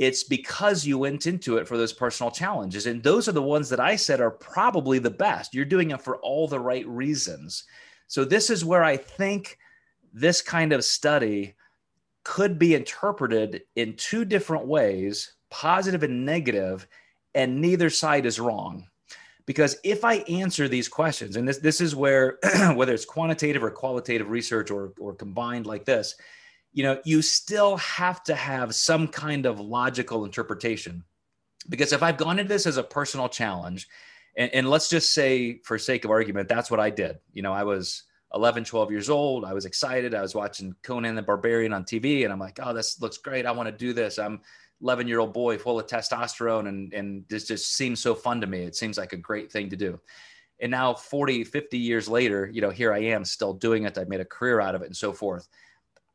it's 0.00 0.24
because 0.24 0.86
you 0.86 0.96
went 0.96 1.26
into 1.26 1.58
it 1.58 1.68
for 1.68 1.76
those 1.76 1.92
personal 1.92 2.30
challenges. 2.30 2.86
And 2.86 3.02
those 3.02 3.28
are 3.28 3.32
the 3.32 3.42
ones 3.42 3.68
that 3.68 3.80
i 3.80 3.94
said 3.94 4.18
are 4.18 4.30
probably 4.30 4.98
the 4.98 5.10
best. 5.10 5.54
You're 5.54 5.66
doing 5.66 5.90
it 5.90 6.00
for 6.00 6.16
all 6.16 6.48
the 6.48 6.58
right 6.58 6.88
reasons. 6.88 7.64
So 8.06 8.24
this 8.24 8.48
is 8.48 8.64
where 8.64 8.82
i 8.82 8.96
think 8.96 9.58
this 10.12 10.40
kind 10.40 10.72
of 10.72 10.84
study 10.84 11.54
could 12.24 12.58
be 12.58 12.74
interpreted 12.74 13.62
in 13.76 13.94
two 13.94 14.24
different 14.24 14.66
ways 14.66 15.34
positive 15.50 16.02
and 16.02 16.24
negative 16.24 16.88
and 17.34 17.60
neither 17.60 17.90
side 17.90 18.24
is 18.24 18.40
wrong. 18.40 18.86
Because 19.44 19.76
if 19.84 20.04
I 20.04 20.18
answer 20.28 20.66
these 20.66 20.88
questions, 20.88 21.36
and 21.36 21.46
this 21.46 21.58
this 21.58 21.80
is 21.82 21.94
where 21.94 22.38
whether 22.74 22.94
it's 22.94 23.04
quantitative 23.04 23.62
or 23.62 23.70
qualitative 23.70 24.30
research 24.30 24.70
or 24.70 24.94
or 24.98 25.14
combined 25.14 25.66
like 25.66 25.84
this, 25.84 26.14
you 26.72 26.82
know, 26.82 27.00
you 27.04 27.22
still 27.22 27.76
have 27.78 28.22
to 28.24 28.34
have 28.34 28.74
some 28.74 29.08
kind 29.08 29.46
of 29.46 29.60
logical 29.60 30.24
interpretation. 30.24 31.04
Because 31.68 31.92
if 31.92 32.02
I've 32.02 32.16
gone 32.16 32.38
into 32.38 32.48
this 32.48 32.66
as 32.66 32.76
a 32.76 32.82
personal 32.82 33.28
challenge, 33.28 33.88
and, 34.36 34.52
and 34.54 34.70
let's 34.70 34.88
just 34.88 35.12
say 35.12 35.60
for 35.64 35.78
sake 35.78 36.04
of 36.04 36.10
argument, 36.10 36.48
that's 36.48 36.70
what 36.70 36.80
I 36.80 36.90
did. 36.90 37.18
You 37.32 37.42
know, 37.42 37.52
I 37.52 37.64
was 37.64 38.04
11, 38.34 38.64
12 38.64 38.90
years 38.90 39.10
old. 39.10 39.44
I 39.44 39.52
was 39.52 39.66
excited. 39.66 40.14
I 40.14 40.22
was 40.22 40.34
watching 40.34 40.74
Conan 40.82 41.16
the 41.16 41.22
Barbarian 41.22 41.72
on 41.72 41.84
TV, 41.84 42.24
and 42.24 42.32
I'm 42.32 42.38
like, 42.38 42.58
oh, 42.62 42.72
this 42.72 43.00
looks 43.00 43.18
great. 43.18 43.46
I 43.46 43.52
want 43.52 43.68
to 43.68 43.72
do 43.72 43.92
this. 43.92 44.18
I'm 44.18 44.40
11 44.82 45.08
year 45.08 45.20
old 45.20 45.32
boy 45.32 45.58
full 45.58 45.78
of 45.78 45.86
testosterone 45.86 46.68
and 46.68 46.92
and 46.94 47.24
this 47.28 47.46
just 47.46 47.74
seems 47.74 48.00
so 48.00 48.14
fun 48.14 48.40
to 48.40 48.46
me 48.46 48.60
it 48.60 48.74
seems 48.74 48.96
like 48.96 49.12
a 49.12 49.16
great 49.16 49.52
thing 49.52 49.68
to 49.68 49.76
do 49.76 50.00
and 50.60 50.70
now 50.70 50.94
40 50.94 51.44
50 51.44 51.78
years 51.78 52.08
later 52.08 52.48
you 52.52 52.60
know 52.60 52.70
here 52.70 52.92
i 52.92 52.98
am 52.98 53.24
still 53.24 53.52
doing 53.52 53.84
it 53.84 53.98
i've 53.98 54.08
made 54.08 54.20
a 54.20 54.24
career 54.24 54.60
out 54.60 54.74
of 54.74 54.82
it 54.82 54.86
and 54.86 54.96
so 54.96 55.12
forth 55.12 55.48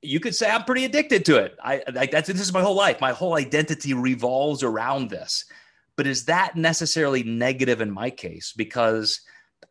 you 0.06 0.20
could 0.20 0.36
say 0.36 0.50
i'm 0.50 0.64
pretty 0.64 0.86
addicted 0.86 1.26
to 1.26 1.38
it. 1.38 1.58
I 1.64 1.84
like 1.94 2.12
that's 2.12 2.28
this 2.28 2.40
is 2.40 2.54
my 2.54 2.62
whole 2.62 2.76
life. 2.76 3.02
My 3.02 3.12
whole 3.12 3.36
identity 3.36 3.94
revolves 3.94 4.64
around 4.64 5.10
this. 5.10 5.46
But 5.96 6.08
is 6.08 6.26
that 6.26 6.56
necessarily 6.56 7.24
negative 7.24 7.82
in 7.82 7.92
my 7.92 8.10
case? 8.10 8.54
Because 8.56 9.22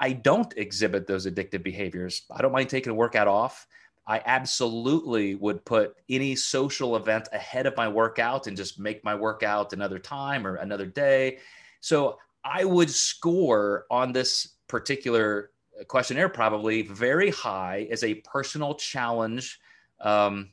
i 0.01 0.13
don't 0.13 0.53
exhibit 0.57 1.07
those 1.07 1.27
addictive 1.27 1.63
behaviors. 1.63 2.23
I 2.31 2.43
don't 2.43 2.53
mind 2.53 2.69
taking 2.69 2.91
a 2.91 2.95
workout 2.95 3.29
off. 3.29 3.67
I 4.07 4.21
absolutely 4.27 5.35
would 5.35 5.65
put 5.65 5.95
any 6.11 6.37
social 6.37 6.97
event 6.97 7.29
ahead 7.33 7.67
of 7.67 7.77
my 7.77 7.89
workout 7.89 8.47
and 8.47 8.57
just 8.57 8.79
make 8.79 9.03
my 9.03 9.15
workout 9.15 9.73
another 9.73 9.99
time 9.99 10.47
or 10.47 10.57
another 10.57 10.87
day. 10.87 11.39
So 11.81 12.19
I 12.45 12.65
would 12.65 12.91
score 12.91 13.87
on 13.91 14.13
this 14.13 14.57
particular 14.69 15.51
uh, 15.81 15.85
questionnaire 15.85 16.29
probably 16.29 16.83
very 16.83 17.31
high 17.31 17.89
as 17.91 18.05
a 18.05 18.17
personal 18.17 18.75
challenge, 18.75 19.59
um, 20.01 20.51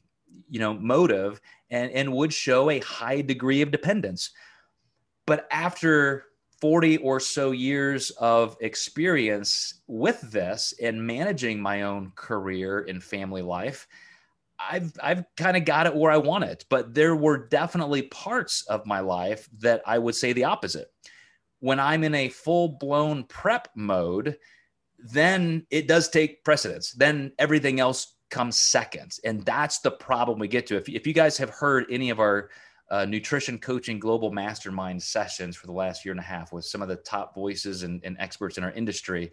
you 0.50 0.60
know, 0.60 0.74
motive, 0.74 1.42
and 1.70 1.92
and 1.92 2.14
would 2.14 2.34
show 2.34 2.70
a 2.70 2.80
high 2.80 3.22
degree 3.22 3.62
of 3.62 3.72
dependence. 3.72 4.32
But 5.26 5.48
after 5.52 6.26
40 6.60 6.98
or 6.98 7.20
so 7.20 7.52
years 7.52 8.12
of 8.12 8.56
experience 8.62 9.82
with 9.88 10.22
this 10.32 10.74
and 10.82 11.06
managing 11.06 11.60
my 11.60 11.82
own 11.82 12.12
career 12.16 12.86
and 12.88 13.04
family 13.04 13.42
life, 13.42 13.88
I've 14.60 14.94
I've 15.02 15.24
kind 15.38 15.58
of 15.58 15.66
got 15.66 15.88
it 15.88 15.96
where 15.96 16.12
I 16.12 16.18
want 16.18 16.44
it. 16.44 16.66
But 16.70 16.94
there 16.94 17.16
were 17.16 17.48
definitely 17.48 18.04
parts 18.04 18.64
of 18.68 18.86
my 18.86 19.00
life 19.00 19.50
that 19.60 19.82
I 19.86 19.98
would 19.98 20.16
say 20.16 20.34
the 20.34 20.46
opposite. 20.46 20.92
When 21.60 21.80
I'm 21.80 22.04
in 22.04 22.16
a 22.16 22.30
full-blown 22.30 23.26
prep 23.26 23.68
mode, 23.76 24.38
then 24.98 25.66
it 25.70 25.88
does 25.88 26.10
take 26.10 26.44
precedence. 26.44 26.92
Then 26.92 27.34
everything 27.38 27.80
else 27.80 28.16
comes 28.32 28.58
second. 28.58 29.18
And 29.24 29.46
that's 29.46 29.80
the 29.80 29.92
problem 29.92 30.40
we 30.40 30.48
get 30.48 30.66
to. 30.68 30.78
If, 30.78 30.90
if 30.90 31.06
you 31.06 31.14
guys 31.14 31.38
have 31.38 31.50
heard 31.50 31.86
any 31.92 32.10
of 32.10 32.20
our 32.20 32.50
uh, 32.90 33.06
nutrition 33.06 33.58
coaching 33.58 34.00
global 34.00 34.32
mastermind 34.32 35.02
sessions 35.02 35.56
for 35.56 35.68
the 35.68 35.74
last 35.74 36.04
year 36.04 36.12
and 36.12 36.20
a 36.20 36.24
half 36.24 36.52
with 36.52 36.66
some 36.66 36.82
of 36.82 36.90
the 36.90 36.98
top 36.98 37.34
voices 37.36 37.84
and, 37.84 38.04
and 38.04 38.18
experts 38.20 38.58
in 38.58 38.66
our 38.66 38.72
industry 38.72 39.32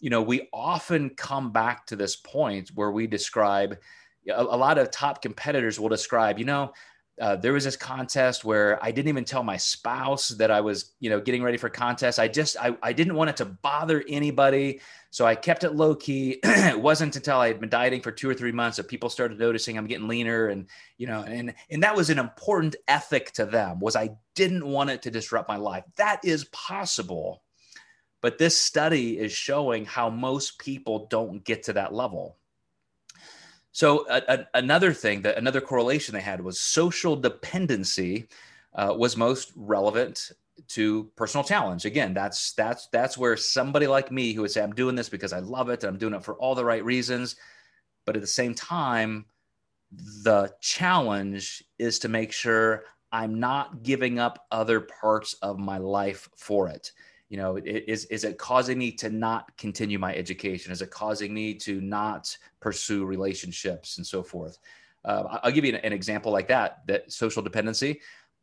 you 0.00 0.10
know 0.10 0.22
we 0.22 0.48
often 0.52 1.10
come 1.10 1.52
back 1.52 1.86
to 1.86 1.96
this 1.96 2.16
point 2.16 2.70
where 2.74 2.90
we 2.90 3.06
describe 3.06 3.76
a, 4.28 4.42
a 4.42 4.56
lot 4.56 4.78
of 4.78 4.90
top 4.90 5.22
competitors 5.22 5.80
will 5.80 5.88
describe 5.88 6.38
you 6.38 6.44
know 6.44 6.72
uh, 7.20 7.36
there 7.36 7.54
was 7.54 7.64
this 7.64 7.76
contest 7.76 8.44
where 8.44 8.82
I 8.84 8.90
didn't 8.90 9.08
even 9.08 9.24
tell 9.24 9.42
my 9.42 9.56
spouse 9.56 10.28
that 10.28 10.50
I 10.50 10.60
was, 10.60 10.92
you 11.00 11.08
know, 11.08 11.18
getting 11.18 11.42
ready 11.42 11.56
for 11.56 11.70
contest. 11.70 12.18
I 12.18 12.28
just, 12.28 12.56
I, 12.60 12.76
I 12.82 12.92
didn't 12.92 13.14
want 13.14 13.30
it 13.30 13.36
to 13.38 13.46
bother 13.46 14.04
anybody. 14.06 14.80
So 15.10 15.24
I 15.24 15.34
kept 15.34 15.64
it 15.64 15.74
low 15.74 15.94
key. 15.94 16.40
it 16.44 16.78
wasn't 16.78 17.16
until 17.16 17.38
I 17.38 17.48
had 17.48 17.58
been 17.58 17.70
dieting 17.70 18.02
for 18.02 18.12
two 18.12 18.28
or 18.28 18.34
three 18.34 18.52
months 18.52 18.76
that 18.76 18.88
people 18.88 19.08
started 19.08 19.38
noticing 19.38 19.78
I'm 19.78 19.86
getting 19.86 20.08
leaner. 20.08 20.48
And, 20.48 20.66
you 20.98 21.06
know, 21.06 21.22
and, 21.22 21.54
and 21.70 21.82
that 21.82 21.96
was 21.96 22.10
an 22.10 22.18
important 22.18 22.76
ethic 22.86 23.32
to 23.32 23.46
them 23.46 23.80
was 23.80 23.96
I 23.96 24.10
didn't 24.34 24.66
want 24.66 24.90
it 24.90 25.00
to 25.02 25.10
disrupt 25.10 25.48
my 25.48 25.56
life. 25.56 25.84
That 25.96 26.20
is 26.22 26.44
possible. 26.46 27.42
But 28.20 28.36
this 28.36 28.60
study 28.60 29.18
is 29.18 29.32
showing 29.32 29.86
how 29.86 30.10
most 30.10 30.58
people 30.58 31.06
don't 31.06 31.42
get 31.44 31.62
to 31.64 31.74
that 31.74 31.94
level. 31.94 32.36
So 33.76 34.06
a, 34.08 34.22
a, 34.26 34.46
another 34.54 34.94
thing 34.94 35.20
that 35.20 35.36
another 35.36 35.60
correlation 35.60 36.14
they 36.14 36.22
had 36.22 36.40
was 36.40 36.58
social 36.58 37.14
dependency 37.14 38.26
uh, 38.74 38.94
was 38.96 39.18
most 39.18 39.52
relevant 39.54 40.32
to 40.68 41.10
personal 41.14 41.44
challenge. 41.44 41.84
Again, 41.84 42.14
that's 42.14 42.54
that's 42.54 42.86
that's 42.86 43.18
where 43.18 43.36
somebody 43.36 43.86
like 43.86 44.10
me 44.10 44.32
who 44.32 44.40
would 44.40 44.50
say 44.50 44.62
I'm 44.62 44.72
doing 44.72 44.96
this 44.96 45.10
because 45.10 45.34
I 45.34 45.40
love 45.40 45.68
it, 45.68 45.84
I'm 45.84 45.98
doing 45.98 46.14
it 46.14 46.24
for 46.24 46.36
all 46.36 46.54
the 46.54 46.64
right 46.64 46.82
reasons, 46.82 47.36
but 48.06 48.16
at 48.16 48.22
the 48.22 48.26
same 48.26 48.54
time, 48.54 49.26
the 49.92 50.54
challenge 50.62 51.62
is 51.78 51.98
to 51.98 52.08
make 52.08 52.32
sure 52.32 52.84
I'm 53.12 53.40
not 53.40 53.82
giving 53.82 54.18
up 54.18 54.46
other 54.50 54.80
parts 54.80 55.34
of 55.42 55.58
my 55.58 55.76
life 55.76 56.30
for 56.34 56.68
it 56.68 56.92
you 57.28 57.36
know 57.36 57.56
is 57.56 58.04
is 58.06 58.24
it 58.24 58.38
causing 58.38 58.78
me 58.78 58.92
to 58.92 59.10
not 59.10 59.56
continue 59.56 59.98
my 59.98 60.14
education? 60.14 60.72
Is 60.72 60.82
it 60.82 60.90
causing 60.90 61.34
me 61.34 61.54
to 61.54 61.80
not 61.80 62.36
pursue 62.60 63.04
relationships 63.04 63.96
and 63.96 64.06
so 64.06 64.22
forth? 64.22 64.58
Uh, 65.04 65.38
i'll 65.42 65.52
give 65.52 65.64
you 65.64 65.72
an, 65.72 65.80
an, 65.84 65.92
example 65.92 66.32
like 66.32 66.48
that 66.48 66.80
that 66.88 67.10
social 67.12 67.40
dependency 67.40 68.00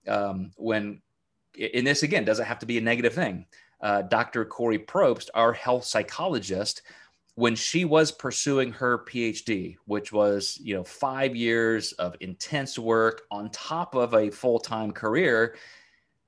um, 0.07 0.51
when 0.55 1.01
in 1.55 1.83
this 1.83 2.03
again 2.03 2.23
doesn't 2.23 2.45
have 2.45 2.59
to 2.59 2.65
be 2.65 2.77
a 2.77 2.81
negative 2.81 3.13
thing. 3.13 3.45
Uh, 3.81 4.01
dr 4.03 4.45
corey 4.45 4.79
probst 4.79 5.29
our 5.33 5.51
health 5.51 5.83
psychologist 5.83 6.83
when 7.35 7.53
she 7.53 7.83
was 7.83 8.13
pursuing 8.13 8.71
her 8.71 8.99
phd 8.99 9.75
which 9.85 10.13
was 10.13 10.57
you 10.61 10.73
know 10.73 10.85
five 10.85 11.35
years 11.35 11.91
of 11.93 12.15
intense 12.21 12.79
work 12.79 13.23
on 13.29 13.49
top 13.49 13.93
of 13.93 14.13
a 14.13 14.29
full-time 14.29 14.91
career 14.91 15.55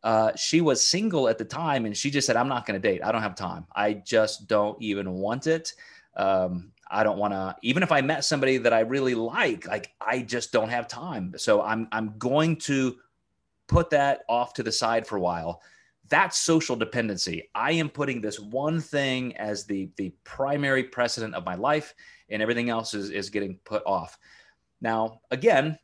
uh, 0.05 0.35
she 0.35 0.61
was 0.61 0.85
single 0.85 1.27
at 1.27 1.39
the 1.39 1.43
time 1.43 1.85
and 1.85 1.97
she 1.97 2.11
just 2.11 2.27
said, 2.27 2.35
I'm 2.35 2.47
not 2.47 2.67
going 2.67 2.79
to 2.79 2.87
date. 2.87 3.03
I 3.03 3.11
don't 3.11 3.23
have 3.23 3.35
time. 3.35 3.65
I 3.75 3.93
just 3.93 4.47
don't 4.47 4.79
even 4.79 5.13
want 5.13 5.47
it. 5.47 5.73
Um, 6.15 6.71
I 6.91 7.03
don't 7.03 7.17
want 7.17 7.33
to, 7.33 7.55
even 7.63 7.81
if 7.81 7.91
I 7.91 8.01
met 8.01 8.23
somebody 8.23 8.59
that 8.59 8.71
I 8.71 8.81
really 8.81 9.15
like, 9.15 9.67
like 9.67 9.93
I 9.99 10.21
just 10.21 10.51
don't 10.51 10.69
have 10.69 10.87
time. 10.87 11.33
So 11.37 11.63
I'm, 11.63 11.87
I'm 11.91 12.19
going 12.19 12.57
to 12.57 12.97
put 13.67 13.89
that 13.89 14.21
off 14.29 14.53
to 14.53 14.63
the 14.63 14.71
side 14.71 15.07
for 15.07 15.17
a 15.17 15.21
while. 15.21 15.63
That's 16.07 16.37
social 16.37 16.75
dependency. 16.75 17.49
I 17.55 17.71
am 17.71 17.89
putting 17.89 18.21
this 18.21 18.39
one 18.39 18.79
thing 18.79 19.35
as 19.37 19.65
the, 19.65 19.89
the 19.97 20.13
primary 20.23 20.83
precedent 20.83 21.33
of 21.33 21.45
my 21.45 21.55
life 21.55 21.95
and 22.29 22.43
everything 22.43 22.69
else 22.69 22.93
is, 22.93 23.09
is 23.09 23.31
getting 23.31 23.57
put 23.65 23.81
off. 23.87 24.19
Now, 24.81 25.21
again, 25.31 25.79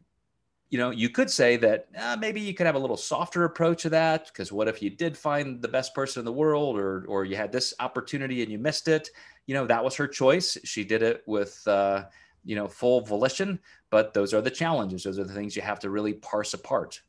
you 0.72 0.78
know, 0.78 0.90
you 0.90 1.10
could 1.10 1.30
say 1.30 1.58
that 1.58 1.90
uh, 2.00 2.16
maybe 2.18 2.40
you 2.40 2.54
could 2.54 2.66
have 2.66 2.76
a 2.76 2.80
little 2.80 2.98
softer 2.98 3.44
approach 3.44 3.82
to 3.82 3.90
that 3.90 4.28
because 4.28 4.54
what 4.54 4.70
if 4.70 4.82
you 4.82 4.90
did 4.90 5.18
find 5.18 5.62
the 5.62 5.68
best 5.68 5.94
person 5.94 6.22
in 6.22 6.26
the 6.26 6.32
world, 6.32 6.80
or 6.80 7.06
or 7.08 7.26
you 7.26 7.36
had 7.36 7.52
this 7.52 7.74
opportunity 7.82 8.42
and 8.42 8.50
you 8.50 8.58
missed 8.58 8.88
it? 8.88 9.10
You 9.48 9.54
know, 9.54 9.68
that 9.68 9.84
was 9.84 9.96
her 9.96 10.08
choice. 10.08 10.58
She 10.64 10.86
did 10.86 11.04
it 11.04 11.24
with 11.28 11.62
uh, 11.68 12.06
you 12.46 12.56
know 12.56 12.70
full 12.70 13.02
volition. 13.02 13.60
But 13.90 14.14
those 14.14 14.34
are 14.34 14.42
the 14.42 14.50
challenges. 14.50 15.04
Those 15.04 15.20
are 15.20 15.26
the 15.26 15.34
things 15.34 15.58
you 15.58 15.62
have 15.62 15.80
to 15.80 15.90
really 15.90 16.14
parse 16.14 16.54
apart. 16.54 17.02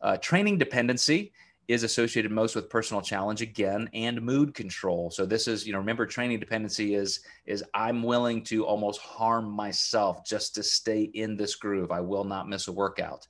Uh, 0.00 0.16
training 0.18 0.58
dependency 0.58 1.32
is 1.68 1.84
associated 1.84 2.30
most 2.30 2.56
with 2.56 2.68
personal 2.68 3.00
challenge 3.00 3.40
again 3.40 3.88
and 3.94 4.20
mood 4.20 4.54
control. 4.54 5.10
So 5.10 5.24
this 5.24 5.46
is 5.46 5.66
you 5.66 5.72
know 5.72 5.78
remember 5.78 6.06
training 6.06 6.40
dependency 6.40 6.94
is 6.94 7.20
is 7.46 7.64
i'm 7.74 8.02
willing 8.02 8.42
to 8.44 8.64
almost 8.64 9.00
harm 9.00 9.50
myself 9.50 10.24
just 10.24 10.54
to 10.56 10.62
stay 10.62 11.02
in 11.02 11.36
this 11.36 11.54
groove. 11.54 11.90
I 11.90 12.00
will 12.00 12.24
not 12.24 12.48
miss 12.48 12.68
a 12.68 12.72
workout. 12.72 13.26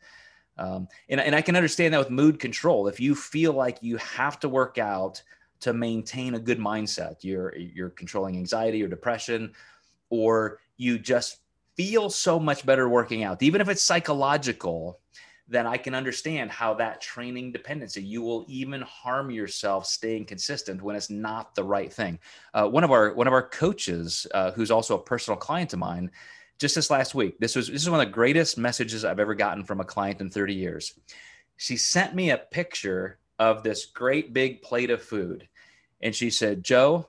Um, 0.58 0.88
and, 1.08 1.20
and 1.20 1.34
i 1.34 1.40
can 1.40 1.56
understand 1.56 1.94
that 1.94 1.98
with 1.98 2.10
mood 2.10 2.38
control. 2.38 2.88
If 2.88 3.00
you 3.00 3.14
feel 3.14 3.52
like 3.52 3.82
you 3.82 3.96
have 3.98 4.40
to 4.40 4.48
work 4.48 4.78
out 4.78 5.22
to 5.60 5.72
maintain 5.72 6.34
a 6.34 6.40
good 6.40 6.58
mindset 6.58 7.22
you're 7.22 7.56
you're 7.56 7.90
controlling 7.90 8.36
anxiety 8.36 8.82
or 8.82 8.88
depression 8.88 9.52
or 10.10 10.58
you 10.76 10.98
just 10.98 11.38
feel 11.76 12.10
so 12.10 12.38
much 12.38 12.66
better 12.66 12.88
working 12.88 13.22
out 13.22 13.42
even 13.42 13.60
if 13.60 13.68
it's 13.68 13.82
psychological 13.82 14.98
then 15.49 15.66
I 15.66 15.76
can 15.76 15.95
understand 15.95 16.51
how 16.51 16.74
that 16.74 17.01
training 17.01 17.53
dependency, 17.53 18.03
you 18.03 18.22
will 18.22 18.45
even 18.49 18.80
harm 18.82 19.30
yourself 19.30 19.86
staying 19.86 20.26
consistent 20.26 20.80
when 20.80 20.97
it's 20.97 21.11
not 21.11 21.55
the 21.55 21.64
right 21.64 21.93
thing. 21.93 22.18
Uh, 22.55 22.68
one 22.68 22.84
of 22.84 22.90
our 22.90 23.12
one 23.14 23.26
of 23.26 23.32
our 23.32 23.49
coaches, 23.49 24.26
uh, 24.34 24.53
who's 24.53 24.70
also 24.70 24.97
a 24.97 25.03
personal 25.03 25.36
client 25.36 25.72
of 25.72 25.78
mine, 25.78 26.11
just 26.59 26.74
this 26.76 26.90
last 26.90 27.14
week, 27.14 27.38
this 27.40 27.57
was 27.57 27.68
this 27.68 27.82
is 27.82 27.90
one 27.90 28.01
of 28.01 28.07
the 28.07 28.12
greatest 28.12 28.57
messages 28.57 29.05
I've 29.05 29.18
ever 29.18 29.34
gotten 29.34 29.64
from 29.64 29.80
a 29.80 29.84
client 29.84 30.20
in 30.20 30.30
30 30.30 30.55
years. 30.55 30.95
She 31.57 31.76
sent 31.76 32.14
me 32.14 32.30
a 32.30 32.38
picture 32.38 33.18
of 33.38 33.62
this 33.62 33.86
great 33.86 34.32
big 34.32 34.62
plate 34.62 34.90
of 34.90 35.03
food, 35.03 35.49
and 36.01 36.14
she 36.14 36.30
said, 36.30 36.62
"Joe, 36.62 37.09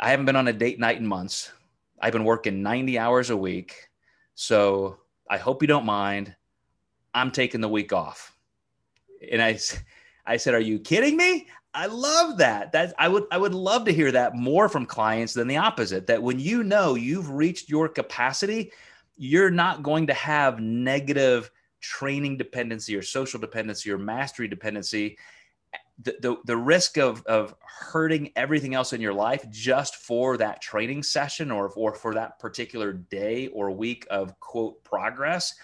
I 0.00 0.10
haven't 0.10 0.26
been 0.26 0.36
on 0.36 0.48
a 0.48 0.52
date 0.52 0.78
night 0.78 0.98
in 0.98 1.06
months. 1.06 1.52
I've 2.00 2.12
been 2.12 2.24
working 2.24 2.62
90 2.62 2.98
hours 2.98 3.30
a 3.30 3.36
week, 3.36 3.88
so 4.34 4.98
I 5.28 5.38
hope 5.38 5.62
you 5.62 5.68
don't 5.68 5.84
mind." 5.84 6.36
I'm 7.14 7.30
taking 7.30 7.60
the 7.60 7.68
week 7.68 7.92
off. 7.92 8.36
And 9.30 9.40
I, 9.40 9.58
I 10.26 10.36
said, 10.36 10.54
Are 10.54 10.60
you 10.60 10.78
kidding 10.78 11.16
me? 11.16 11.46
I 11.74 11.86
love 11.86 12.38
that. 12.38 12.72
That 12.72 12.94
I 12.98 13.08
would 13.08 13.24
I 13.32 13.38
would 13.38 13.54
love 13.54 13.84
to 13.86 13.92
hear 13.92 14.12
that 14.12 14.36
more 14.36 14.68
from 14.68 14.86
clients 14.86 15.34
than 15.34 15.48
the 15.48 15.56
opposite. 15.56 16.06
That 16.06 16.22
when 16.22 16.38
you 16.38 16.62
know 16.62 16.94
you've 16.94 17.30
reached 17.30 17.68
your 17.68 17.88
capacity, 17.88 18.72
you're 19.16 19.50
not 19.50 19.82
going 19.82 20.06
to 20.06 20.14
have 20.14 20.60
negative 20.60 21.50
training 21.80 22.36
dependency 22.36 22.96
or 22.96 23.02
social 23.02 23.40
dependency 23.40 23.90
or 23.90 23.98
mastery 23.98 24.48
dependency. 24.48 25.18
The, 26.02 26.16
the, 26.20 26.36
the 26.46 26.56
risk 26.56 26.98
of, 26.98 27.24
of 27.26 27.54
hurting 27.60 28.32
everything 28.34 28.74
else 28.74 28.92
in 28.92 29.00
your 29.00 29.12
life 29.12 29.48
just 29.50 29.96
for 29.96 30.36
that 30.38 30.60
training 30.60 31.04
session 31.04 31.52
or, 31.52 31.68
or 31.68 31.94
for 31.94 32.14
that 32.14 32.40
particular 32.40 32.92
day 32.92 33.46
or 33.48 33.70
week 33.70 34.04
of 34.10 34.38
quote 34.40 34.82
progress 34.82 35.54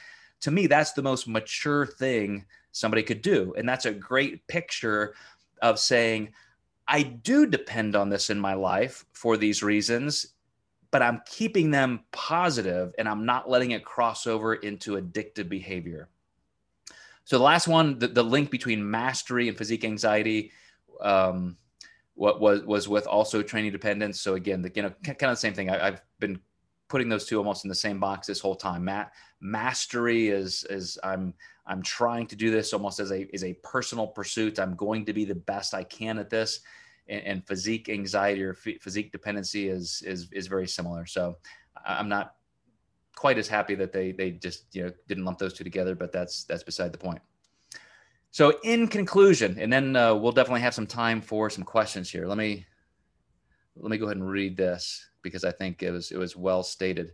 to 0.41 0.51
me, 0.51 0.67
that's 0.67 0.93
the 0.93 1.03
most 1.03 1.29
mature 1.29 1.87
thing 1.87 2.45
somebody 2.73 3.03
could 3.03 3.23
do. 3.23 3.55
And 3.57 3.69
that's 3.69 3.87
a 3.87 3.93
great 3.93 4.47
picture 4.47 5.15
of 5.63 5.79
saying, 5.79 6.33
I 6.89 7.03
do 7.03 7.47
depend 7.47 7.95
on 7.95 8.09
this 8.09 8.31
in 8.31 8.41
my 8.41 8.55
life 8.55 9.05
for 9.13 9.37
these 9.37 9.63
reasons, 9.63 10.35
but 10.91 11.03
I'm 11.03 11.23
keeping 11.27 11.71
them 11.71 12.01
positive 12.11 12.93
and 12.99 13.09
I'm 13.09 13.25
not 13.25 13.49
letting 13.49 13.73
it 13.73 13.85
cross 13.85 14.27
over 14.27 14.55
into 14.55 15.01
addictive 15.01 15.49
behavior. 15.49 16.09
So 17.25 17.39
the 17.39 17.45
last 17.45 17.69
one, 17.69 17.99
the, 17.99 18.09
the 18.09 18.25
link 18.25 18.51
between 18.51 18.91
mastery 18.91 19.49
and 19.49 19.57
physique 19.57 19.85
anxiety, 19.85 20.51
um, 21.01 21.57
what 22.15 22.41
was 22.41 22.63
was 22.65 22.89
with 22.89 23.07
also 23.07 23.41
training 23.41 23.73
dependence. 23.73 24.21
So 24.21 24.35
again, 24.35 24.63
the 24.63 24.73
you 24.75 24.83
know 24.83 24.91
kind 25.05 25.23
of 25.23 25.31
the 25.31 25.37
same 25.37 25.55
thing. 25.55 25.71
I, 25.71 25.87
have 25.87 26.03
been 26.19 26.41
putting 26.91 27.09
those 27.09 27.25
two 27.25 27.39
almost 27.39 27.65
in 27.65 27.69
the 27.69 27.75
same 27.75 27.99
box 27.99 28.27
this 28.27 28.41
whole 28.41 28.57
time. 28.57 28.85
Matt, 28.85 29.13
mastery 29.41 30.29
is 30.29 30.65
is 30.69 30.99
I'm 31.03 31.33
I'm 31.67 31.83
trying 31.83 32.27
to 32.27 32.37
do 32.37 32.51
this 32.51 32.75
almost 32.75 33.01
as 33.01 33.13
a 33.13 33.27
as 33.33 33.45
a 33.45 33.55
personal 33.63 34.09
pursuit. 34.09 34.59
I'm 34.59 34.75
going 34.75 35.07
to 35.07 35.15
be 35.15 35.25
the 35.25 35.35
best 35.35 35.73
I 35.73 35.85
can 35.85 36.19
at 36.19 36.29
this. 36.29 36.61
And, 37.09 37.23
and 37.25 37.47
physique 37.47 37.89
anxiety 37.89 38.43
or 38.43 38.55
physique 38.55 39.13
dependency 39.13 39.69
is 39.69 40.03
is 40.05 40.29
is 40.33 40.49
very 40.49 40.69
similar. 40.69 41.07
So 41.07 41.39
I'm 41.87 42.09
not 42.09 42.35
quite 43.17 43.39
as 43.39 43.49
happy 43.49 43.75
that 43.77 43.93
they 43.93 44.13
they 44.13 44.33
just 44.33 44.67
you 44.75 44.85
know 44.85 44.93
didn't 45.09 45.25
lump 45.25 45.39
those 45.39 45.55
two 45.55 45.65
together, 45.65 45.95
but 45.95 46.13
that's 46.13 46.45
that's 46.45 46.65
beside 46.65 46.93
the 46.93 46.99
point. 46.99 47.21
So 48.33 48.59
in 48.63 48.87
conclusion, 48.87 49.59
and 49.59 49.73
then 49.73 49.97
uh, 49.97 50.15
we'll 50.15 50.33
definitely 50.33 50.61
have 50.61 50.75
some 50.75 50.87
time 50.87 51.21
for 51.21 51.51
some 51.51 51.65
questions 51.65 52.11
here. 52.11 52.27
Let 52.27 52.39
me 52.39 52.67
let 53.77 53.91
me 53.91 53.99
go 53.99 54.07
ahead 54.07 54.17
and 54.17 54.29
read 54.29 54.57
this 54.57 55.10
because 55.23 55.45
I 55.45 55.53
think 55.53 55.83
it 55.83 55.91
was 55.91 56.11
it 56.11 56.19
was 56.19 56.37
well 56.37 56.63
stated. 56.63 57.13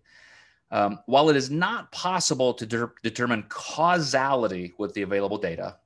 Um, 0.71 0.99
while 1.07 1.29
it 1.29 1.37
is 1.37 1.51
not 1.51 1.93
possible 1.93 2.53
to 2.55 2.67
de- 2.67 2.91
determine 3.03 3.45
causality 3.49 4.75
with 4.79 4.95
the 4.95 5.03
available 5.03 5.39
data, 5.39 5.77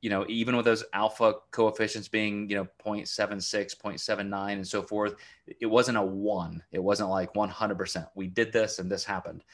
you 0.00 0.10
know, 0.10 0.24
even 0.28 0.56
with 0.56 0.64
those 0.64 0.84
alpha 0.92 1.34
coefficients 1.52 2.08
being, 2.08 2.48
you 2.50 2.56
know, 2.56 2.66
0.76, 2.84 3.76
0.79, 3.76 4.52
and 4.52 4.66
so 4.66 4.82
forth, 4.82 5.14
it 5.60 5.66
wasn't 5.66 5.96
a 5.96 6.02
one. 6.02 6.62
It 6.72 6.82
wasn't 6.82 7.10
like 7.10 7.32
100%. 7.34 8.08
We 8.14 8.26
did 8.26 8.52
this 8.52 8.78
and 8.78 8.90
this 8.90 9.04
happened. 9.04 9.44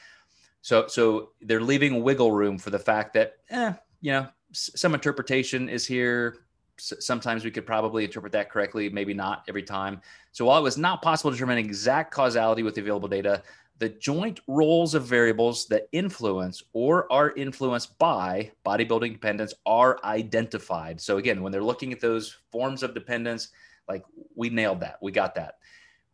So, 0.61 0.87
so 0.87 1.29
they're 1.41 1.61
leaving 1.61 2.03
wiggle 2.03 2.31
room 2.31 2.57
for 2.57 2.69
the 2.69 2.79
fact 2.79 3.13
that, 3.13 3.33
eh, 3.49 3.73
you 4.01 4.11
know, 4.11 4.27
some 4.53 4.93
interpretation 4.93 5.69
is 5.69 5.85
here 5.85 6.42
sometimes 6.77 7.43
we 7.43 7.51
could 7.51 7.65
probably 7.65 8.03
interpret 8.03 8.31
that 8.33 8.49
correctly, 8.49 8.89
maybe 8.89 9.13
not 9.13 9.43
every 9.47 9.63
time. 9.63 10.01
So 10.31 10.45
while 10.45 10.59
it 10.59 10.63
was 10.63 10.77
not 10.77 11.01
possible 11.01 11.31
to 11.31 11.37
determine 11.37 11.57
exact 11.57 12.11
causality 12.13 12.63
with 12.63 12.75
the 12.75 12.81
available 12.81 13.07
data, 13.07 13.43
the 13.79 13.89
joint 13.89 14.39
roles 14.47 14.93
of 14.93 15.05
variables 15.05 15.65
that 15.67 15.87
influence 15.91 16.63
or 16.73 17.11
are 17.11 17.31
influenced 17.31 17.97
by 17.97 18.51
bodybuilding 18.65 19.13
dependence 19.13 19.53
are 19.65 19.99
identified. 20.03 21.01
So 21.01 21.17
again, 21.17 21.41
when 21.41 21.51
they're 21.51 21.63
looking 21.63 21.91
at 21.91 21.99
those 21.99 22.37
forms 22.51 22.83
of 22.83 22.93
dependence, 22.93 23.49
like 23.87 24.05
we 24.35 24.49
nailed 24.49 24.79
that, 24.81 24.97
we 25.01 25.11
got 25.11 25.35
that. 25.35 25.55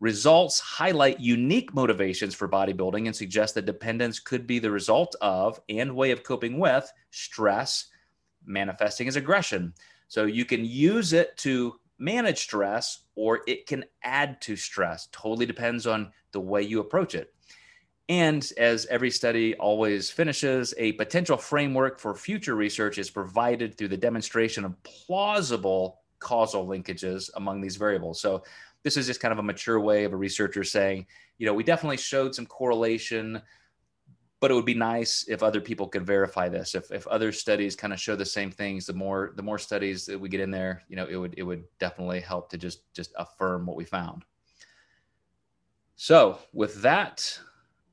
Results 0.00 0.58
highlight 0.60 1.20
unique 1.20 1.74
motivations 1.74 2.34
for 2.34 2.48
bodybuilding 2.48 3.06
and 3.06 3.14
suggest 3.14 3.54
that 3.54 3.66
dependence 3.66 4.18
could 4.18 4.46
be 4.46 4.58
the 4.58 4.70
result 4.70 5.14
of 5.20 5.60
and 5.68 5.94
way 5.94 6.10
of 6.10 6.22
coping 6.22 6.58
with 6.58 6.90
stress 7.10 7.88
manifesting 8.46 9.08
as 9.08 9.16
aggression. 9.16 9.74
So 10.10 10.24
you 10.24 10.44
can 10.44 10.64
use 10.64 11.12
it 11.12 11.36
to 11.38 11.78
manage 12.00 12.40
stress 12.40 13.04
or 13.14 13.42
it 13.46 13.68
can 13.68 13.84
add 14.02 14.40
to 14.40 14.56
stress. 14.56 15.08
Totally 15.12 15.46
depends 15.46 15.86
on 15.86 16.10
the 16.32 16.40
way 16.40 16.62
you 16.62 16.80
approach 16.80 17.14
it. 17.14 17.32
And 18.08 18.52
as 18.58 18.86
every 18.86 19.12
study 19.12 19.54
always 19.54 20.10
finishes, 20.10 20.74
a 20.78 20.92
potential 20.94 21.36
framework 21.36 22.00
for 22.00 22.16
future 22.16 22.56
research 22.56 22.98
is 22.98 23.08
provided 23.08 23.78
through 23.78 23.86
the 23.86 23.96
demonstration 23.96 24.64
of 24.64 24.82
plausible 24.82 26.00
causal 26.18 26.66
linkages 26.66 27.30
among 27.36 27.60
these 27.60 27.76
variables. 27.76 28.20
So 28.20 28.42
this 28.82 28.96
is 28.96 29.06
just 29.06 29.20
kind 29.20 29.30
of 29.30 29.38
a 29.38 29.44
mature 29.44 29.78
way 29.78 30.02
of 30.02 30.12
a 30.12 30.16
researcher 30.16 30.64
saying, 30.64 31.06
you 31.38 31.46
know, 31.46 31.54
we 31.54 31.62
definitely 31.62 31.98
showed 31.98 32.34
some 32.34 32.46
correlation 32.46 33.40
but 34.40 34.50
it 34.50 34.54
would 34.54 34.64
be 34.64 34.74
nice 34.74 35.26
if 35.28 35.42
other 35.42 35.60
people 35.60 35.86
could 35.86 36.06
verify 36.06 36.48
this. 36.48 36.74
If, 36.74 36.90
if 36.90 37.06
other 37.06 37.30
studies 37.30 37.76
kind 37.76 37.92
of 37.92 38.00
show 38.00 38.16
the 38.16 38.24
same 38.24 38.50
things 38.50 38.86
the 38.86 38.94
more 38.94 39.32
the 39.36 39.42
more 39.42 39.58
studies 39.58 40.06
that 40.06 40.18
we 40.18 40.28
get 40.28 40.40
in 40.40 40.50
there 40.50 40.82
you 40.88 40.96
know 40.96 41.06
it 41.06 41.16
would 41.16 41.34
it 41.36 41.42
would 41.42 41.64
definitely 41.78 42.20
help 42.20 42.48
to 42.50 42.58
just 42.58 42.92
just 42.94 43.12
affirm 43.16 43.66
what 43.66 43.76
we 43.76 43.84
found. 43.84 44.24
So 45.96 46.38
with 46.52 46.80
that 46.82 47.38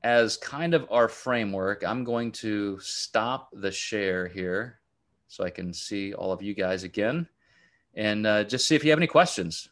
as 0.03 0.37
kind 0.37 0.73
of 0.73 0.87
our 0.91 1.09
framework 1.09 1.83
i'm 1.83 2.03
going 2.03 2.31
to 2.31 2.79
stop 2.79 3.49
the 3.51 3.71
share 3.71 4.27
here 4.27 4.79
so 5.27 5.43
i 5.43 5.49
can 5.49 5.73
see 5.73 6.13
all 6.13 6.31
of 6.31 6.41
you 6.41 6.53
guys 6.53 6.83
again 6.83 7.27
and 7.95 8.27
uh, 8.27 8.43
just 8.43 8.67
see 8.67 8.75
if 8.75 8.83
you 8.83 8.91
have 8.91 8.99
any 8.99 9.07
questions. 9.07 9.69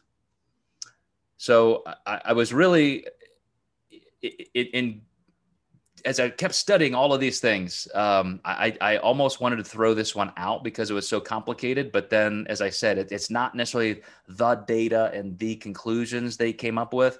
So 1.38 1.84
i, 2.04 2.20
I 2.26 2.32
was 2.32 2.52
really 2.52 3.06
in 4.22 5.02
as 6.06 6.20
I 6.20 6.30
kept 6.30 6.54
studying 6.54 6.94
all 6.94 7.12
of 7.12 7.20
these 7.20 7.40
things, 7.40 7.88
um, 7.92 8.40
I, 8.44 8.76
I 8.80 8.96
almost 8.98 9.40
wanted 9.40 9.56
to 9.56 9.64
throw 9.64 9.92
this 9.92 10.14
one 10.14 10.32
out 10.36 10.62
because 10.62 10.88
it 10.88 10.94
was 10.94 11.08
so 11.08 11.20
complicated. 11.20 11.90
But 11.90 12.10
then, 12.10 12.46
as 12.48 12.62
I 12.62 12.70
said, 12.70 12.96
it, 12.96 13.10
it's 13.10 13.28
not 13.28 13.56
necessarily 13.56 14.02
the 14.28 14.54
data 14.54 15.10
and 15.12 15.36
the 15.38 15.56
conclusions 15.56 16.36
they 16.36 16.52
came 16.52 16.78
up 16.78 16.94
with, 16.94 17.18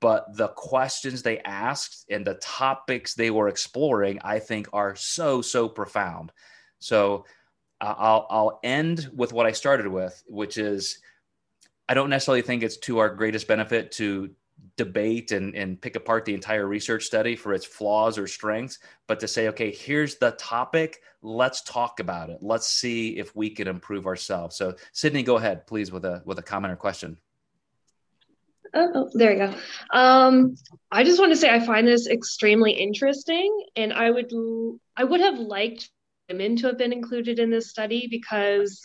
but 0.00 0.36
the 0.36 0.48
questions 0.48 1.22
they 1.22 1.40
asked 1.40 2.06
and 2.10 2.24
the 2.24 2.34
topics 2.34 3.14
they 3.14 3.30
were 3.30 3.48
exploring, 3.48 4.20
I 4.22 4.38
think, 4.38 4.68
are 4.72 4.94
so 4.94 5.42
so 5.42 5.68
profound. 5.68 6.30
So 6.78 7.26
I'll 7.80 8.26
I'll 8.30 8.60
end 8.62 9.10
with 9.12 9.32
what 9.32 9.46
I 9.46 9.52
started 9.52 9.88
with, 9.88 10.22
which 10.28 10.58
is 10.58 11.00
I 11.88 11.94
don't 11.94 12.10
necessarily 12.10 12.42
think 12.42 12.62
it's 12.62 12.76
to 12.78 12.98
our 12.98 13.10
greatest 13.10 13.48
benefit 13.48 13.90
to 13.92 14.30
debate 14.76 15.32
and, 15.32 15.54
and 15.54 15.80
pick 15.80 15.96
apart 15.96 16.24
the 16.24 16.34
entire 16.34 16.66
research 16.66 17.04
study 17.04 17.36
for 17.36 17.52
its 17.52 17.66
flaws 17.66 18.18
or 18.18 18.26
strengths, 18.26 18.78
but 19.06 19.20
to 19.20 19.28
say, 19.28 19.48
okay, 19.48 19.70
here's 19.70 20.16
the 20.16 20.32
topic. 20.32 21.00
Let's 21.22 21.62
talk 21.62 22.00
about 22.00 22.30
it. 22.30 22.38
Let's 22.40 22.68
see 22.68 23.18
if 23.18 23.34
we 23.36 23.50
can 23.50 23.68
improve 23.68 24.06
ourselves. 24.06 24.56
So, 24.56 24.74
Sydney, 24.92 25.22
go 25.22 25.36
ahead, 25.36 25.66
please, 25.66 25.92
with 25.92 26.04
a 26.04 26.22
with 26.24 26.38
a 26.38 26.42
comment 26.42 26.72
or 26.72 26.76
question. 26.76 27.16
Oh, 28.74 28.90
oh 28.94 29.10
there 29.14 29.32
you 29.32 29.38
go. 29.38 29.54
Um, 29.96 30.56
I 30.90 31.04
just 31.04 31.18
want 31.18 31.32
to 31.32 31.36
say 31.36 31.50
I 31.50 31.60
find 31.60 31.86
this 31.86 32.08
extremely 32.08 32.72
interesting, 32.72 33.64
and 33.76 33.92
I 33.92 34.10
would 34.10 34.32
I 34.96 35.04
would 35.04 35.20
have 35.20 35.38
liked 35.38 35.90
women 36.28 36.56
to 36.56 36.68
have 36.68 36.78
been 36.78 36.92
included 36.92 37.38
in 37.38 37.50
this 37.50 37.68
study 37.68 38.08
because 38.10 38.82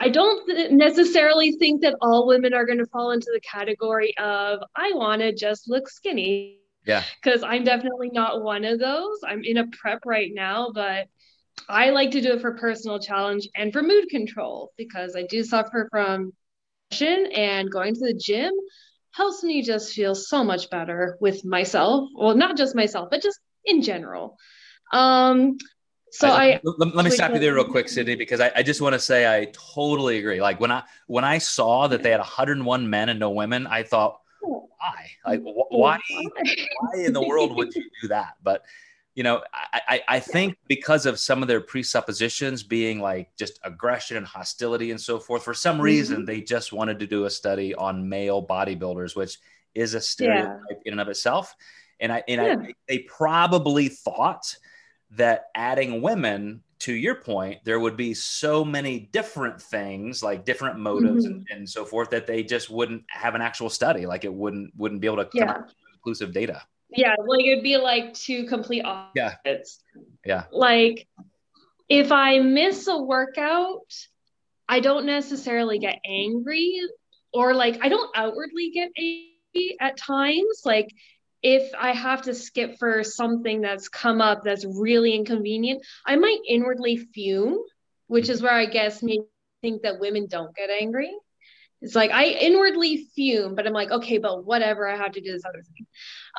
I 0.00 0.08
don't 0.08 0.72
necessarily 0.72 1.52
think 1.52 1.82
that 1.82 1.96
all 2.00 2.26
women 2.26 2.54
are 2.54 2.66
going 2.66 2.78
to 2.78 2.86
fall 2.86 3.10
into 3.10 3.30
the 3.32 3.40
category 3.40 4.16
of 4.18 4.60
I 4.74 4.92
want 4.94 5.22
to 5.22 5.34
just 5.34 5.68
look 5.68 5.88
skinny. 5.88 6.60
Yeah. 6.86 7.02
Because 7.22 7.42
I'm 7.42 7.64
definitely 7.64 8.10
not 8.12 8.42
one 8.42 8.64
of 8.64 8.78
those. 8.78 9.18
I'm 9.26 9.42
in 9.42 9.56
a 9.56 9.66
prep 9.66 10.00
right 10.06 10.30
now, 10.32 10.70
but 10.72 11.08
I 11.68 11.90
like 11.90 12.12
to 12.12 12.20
do 12.20 12.34
it 12.34 12.40
for 12.40 12.54
personal 12.54 12.98
challenge 13.00 13.48
and 13.56 13.72
for 13.72 13.82
mood 13.82 14.08
control 14.08 14.72
because 14.76 15.16
I 15.16 15.24
do 15.24 15.42
suffer 15.42 15.88
from 15.90 16.32
depression 16.90 17.32
and 17.32 17.70
going 17.70 17.94
to 17.94 18.00
the 18.00 18.14
gym 18.14 18.52
helps 19.12 19.42
me 19.42 19.62
just 19.62 19.94
feel 19.94 20.14
so 20.14 20.44
much 20.44 20.70
better 20.70 21.16
with 21.20 21.44
myself. 21.44 22.08
Well, 22.14 22.36
not 22.36 22.56
just 22.56 22.74
myself, 22.74 23.08
but 23.10 23.22
just 23.22 23.40
in 23.64 23.82
general. 23.82 24.36
Um, 24.92 25.56
so 26.18 26.28
I, 26.28 26.44
I 26.44 26.60
let, 26.64 26.94
let, 26.94 27.04
me 27.04 27.10
stop 27.10 27.32
you 27.32 27.38
there 27.38 27.54
real 27.54 27.64
quick, 27.64 27.88
Sydney, 27.88 28.16
because 28.16 28.40
I, 28.40 28.50
I 28.56 28.62
just 28.62 28.80
want 28.80 28.94
to 28.94 28.98
say 28.98 29.26
I 29.26 29.46
totally 29.52 30.18
agree. 30.18 30.40
Like 30.40 30.60
when 30.60 30.72
I 30.72 30.82
when 31.06 31.24
I 31.24 31.38
saw 31.38 31.86
that 31.88 32.02
they 32.02 32.10
had 32.10 32.20
101 32.20 32.88
men 32.88 33.08
and 33.08 33.20
no 33.20 33.30
women, 33.30 33.66
I 33.66 33.82
thought, 33.82 34.20
why? 34.40 35.10
Like 35.26 35.40
wh- 35.40 35.70
why? 35.70 35.98
Why 36.10 37.04
in 37.04 37.12
the 37.12 37.26
world 37.26 37.56
would 37.56 37.74
you 37.74 37.84
do 38.02 38.08
that? 38.08 38.34
But 38.42 38.64
you 39.14 39.22
know, 39.22 39.42
I, 39.52 40.02
I 40.08 40.20
think 40.20 40.58
because 40.68 41.06
of 41.06 41.18
some 41.18 41.40
of 41.40 41.48
their 41.48 41.62
presuppositions 41.62 42.62
being 42.62 43.00
like 43.00 43.34
just 43.36 43.58
aggression 43.64 44.18
and 44.18 44.26
hostility 44.26 44.90
and 44.90 45.00
so 45.00 45.18
forth, 45.18 45.42
for 45.42 45.54
some 45.54 45.80
reason, 45.80 46.18
mm-hmm. 46.18 46.24
they 46.26 46.42
just 46.42 46.70
wanted 46.70 46.98
to 46.98 47.06
do 47.06 47.24
a 47.24 47.30
study 47.30 47.74
on 47.74 48.06
male 48.06 48.46
bodybuilders, 48.46 49.16
which 49.16 49.38
is 49.74 49.94
a 49.94 50.02
stereotype 50.02 50.60
yeah. 50.70 50.76
in 50.84 50.92
and 50.92 51.00
of 51.00 51.08
itself. 51.08 51.54
And 51.98 52.12
I 52.12 52.24
and 52.28 52.42
yeah. 52.42 52.68
I 52.68 52.74
they 52.88 52.98
probably 53.00 53.88
thought 53.88 54.54
that 55.12 55.46
adding 55.54 56.02
women 56.02 56.62
to 56.80 56.92
your 56.92 57.14
point, 57.14 57.60
there 57.64 57.80
would 57.80 57.96
be 57.96 58.12
so 58.14 58.64
many 58.64 59.00
different 59.12 59.60
things, 59.60 60.22
like 60.22 60.44
different 60.44 60.78
motives 60.78 61.24
mm-hmm. 61.24 61.36
and, 61.36 61.46
and, 61.50 61.68
so 61.68 61.84
forth, 61.84 62.10
that 62.10 62.26
they 62.26 62.42
just 62.42 62.70
wouldn't 62.70 63.04
have 63.08 63.34
an 63.34 63.40
actual 63.40 63.70
study. 63.70 64.06
Like 64.06 64.24
it 64.24 64.32
wouldn't 64.32 64.72
wouldn't 64.76 65.00
be 65.00 65.06
able 65.06 65.24
to 65.24 65.28
yeah. 65.32 65.62
conclusive 65.92 66.32
data. 66.32 66.62
Yeah, 66.90 67.14
like 67.26 67.44
it'd 67.44 67.64
be 67.64 67.76
like 67.78 68.14
two 68.14 68.46
complete 68.46 68.82
opposites. 68.84 69.82
Yeah. 70.24 70.44
Like 70.52 71.08
if 71.88 72.12
I 72.12 72.38
miss 72.38 72.86
a 72.86 72.98
workout, 72.98 73.92
I 74.68 74.80
don't 74.80 75.06
necessarily 75.06 75.78
get 75.78 75.98
angry 76.06 76.80
or 77.32 77.54
like 77.54 77.78
I 77.82 77.88
don't 77.88 78.10
outwardly 78.14 78.70
get 78.70 78.90
angry 78.96 79.76
at 79.80 79.96
times. 79.96 80.62
Like 80.64 80.90
if 81.48 81.70
I 81.78 81.92
have 81.92 82.22
to 82.22 82.34
skip 82.34 82.76
for 82.80 83.04
something 83.04 83.60
that's 83.60 83.88
come 83.88 84.20
up 84.20 84.42
that's 84.42 84.64
really 84.64 85.14
inconvenient, 85.14 85.80
I 86.04 86.16
might 86.16 86.40
inwardly 86.48 86.96
fume, 86.96 87.60
which 88.08 88.28
is 88.28 88.42
where 88.42 88.52
I 88.52 88.66
guess 88.66 89.00
me 89.00 89.20
think 89.62 89.82
that 89.82 90.00
women 90.00 90.26
don't 90.26 90.56
get 90.56 90.70
angry. 90.70 91.14
It's 91.80 91.94
like 91.94 92.10
I 92.10 92.24
inwardly 92.24 93.06
fume, 93.14 93.54
but 93.54 93.64
I'm 93.64 93.72
like, 93.72 93.92
okay, 93.92 94.18
but 94.18 94.44
whatever, 94.44 94.88
I 94.88 94.96
have 94.96 95.12
to 95.12 95.20
do 95.20 95.30
this 95.30 95.44
other 95.48 95.62
thing. 95.62 95.86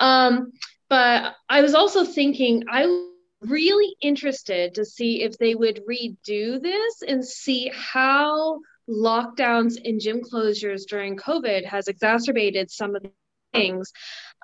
Um, 0.02 0.52
but 0.90 1.36
I 1.48 1.62
was 1.62 1.74
also 1.74 2.04
thinking, 2.04 2.66
I 2.70 2.86
was 2.86 3.08
really 3.44 3.96
interested 4.02 4.76
to 4.76 4.84
see 4.84 5.24
if 5.24 5.38
they 5.38 5.56
would 5.56 5.84
redo 5.90 6.62
this 6.62 7.02
and 7.08 7.24
see 7.24 7.72
how 7.74 8.60
lockdowns 8.90 9.78
and 9.86 10.02
gym 10.02 10.20
closures 10.20 10.82
during 10.86 11.16
COVID 11.16 11.64
has 11.64 11.88
exacerbated 11.88 12.70
some 12.70 12.94
of 12.94 13.04
the 13.04 13.12
things, 13.54 13.92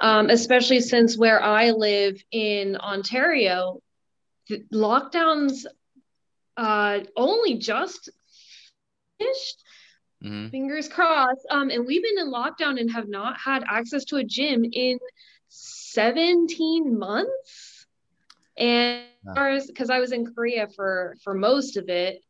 um, 0.01 0.29
especially 0.29 0.79
since 0.81 1.17
where 1.17 1.41
I 1.41 1.71
live 1.71 2.21
in 2.31 2.75
Ontario, 2.77 3.81
lockdowns 4.71 5.65
uh, 6.57 6.99
only 7.15 7.55
just 7.57 8.09
finished 9.19 9.63
Mm-hmm. 10.23 10.49
Fingers 10.49 10.87
crossed. 10.87 11.45
Um, 11.49 11.69
and 11.69 11.85
we've 11.85 12.01
been 12.01 12.19
in 12.19 12.31
lockdown 12.31 12.79
and 12.79 12.91
have 12.91 13.09
not 13.09 13.37
had 13.37 13.63
access 13.69 14.05
to 14.05 14.17
a 14.17 14.23
gym 14.23 14.63
in 14.71 14.99
17 15.49 16.97
months. 16.97 17.85
And 18.57 19.03
because 19.67 19.89
I 19.89 19.99
was 19.99 20.11
in 20.11 20.25
Korea 20.33 20.67
for 20.75 21.15
for 21.23 21.33
most 21.33 21.77
of 21.77 21.89
it, 21.89 22.21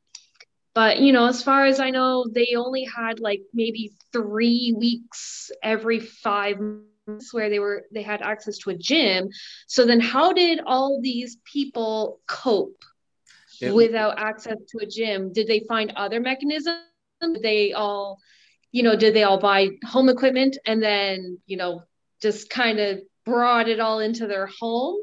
but 0.74 0.99
you 0.99 1.11
know, 1.11 1.28
as 1.28 1.43
far 1.43 1.66
as 1.66 1.80
I 1.80 1.89
know, 1.89 2.26
they 2.32 2.55
only 2.55 2.86
had 2.86 3.20
like 3.20 3.41
maybe 3.53 3.91
three 4.11 4.74
weeks 4.78 5.51
every 5.61 5.99
five 5.99 6.59
months 6.59 6.93
where 7.32 7.49
they 7.49 7.60
were 7.60 7.86
they 7.91 8.01
had 8.01 8.22
access 8.22 8.58
to 8.60 8.70
a 8.70 8.78
gym. 8.78 9.30
So 9.68 9.86
then, 9.86 9.99
how 9.99 10.34
did 10.34 10.62
all 10.66 10.99
these 11.01 11.38
people 11.51 12.20
cope 12.28 12.84
it, 13.62 13.74
without 13.74 14.18
access 14.18 14.58
to 14.70 14.84
a 14.84 14.88
gym? 14.88 15.34
Did 15.34 15.47
they 15.47 15.62
find 15.68 15.93
other 15.95 16.20
mechanisms? 16.20 16.84
did 17.32 17.41
they 17.41 17.74
all 17.74 18.20
you 18.72 18.84
know 18.84 18.95
did 18.95 19.14
they 19.14 19.24
all 19.24 19.39
buy 19.39 19.70
home 19.86 20.10
equipment 20.10 20.58
and 20.66 20.82
then 20.82 21.39
you 21.45 21.58
know 21.58 21.84
just 22.22 22.49
kind 22.49 22.80
of 22.80 22.99
brought 23.26 23.70
it 23.70 23.80
all 23.80 23.99
into 23.99 24.28
their 24.28 24.49
home 24.60 24.97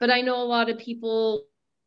but 0.00 0.10
i 0.10 0.20
know 0.20 0.42
a 0.42 0.44
lot 0.44 0.68
of 0.68 0.78
people 0.78 1.44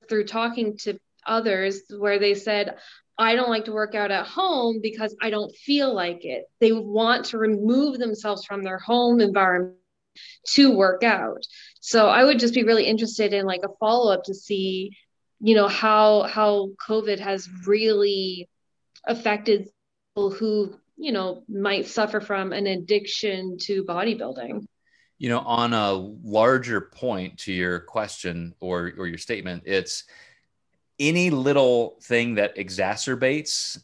through 0.07 0.25
talking 0.25 0.77
to 0.77 0.97
others 1.25 1.81
where 1.97 2.19
they 2.19 2.35
said 2.35 2.77
I 3.17 3.35
don't 3.35 3.49
like 3.49 3.65
to 3.65 3.73
work 3.73 3.95
out 3.95 4.11
at 4.11 4.25
home 4.25 4.79
because 4.81 5.15
I 5.21 5.29
don't 5.29 5.55
feel 5.55 5.93
like 5.93 6.25
it. 6.25 6.45
They 6.59 6.71
want 6.71 7.25
to 7.25 7.37
remove 7.37 7.99
themselves 7.99 8.45
from 8.45 8.63
their 8.63 8.79
home 8.79 9.21
environment 9.21 9.77
to 10.53 10.75
work 10.75 11.03
out. 11.03 11.43
So 11.79 12.07
I 12.07 12.23
would 12.23 12.39
just 12.39 12.53
be 12.53 12.63
really 12.63 12.85
interested 12.85 13.33
in 13.33 13.45
like 13.45 13.61
a 13.63 13.75
follow 13.79 14.11
up 14.11 14.23
to 14.25 14.33
see, 14.33 14.91
you 15.39 15.55
know, 15.55 15.67
how 15.67 16.23
how 16.23 16.69
COVID 16.87 17.19
has 17.19 17.49
really 17.67 18.49
affected 19.05 19.69
people 20.15 20.31
who 20.31 20.75
you 20.97 21.11
know 21.11 21.43
might 21.47 21.87
suffer 21.87 22.21
from 22.21 22.53
an 22.53 22.67
addiction 22.67 23.57
to 23.57 23.83
bodybuilding 23.83 24.65
you 25.17 25.29
know 25.29 25.39
on 25.39 25.73
a 25.73 25.93
larger 25.93 26.81
point 26.81 27.37
to 27.37 27.51
your 27.51 27.79
question 27.79 28.53
or 28.59 28.93
or 28.97 29.07
your 29.07 29.17
statement 29.17 29.63
it's 29.65 30.03
any 30.99 31.29
little 31.29 31.97
thing 32.01 32.35
that 32.35 32.55
exacerbates 32.55 33.81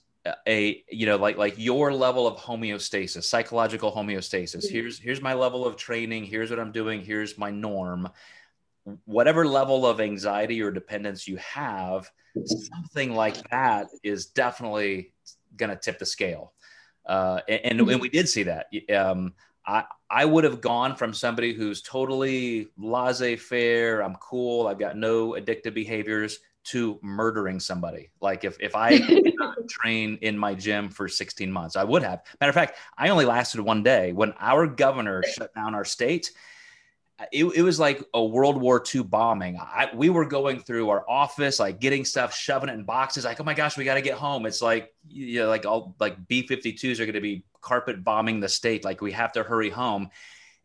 a 0.48 0.84
you 0.92 1.06
know 1.06 1.16
like 1.16 1.38
like 1.38 1.56
your 1.58 1.92
level 1.92 2.28
of 2.28 2.38
homeostasis 2.38 3.24
psychological 3.24 3.92
homeostasis 3.92 4.58
mm-hmm. 4.58 4.74
here's 4.74 5.00
here's 5.00 5.22
my 5.22 5.34
level 5.34 5.66
of 5.66 5.76
training 5.76 6.24
here's 6.24 6.50
what 6.52 6.60
i'm 6.60 6.72
doing 6.72 7.04
here's 7.04 7.38
my 7.38 7.50
norm 7.50 8.08
whatever 9.06 9.48
level 9.48 9.88
of 9.88 10.00
anxiety 10.00 10.62
or 10.62 10.72
dependence 10.72 11.28
you 11.28 11.38
have 11.38 12.12
something 12.46 13.16
like 13.16 13.50
that 13.50 13.88
is 14.04 14.28
definitely 14.28 15.12
going 15.56 15.70
to 15.70 15.76
tip 15.76 16.00
the 16.00 16.06
scale. 16.06 16.54
Uh, 17.06 17.40
and, 17.48 17.80
and, 17.80 17.90
and, 17.90 18.02
we 18.02 18.10
did 18.10 18.30
see 18.30 18.44
that. 18.44 18.68
Um, 18.96 19.34
I, 19.66 19.84
I 20.10 20.26
would 20.26 20.44
have 20.44 20.62
gone 20.62 20.96
from 20.96 21.14
somebody 21.14 21.54
who's 21.54 21.82
totally 21.82 22.70
laissez 22.78 23.36
faire, 23.36 24.02
I'm 24.02 24.16
cool, 24.16 24.68
I've 24.68 24.80
got 24.80 24.96
no 24.96 25.32
addictive 25.32 25.74
behaviors, 25.74 26.40
to 26.66 27.00
murdering 27.02 27.60
somebody. 27.60 28.12
Like 28.22 28.44
if, 28.44 28.58
if 28.60 28.76
I 28.76 29.00
train 29.70 30.18
in 30.22 30.38
my 30.38 30.54
gym 30.54 30.90
for 30.90 31.08
16 31.08 31.52
months, 31.52 31.76
I 31.76 31.84
would 31.84 32.04
have. 32.04 32.22
Matter 32.40 32.50
of 32.50 32.56
fact, 32.56 32.78
I 32.98 33.10
only 33.10 33.26
lasted 33.26 33.62
one 33.62 33.84
day. 33.84 34.14
When 34.14 34.34
our 34.40 34.68
governor 34.68 35.24
shut 35.24 35.54
down 35.56 35.76
our 35.76 35.86
state, 35.86 36.32
it, 37.32 37.44
it 37.46 37.62
was 37.62 37.80
like 37.80 38.04
a 38.14 38.24
World 38.24 38.60
War 38.60 38.84
II 38.94 39.04
bombing. 39.04 39.58
I, 39.60 39.90
we 39.94 40.10
were 40.10 40.26
going 40.26 40.60
through 40.60 40.90
our 40.90 41.04
office, 41.10 41.60
like 41.60 41.80
getting 41.80 42.06
stuff, 42.06 42.34
shoving 42.34 42.70
it 42.70 42.74
in 42.74 42.84
boxes. 42.84 43.26
Like, 43.26 43.42
oh 43.42 43.44
my 43.44 43.54
gosh, 43.54 43.78
we 43.78 43.84
got 43.84 43.96
to 43.96 44.02
get 44.02 44.18
home. 44.18 44.46
It's 44.46 44.62
like, 44.62 44.94
you 45.08 45.42
know, 45.42 45.50
like 45.50 45.66
all 45.66 45.96
like 46.00 46.28
B 46.28 46.48
52s 46.48 47.00
are 47.00 47.06
going 47.06 47.14
to 47.14 47.22
be 47.22 47.44
carpet 47.62 48.04
bombing 48.04 48.40
the 48.40 48.50
state. 48.50 48.86
Like, 48.86 49.02
we 49.02 49.12
have 49.12 49.34
to 49.34 49.44
hurry 49.44 49.70
home. 49.70 50.10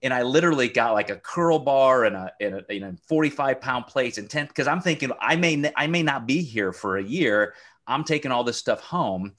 And 0.02 0.12
I 0.12 0.22
literally 0.22 0.68
got 0.68 0.92
like 0.92 1.10
a 1.10 1.16
curl 1.16 1.58
bar 1.58 2.04
and 2.04 2.14
a, 2.14 2.32
and 2.40 2.54
a, 2.56 2.64
and 2.70 2.84
a 2.84 2.96
45 3.08 3.60
pound 3.60 3.86
plates 3.86 4.18
and 4.18 4.28
10 4.28 4.46
because 4.46 4.66
I'm 4.66 4.80
thinking 4.80 5.10
I 5.20 5.36
may, 5.36 5.72
I 5.76 5.86
may 5.86 6.02
not 6.02 6.26
be 6.26 6.42
here 6.42 6.72
for 6.72 6.98
a 6.98 7.02
year. 7.02 7.54
I'm 7.86 8.04
taking 8.04 8.30
all 8.30 8.44
this 8.44 8.58
stuff 8.58 8.80
home. 8.80 9.32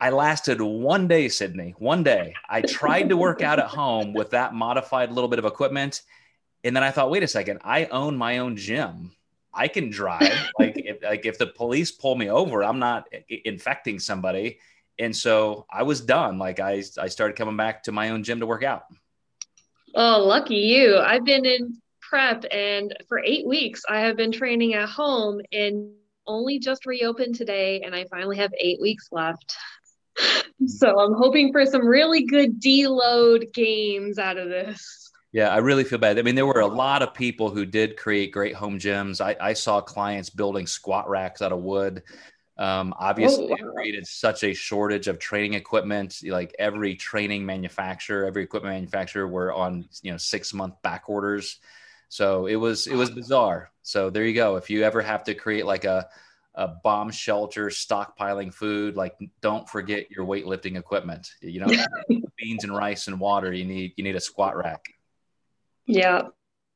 I 0.00 0.10
lasted 0.10 0.60
one 0.60 1.06
day, 1.06 1.28
Sydney, 1.28 1.76
one 1.78 2.02
day. 2.02 2.34
I 2.48 2.60
tried 2.62 3.10
to 3.10 3.16
work 3.16 3.40
out 3.40 3.60
at 3.60 3.66
home 3.66 4.12
with 4.12 4.30
that 4.30 4.52
modified 4.52 5.12
little 5.12 5.28
bit 5.28 5.38
of 5.38 5.44
equipment. 5.44 6.02
And 6.64 6.74
then 6.74 6.82
I 6.82 6.90
thought, 6.90 7.10
wait 7.10 7.22
a 7.22 7.28
second, 7.28 7.60
I 7.62 7.84
own 7.86 8.16
my 8.16 8.38
own 8.38 8.56
gym. 8.56 9.12
I 9.54 9.68
can 9.68 9.90
drive. 9.90 10.50
like, 10.58 10.74
if, 10.76 11.02
like 11.04 11.24
if 11.24 11.38
the 11.38 11.46
police 11.46 11.92
pull 11.92 12.16
me 12.16 12.30
over, 12.30 12.64
I'm 12.64 12.80
not 12.80 13.06
infecting 13.28 14.00
somebody. 14.00 14.58
And 14.98 15.14
so 15.14 15.66
I 15.70 15.84
was 15.84 16.00
done. 16.00 16.36
Like 16.36 16.58
I, 16.58 16.82
I 16.98 17.08
started 17.08 17.36
coming 17.36 17.56
back 17.56 17.84
to 17.84 17.92
my 17.92 18.10
own 18.10 18.24
gym 18.24 18.40
to 18.40 18.46
work 18.46 18.64
out. 18.64 18.86
Oh, 19.94 20.24
lucky 20.24 20.56
you. 20.56 20.98
I've 20.98 21.24
been 21.24 21.44
in 21.44 21.80
prep 22.00 22.44
and 22.50 22.94
for 23.08 23.20
eight 23.24 23.46
weeks 23.46 23.82
I 23.88 24.00
have 24.00 24.16
been 24.16 24.32
training 24.32 24.74
at 24.74 24.88
home 24.88 25.40
and 25.50 25.92
only 26.26 26.58
just 26.58 26.84
reopened 26.84 27.34
today 27.34 27.80
and 27.80 27.94
I 27.94 28.04
finally 28.10 28.36
have 28.36 28.52
eight 28.60 28.80
weeks 28.80 29.08
left 29.10 29.56
so 30.66 30.98
I'm 30.98 31.14
hoping 31.14 31.52
for 31.52 31.64
some 31.66 31.86
really 31.86 32.24
good 32.24 32.60
deload 32.60 33.52
games 33.52 34.18
out 34.18 34.36
of 34.36 34.48
this. 34.48 35.10
Yeah, 35.32 35.48
I 35.48 35.58
really 35.58 35.84
feel 35.84 35.98
bad. 35.98 36.18
I 36.18 36.22
mean, 36.22 36.34
there 36.34 36.46
were 36.46 36.60
a 36.60 36.66
lot 36.66 37.00
of 37.00 37.14
people 37.14 37.48
who 37.48 37.64
did 37.64 37.96
create 37.96 38.32
great 38.32 38.54
home 38.54 38.78
gyms. 38.78 39.18
I, 39.22 39.34
I 39.40 39.54
saw 39.54 39.80
clients 39.80 40.28
building 40.28 40.66
squat 40.66 41.08
racks 41.08 41.40
out 41.40 41.52
of 41.52 41.60
wood. 41.60 42.02
Um, 42.58 42.94
obviously, 42.98 43.44
oh, 43.44 43.48
wow. 43.48 43.56
it 43.58 43.74
created 43.74 44.06
such 44.06 44.44
a 44.44 44.52
shortage 44.52 45.08
of 45.08 45.18
training 45.18 45.54
equipment. 45.54 46.18
Like 46.24 46.54
every 46.58 46.94
training 46.94 47.46
manufacturer, 47.46 48.24
every 48.26 48.42
equipment 48.42 48.74
manufacturer 48.74 49.26
were 49.26 49.52
on 49.52 49.88
you 50.02 50.10
know 50.10 50.18
six 50.18 50.52
month 50.52 50.80
back 50.82 51.04
orders. 51.08 51.58
So 52.08 52.46
it 52.46 52.56
was 52.56 52.86
it 52.86 52.94
was 52.94 53.10
bizarre. 53.10 53.70
So 53.82 54.10
there 54.10 54.26
you 54.26 54.34
go. 54.34 54.56
If 54.56 54.68
you 54.68 54.84
ever 54.84 55.00
have 55.00 55.24
to 55.24 55.34
create 55.34 55.64
like 55.64 55.84
a 55.84 56.08
a 56.54 56.68
bomb 56.68 57.10
shelter 57.10 57.68
stockpiling 57.68 58.52
food, 58.52 58.96
like 58.96 59.16
don't 59.40 59.66
forget 59.66 60.10
your 60.10 60.26
weightlifting 60.26 60.78
equipment. 60.78 61.32
You 61.40 61.60
know, 61.60 61.84
beans 62.36 62.64
and 62.64 62.76
rice 62.76 63.08
and 63.08 63.18
water. 63.18 63.52
You 63.52 63.64
need 63.64 63.94
you 63.96 64.04
need 64.04 64.16
a 64.16 64.20
squat 64.20 64.56
rack. 64.56 64.84
Yeah, 65.86 66.28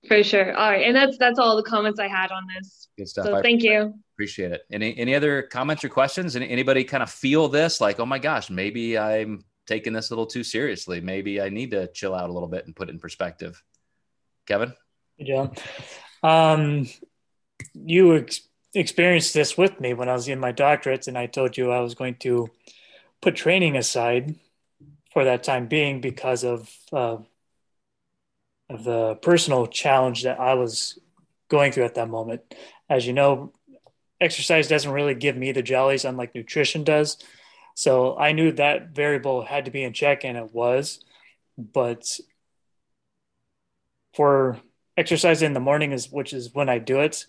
for 0.09 0.23
sure. 0.23 0.57
All 0.57 0.71
right, 0.71 0.87
and 0.87 0.97
that's 0.97 1.19
that's 1.19 1.39
all 1.39 1.57
the 1.57 1.63
comments 1.63 2.01
I 2.01 2.09
had 2.09 2.31
on 2.31 2.45
this. 2.57 2.89
Good 2.97 3.09
stuff. 3.09 3.27
So 3.27 3.37
I 3.37 3.43
thank 3.43 3.63
you. 3.63 3.95
Appreciate 4.17 4.51
it. 4.51 4.63
Any 4.73 4.97
any 4.97 5.15
other 5.15 5.43
comments 5.43 5.85
or 5.85 5.91
questions? 5.91 6.37
Any, 6.37 6.49
anybody 6.49 6.85
kind 6.85 7.03
of 7.03 7.11
feel 7.11 7.49
this 7.49 7.83
like, 7.83 8.01
oh 8.01 8.07
my 8.07 8.19
gosh, 8.19 8.49
maybe 8.49 8.97
I'm 8.97 9.45
taking 9.67 9.93
this 9.93 10.09
a 10.09 10.15
little 10.15 10.25
too 10.25 10.43
seriously. 10.43 11.03
Maybe 11.03 11.39
I 11.39 11.51
need 11.51 11.73
to 11.73 11.89
chill 11.89 12.15
out 12.15 12.31
a 12.31 12.33
little 12.33 12.49
bit 12.49 12.65
and 12.65 12.75
put 12.75 12.89
it 12.89 12.93
in 12.93 12.99
perspective. 12.99 13.63
Kevin. 14.47 14.73
Yeah. 15.19 15.49
Um, 16.23 16.89
you 17.75 18.17
ex- 18.17 18.49
experienced 18.73 19.35
this 19.35 19.59
with 19.59 19.81
me 19.81 19.93
when 19.93 20.09
I 20.09 20.15
was 20.15 20.29
in 20.29 20.41
my 20.41 20.53
doctorate, 20.53 21.09
and 21.09 21.19
I 21.19 21.27
told 21.27 21.59
you 21.59 21.71
I 21.71 21.81
was 21.81 21.95
going 21.95 22.15
to 22.21 22.49
put 23.21 23.37
training 23.37 23.77
aside 23.77 24.35
for 25.13 25.25
that 25.25 25.45
time 25.45 25.67
being 25.67 26.01
because 26.01 26.43
of 26.43 26.75
uh, 26.91 27.19
of 28.71 28.85
the 28.85 29.17
personal 29.17 29.67
challenge 29.67 30.23
that 30.23 30.41
I 30.41 30.55
was 30.55 30.99
going 31.49 31.73
through 31.73 31.85
at 31.85 31.97
that 31.97 32.09
moment. 32.09 32.41
As 32.89 33.07
you 33.07 33.13
know, 33.13 33.53
exercise 34.21 34.69
doesn't 34.69 34.91
really 34.91 35.15
give 35.15 35.37
me 35.37 35.53
the 35.53 35.63
jollies, 35.63 36.05
unlike 36.05 36.35
nutrition 36.35 36.85
does. 36.85 37.19
So 37.75 38.17
I 38.17 38.33
knew 38.33 38.53
that 38.53 38.91
variable 38.91 39.45
had 39.45 39.67
to 39.67 39.71
be 39.71 39.83
in 39.83 39.93
check, 39.93 40.25
and 40.25 40.37
it 40.37 40.53
was. 40.53 41.05
But 41.59 42.19
for 44.15 44.59
exercise 44.97 45.43
in 45.43 45.53
the 45.53 45.61
morning 45.61 45.93
is 45.93 46.11
which 46.11 46.33
is 46.33 46.55
when 46.55 46.69
I 46.69 46.79
do 46.79 47.01
it. 47.01 47.25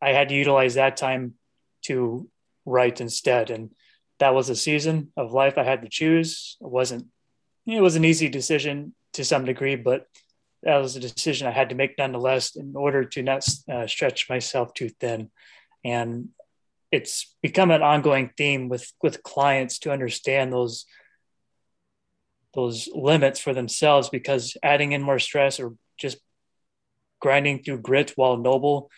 I 0.00 0.10
had 0.10 0.28
to 0.28 0.34
utilize 0.34 0.74
that 0.74 0.96
time 0.96 1.34
to 1.82 2.28
write 2.64 3.00
instead, 3.00 3.50
and 3.50 3.72
that 4.18 4.34
was 4.34 4.48
a 4.48 4.56
season 4.56 5.12
of 5.16 5.32
life 5.32 5.58
I 5.58 5.64
had 5.64 5.82
to 5.82 5.88
choose. 5.88 6.56
It 6.60 6.68
wasn't 6.68 7.06
it 7.66 7.80
was 7.80 7.96
an 7.96 8.04
easy 8.04 8.28
decision 8.28 8.94
to 9.14 9.24
some 9.24 9.44
degree, 9.44 9.76
but 9.76 10.06
that 10.62 10.78
was 10.78 10.96
a 10.96 11.00
decision 11.00 11.46
I 11.46 11.52
had 11.52 11.70
to 11.70 11.74
make 11.74 11.98
nonetheless 11.98 12.56
in 12.56 12.74
order 12.76 13.04
to 13.04 13.22
not 13.22 13.46
uh, 13.70 13.86
stretch 13.86 14.28
myself 14.28 14.72
too 14.72 14.88
thin. 14.88 15.30
And 15.86 16.30
it's 16.90 17.34
become 17.42 17.70
an 17.70 17.82
ongoing 17.82 18.30
theme 18.36 18.68
with 18.68 18.92
with 19.02 19.22
clients 19.22 19.78
to 19.80 19.92
understand 19.92 20.52
those 20.52 20.86
those 22.54 22.88
limits 22.92 23.38
for 23.38 23.52
themselves 23.52 24.08
because 24.08 24.56
adding 24.62 24.92
in 24.92 25.02
more 25.02 25.18
stress 25.18 25.60
or 25.60 25.74
just 25.98 26.18
grinding 27.20 27.62
through 27.62 27.78
grit 27.78 28.12
while 28.16 28.36
noble 28.36 28.90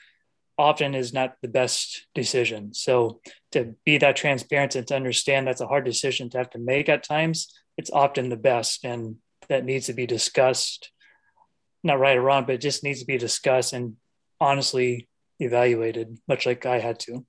often 0.56 0.94
is 0.94 1.12
not 1.12 1.36
the 1.42 1.48
best 1.48 2.06
decision. 2.14 2.72
So 2.74 3.20
to 3.52 3.74
be 3.84 3.98
that 3.98 4.16
transparent 4.16 4.74
and 4.74 4.86
to 4.88 4.96
understand 4.96 5.46
that's 5.46 5.60
a 5.60 5.66
hard 5.66 5.84
decision 5.84 6.30
to 6.30 6.38
have 6.38 6.50
to 6.50 6.58
make 6.58 6.88
at 6.88 7.04
times, 7.04 7.52
it's 7.76 7.90
often 7.90 8.28
the 8.28 8.36
best 8.36 8.84
and 8.84 9.16
that 9.48 9.64
needs 9.64 9.86
to 9.86 9.92
be 9.92 10.06
discussed. 10.06 10.90
Not 11.84 12.00
right 12.00 12.16
or 12.16 12.22
wrong, 12.22 12.44
but 12.44 12.56
it 12.56 12.60
just 12.60 12.82
needs 12.82 13.00
to 13.00 13.06
be 13.06 13.18
discussed 13.18 13.72
and 13.72 13.96
honestly 14.40 15.07
evaluated, 15.38 16.18
much 16.28 16.46
like 16.46 16.66
I 16.66 16.78
had 16.78 17.00
to. 17.00 17.24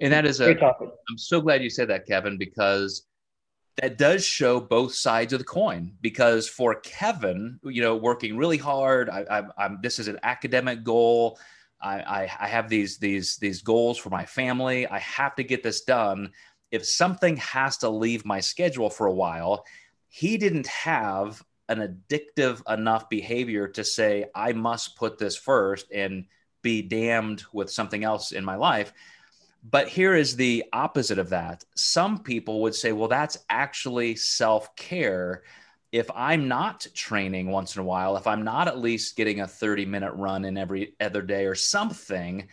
And 0.00 0.12
that 0.12 0.26
is 0.26 0.40
a 0.40 0.50
I'm 0.50 1.18
so 1.18 1.40
glad 1.40 1.62
you 1.62 1.70
said 1.70 1.88
that, 1.88 2.06
Kevin, 2.06 2.36
because 2.36 3.06
that 3.80 3.98
does 3.98 4.24
show 4.24 4.60
both 4.60 4.94
sides 4.94 5.32
of 5.32 5.38
the 5.38 5.44
coin 5.44 5.94
because 6.00 6.48
for 6.48 6.76
Kevin, 6.80 7.58
you 7.62 7.82
know, 7.82 7.96
working 7.96 8.36
really 8.36 8.58
hard, 8.58 9.08
I, 9.08 9.44
am 9.58 9.78
this 9.82 9.98
is 9.98 10.08
an 10.08 10.18
academic 10.22 10.84
goal. 10.84 11.38
I, 11.80 12.00
I, 12.00 12.22
I 12.40 12.48
have 12.48 12.68
these 12.68 12.98
these 12.98 13.36
these 13.36 13.62
goals 13.62 13.98
for 13.98 14.10
my 14.10 14.24
family. 14.24 14.86
I 14.86 14.98
have 14.98 15.34
to 15.36 15.44
get 15.44 15.62
this 15.62 15.82
done. 15.82 16.32
If 16.70 16.86
something 16.86 17.36
has 17.38 17.78
to 17.78 17.88
leave 17.88 18.24
my 18.24 18.40
schedule 18.40 18.90
for 18.90 19.06
a 19.06 19.12
while, 19.12 19.64
he 20.08 20.36
didn't 20.36 20.66
have 20.66 21.42
an 21.68 21.78
addictive 21.78 22.60
enough 22.70 23.08
behavior 23.08 23.68
to 23.68 23.84
say 23.84 24.26
I 24.34 24.52
must 24.52 24.96
put 24.96 25.18
this 25.18 25.36
first 25.36 25.86
and 25.92 26.26
be 26.62 26.82
damned 26.82 27.44
with 27.52 27.70
something 27.70 28.04
else 28.04 28.32
in 28.32 28.44
my 28.44 28.56
life 28.56 28.92
but 29.62 29.88
here 29.88 30.14
is 30.14 30.34
the 30.34 30.64
opposite 30.72 31.18
of 31.18 31.30
that. 31.30 31.64
Some 31.76 32.18
people 32.18 32.62
would 32.62 32.74
say, 32.74 32.92
well, 32.92 33.08
that's 33.08 33.38
actually 33.48 34.16
self 34.16 34.74
care. 34.74 35.42
If 35.92 36.10
I'm 36.14 36.48
not 36.48 36.86
training 36.94 37.50
once 37.50 37.76
in 37.76 37.82
a 37.82 37.84
while, 37.84 38.16
if 38.16 38.26
I'm 38.26 38.42
not 38.42 38.66
at 38.66 38.78
least 38.78 39.16
getting 39.16 39.40
a 39.40 39.46
30 39.46 39.84
minute 39.84 40.14
run 40.14 40.44
in 40.44 40.56
every 40.56 40.94
other 41.00 41.22
day 41.22 41.46
or 41.46 41.54
something, 41.54 42.48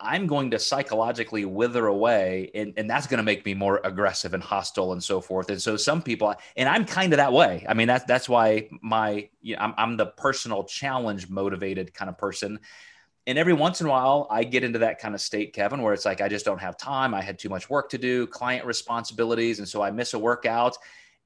I'm 0.00 0.26
going 0.26 0.50
to 0.50 0.58
psychologically 0.58 1.44
wither 1.44 1.86
away, 1.86 2.50
and, 2.56 2.74
and 2.76 2.90
that's 2.90 3.06
going 3.06 3.18
to 3.18 3.24
make 3.24 3.46
me 3.46 3.54
more 3.54 3.80
aggressive 3.84 4.34
and 4.34 4.42
hostile 4.42 4.92
and 4.92 5.02
so 5.02 5.20
forth. 5.20 5.48
And 5.48 5.62
so 5.62 5.76
some 5.76 6.02
people, 6.02 6.34
and 6.56 6.68
I'm 6.68 6.84
kind 6.84 7.12
of 7.12 7.18
that 7.18 7.32
way. 7.32 7.64
I 7.68 7.74
mean, 7.74 7.86
that's 7.86 8.04
that's 8.04 8.28
why 8.28 8.68
my 8.82 9.30
you 9.40 9.54
know, 9.54 9.62
I'm, 9.62 9.74
I'm 9.78 9.96
the 9.96 10.06
personal 10.06 10.64
challenge 10.64 11.30
motivated 11.30 11.94
kind 11.94 12.10
of 12.10 12.18
person 12.18 12.58
and 13.26 13.38
every 13.38 13.52
once 13.52 13.80
in 13.80 13.86
a 13.86 13.90
while 13.90 14.26
i 14.30 14.42
get 14.44 14.64
into 14.64 14.78
that 14.78 14.98
kind 14.98 15.14
of 15.14 15.20
state 15.20 15.52
kevin 15.52 15.82
where 15.82 15.94
it's 15.94 16.04
like 16.04 16.20
i 16.20 16.28
just 16.28 16.44
don't 16.44 16.60
have 16.60 16.76
time. 16.76 17.14
I 17.14 17.22
had 17.22 17.38
too 17.38 17.48
much 17.48 17.70
work 17.70 17.88
to 17.90 17.98
do 17.98 18.26
client 18.26 18.66
responsibilities. 18.66 19.58
And 19.58 19.68
so 19.68 19.82
i 19.82 19.90
miss 19.90 20.14
a 20.14 20.18
workout. 20.18 20.76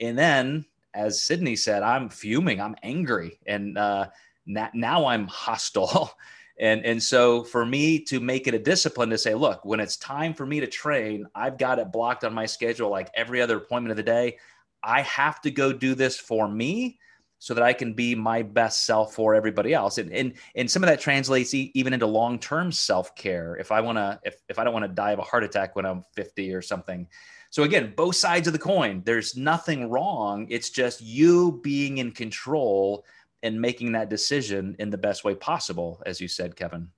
And 0.01 0.19
then 0.19 0.65
as 0.95 1.23
sydney 1.23 1.57
said 1.57 1.83
i'm 1.83 2.09
fuming. 2.09 2.61
I'm 2.61 2.77
angry. 2.83 3.39
And 3.47 3.79
uh, 3.79 4.09
now 4.47 5.07
i'm 5.07 5.27
hostile. 5.27 6.13
And 6.59 6.87
and 6.87 7.03
so 7.03 7.45
for 7.45 7.67
me 7.67 7.99
to 8.05 8.19
make 8.19 8.47
it 8.47 8.55
a 8.55 8.59
discipline 8.59 9.11
to 9.11 9.19
say 9.19 9.35
look 9.35 9.63
when 9.67 9.79
it's 9.79 9.99
time 9.99 10.33
for 10.33 10.47
me 10.47 10.59
to 10.61 10.67
train 10.67 11.27
i've 11.35 11.59
got 11.59 11.79
it 11.79 11.93
blocked 11.93 12.25
on 12.25 12.33
my 12.33 12.47
schedule 12.47 12.89
like 12.89 13.11
every 13.13 13.43
other 13.43 13.59
appointment 13.59 13.91
of 13.91 13.99
the 13.99 14.03
day. 14.03 14.39
I 14.83 15.03
have 15.03 15.43
to 15.43 15.51
go 15.51 15.71
do 15.71 15.95
this 15.95 16.19
for 16.19 16.49
me 16.49 16.99
so 17.39 17.55
that 17.55 17.63
I 17.63 17.73
can 17.73 17.93
be 17.93 18.15
my 18.15 18.43
best 18.43 18.87
self 18.87 19.15
for 19.15 19.35
everybody 19.35 19.75
else. 19.75 19.99
And 19.99 20.13
and 20.13 20.35
and 20.55 20.71
some 20.71 20.83
of 20.83 20.89
that 20.89 21.01
translates 21.01 21.53
e- 21.55 21.71
even 21.75 21.93
into 21.93 22.07
long-term 22.07 22.73
self-care. 22.73 23.57
If 23.57 23.73
I 23.73 23.81
want 23.81 23.99
to 23.99 24.19
if 24.25 24.37
if 24.49 24.59
I 24.59 24.65
don't 24.65 24.73
want 24.73 24.85
to 24.85 24.93
die 24.93 25.13
of 25.13 25.19
a 25.19 25.23
heart 25.23 25.45
attack 25.45 25.77
when 25.77 25.87
I'm 25.87 26.05
50 26.15 26.55
or 26.55 26.63
something. 26.63 27.07
So 27.51 27.63
again, 27.63 27.93
both 27.97 28.17
sides 28.17 28.47
of 28.47 28.53
the 28.53 28.59
coin. 28.59 29.03
There's 29.05 29.37
nothing 29.37 29.89
wrong. 29.91 30.47
It's 30.51 30.71
just 30.71 31.01
you 31.01 31.61
being 31.63 31.99
in 31.99 32.11
control 32.11 33.05
and 33.43 33.61
making 33.61 33.93
that 33.93 34.11
decision 34.11 34.75
in 34.79 34.91
the 34.91 34.99
best 34.99 35.25
way 35.25 35.35
possible 35.35 36.03
as 36.07 36.21
you 36.21 36.29
said, 36.29 36.57
Kevin. 36.57 36.89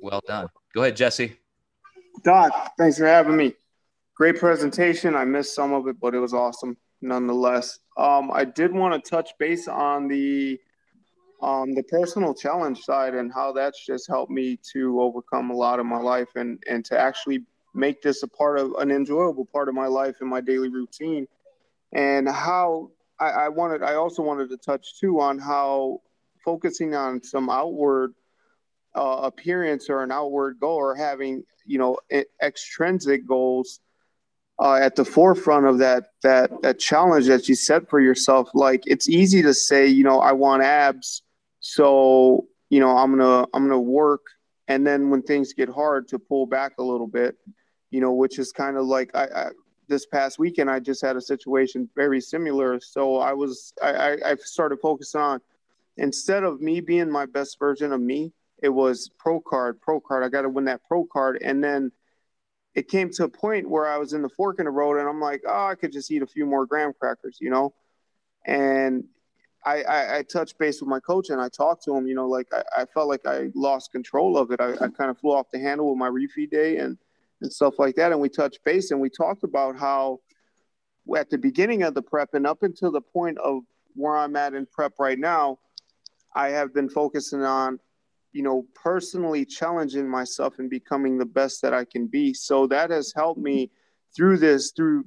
Well 0.00 0.22
done. 0.26 0.48
Go 0.74 0.82
ahead, 0.82 0.96
Jesse. 0.96 1.36
Doc, 2.24 2.72
thanks 2.78 2.96
for 2.96 3.06
having 3.06 3.36
me. 3.36 3.54
Great 4.14 4.38
presentation. 4.38 5.14
I 5.14 5.24
missed 5.24 5.54
some 5.54 5.72
of 5.72 5.86
it, 5.88 5.96
but 6.00 6.14
it 6.14 6.18
was 6.18 6.32
awesome 6.32 6.76
nonetheless. 7.00 7.78
Um, 7.96 8.30
I 8.32 8.44
did 8.44 8.72
want 8.72 9.02
to 9.02 9.10
touch 9.10 9.30
base 9.38 9.68
on 9.68 10.08
the 10.08 10.58
um, 11.42 11.72
the 11.74 11.82
personal 11.82 12.34
challenge 12.34 12.80
side 12.80 13.14
and 13.14 13.32
how 13.32 13.52
that's 13.52 13.84
just 13.84 14.06
helped 14.06 14.30
me 14.30 14.58
to 14.74 15.00
overcome 15.00 15.50
a 15.50 15.54
lot 15.54 15.80
of 15.80 15.86
my 15.86 15.98
life 15.98 16.28
and 16.36 16.62
and 16.68 16.84
to 16.86 16.98
actually 16.98 17.44
make 17.74 18.02
this 18.02 18.22
a 18.22 18.28
part 18.28 18.58
of 18.58 18.72
an 18.78 18.90
enjoyable 18.90 19.46
part 19.46 19.68
of 19.68 19.74
my 19.74 19.86
life 19.86 20.16
and 20.20 20.28
my 20.28 20.40
daily 20.40 20.68
routine. 20.68 21.26
And 21.92 22.28
how 22.28 22.90
I, 23.18 23.30
I 23.30 23.48
wanted, 23.48 23.82
I 23.82 23.94
also 23.94 24.22
wanted 24.22 24.50
to 24.50 24.56
touch 24.56 24.98
too 24.98 25.20
on 25.20 25.38
how 25.38 26.00
focusing 26.44 26.94
on 26.94 27.22
some 27.22 27.50
outward 27.50 28.14
uh, 28.94 29.20
appearance 29.22 29.88
or 29.88 30.02
an 30.02 30.10
outward 30.10 30.58
goal 30.58 30.76
or 30.76 30.94
having 30.96 31.44
you 31.64 31.78
know 31.78 31.98
extrinsic 32.42 33.26
goals 33.26 33.80
uh, 34.60 34.74
at 34.74 34.94
the 34.94 35.04
forefront 35.04 35.66
of 35.66 35.78
that 35.78 36.10
that 36.22 36.50
that 36.62 36.78
challenge 36.78 37.26
that 37.26 37.48
you 37.48 37.54
set 37.54 37.88
for 37.88 37.98
yourself. 37.98 38.50
Like 38.54 38.82
it's 38.86 39.08
easy 39.08 39.42
to 39.42 39.54
say, 39.54 39.86
you 39.86 40.04
know, 40.04 40.20
I 40.20 40.32
want 40.32 40.62
abs, 40.62 41.22
so 41.60 42.46
you 42.68 42.78
know 42.78 42.96
I'm 42.96 43.16
gonna 43.16 43.46
I'm 43.54 43.64
gonna 43.64 43.80
work, 43.80 44.22
and 44.68 44.86
then 44.86 45.08
when 45.08 45.22
things 45.22 45.54
get 45.54 45.70
hard, 45.70 46.08
to 46.08 46.18
pull 46.18 46.46
back 46.46 46.72
a 46.78 46.82
little 46.82 47.06
bit, 47.06 47.36
you 47.90 48.00
know, 48.00 48.12
which 48.12 48.38
is 48.38 48.52
kind 48.52 48.76
of 48.76 48.84
like 48.84 49.10
I, 49.14 49.24
I 49.24 49.50
this 49.88 50.06
past 50.06 50.38
weekend 50.38 50.70
I 50.70 50.78
just 50.78 51.02
had 51.02 51.16
a 51.16 51.20
situation 51.20 51.88
very 51.96 52.20
similar. 52.20 52.78
So 52.80 53.16
I 53.16 53.32
was 53.32 53.72
I, 53.82 53.90
I, 53.90 54.10
I 54.32 54.34
started 54.36 54.78
focusing 54.80 55.22
on 55.22 55.40
instead 55.96 56.44
of 56.44 56.60
me 56.60 56.80
being 56.80 57.10
my 57.10 57.24
best 57.26 57.58
version 57.58 57.92
of 57.92 58.00
me, 58.00 58.32
it 58.62 58.68
was 58.68 59.10
pro 59.18 59.40
card, 59.40 59.80
pro 59.80 60.00
card. 60.00 60.22
I 60.22 60.28
got 60.28 60.42
to 60.42 60.50
win 60.50 60.66
that 60.66 60.82
pro 60.86 61.06
card, 61.06 61.38
and 61.42 61.64
then 61.64 61.90
it 62.80 62.88
came 62.88 63.10
to 63.10 63.24
a 63.24 63.28
point 63.28 63.68
where 63.68 63.86
I 63.86 63.98
was 63.98 64.14
in 64.14 64.22
the 64.22 64.28
fork 64.30 64.58
in 64.58 64.64
the 64.64 64.70
road 64.70 64.98
and 64.98 65.06
I'm 65.06 65.20
like, 65.20 65.42
oh, 65.46 65.66
I 65.66 65.74
could 65.74 65.92
just 65.92 66.10
eat 66.10 66.22
a 66.22 66.26
few 66.26 66.46
more 66.46 66.64
graham 66.64 66.94
crackers, 66.98 67.36
you 67.38 67.50
know? 67.50 67.74
And 68.46 69.04
I, 69.62 69.82
I, 69.82 70.16
I 70.16 70.22
touched 70.22 70.58
base 70.58 70.80
with 70.80 70.88
my 70.88 70.98
coach 70.98 71.28
and 71.28 71.42
I 71.42 71.50
talked 71.50 71.84
to 71.84 71.94
him. 71.94 72.06
You 72.06 72.14
know, 72.14 72.26
like 72.26 72.46
I, 72.54 72.62
I 72.78 72.84
felt 72.86 73.08
like 73.08 73.26
I 73.26 73.50
lost 73.54 73.92
control 73.92 74.38
of 74.38 74.50
it. 74.50 74.62
I, 74.62 74.72
I 74.72 74.88
kind 74.88 75.10
of 75.10 75.18
flew 75.18 75.32
off 75.32 75.50
the 75.52 75.58
handle 75.58 75.90
with 75.90 75.98
my 75.98 76.08
refeed 76.08 76.50
day 76.50 76.78
and 76.78 76.96
and 77.42 77.52
stuff 77.52 77.78
like 77.78 77.96
that. 77.96 78.12
And 78.12 78.20
we 78.20 78.30
touched 78.30 78.64
base 78.64 78.92
and 78.92 79.00
we 79.00 79.10
talked 79.10 79.44
about 79.44 79.78
how 79.78 80.20
at 81.14 81.28
the 81.28 81.36
beginning 81.36 81.82
of 81.82 81.92
the 81.92 82.02
prep 82.02 82.32
and 82.32 82.46
up 82.46 82.62
until 82.62 82.90
the 82.90 83.02
point 83.02 83.36
of 83.38 83.60
where 83.94 84.16
I'm 84.16 84.36
at 84.36 84.54
in 84.54 84.64
prep 84.64 84.94
right 84.98 85.18
now, 85.18 85.58
I 86.34 86.48
have 86.48 86.72
been 86.72 86.88
focusing 86.88 87.42
on, 87.42 87.78
you 88.32 88.42
know, 88.42 88.64
personally 88.74 89.44
challenging 89.44 90.08
myself 90.08 90.58
and 90.58 90.70
becoming 90.70 91.18
the 91.18 91.26
best 91.26 91.62
that 91.62 91.74
I 91.74 91.84
can 91.84 92.06
be. 92.06 92.32
So 92.34 92.66
that 92.68 92.90
has 92.90 93.12
helped 93.14 93.40
me 93.40 93.70
through 94.14 94.38
this, 94.38 94.72
through 94.72 95.04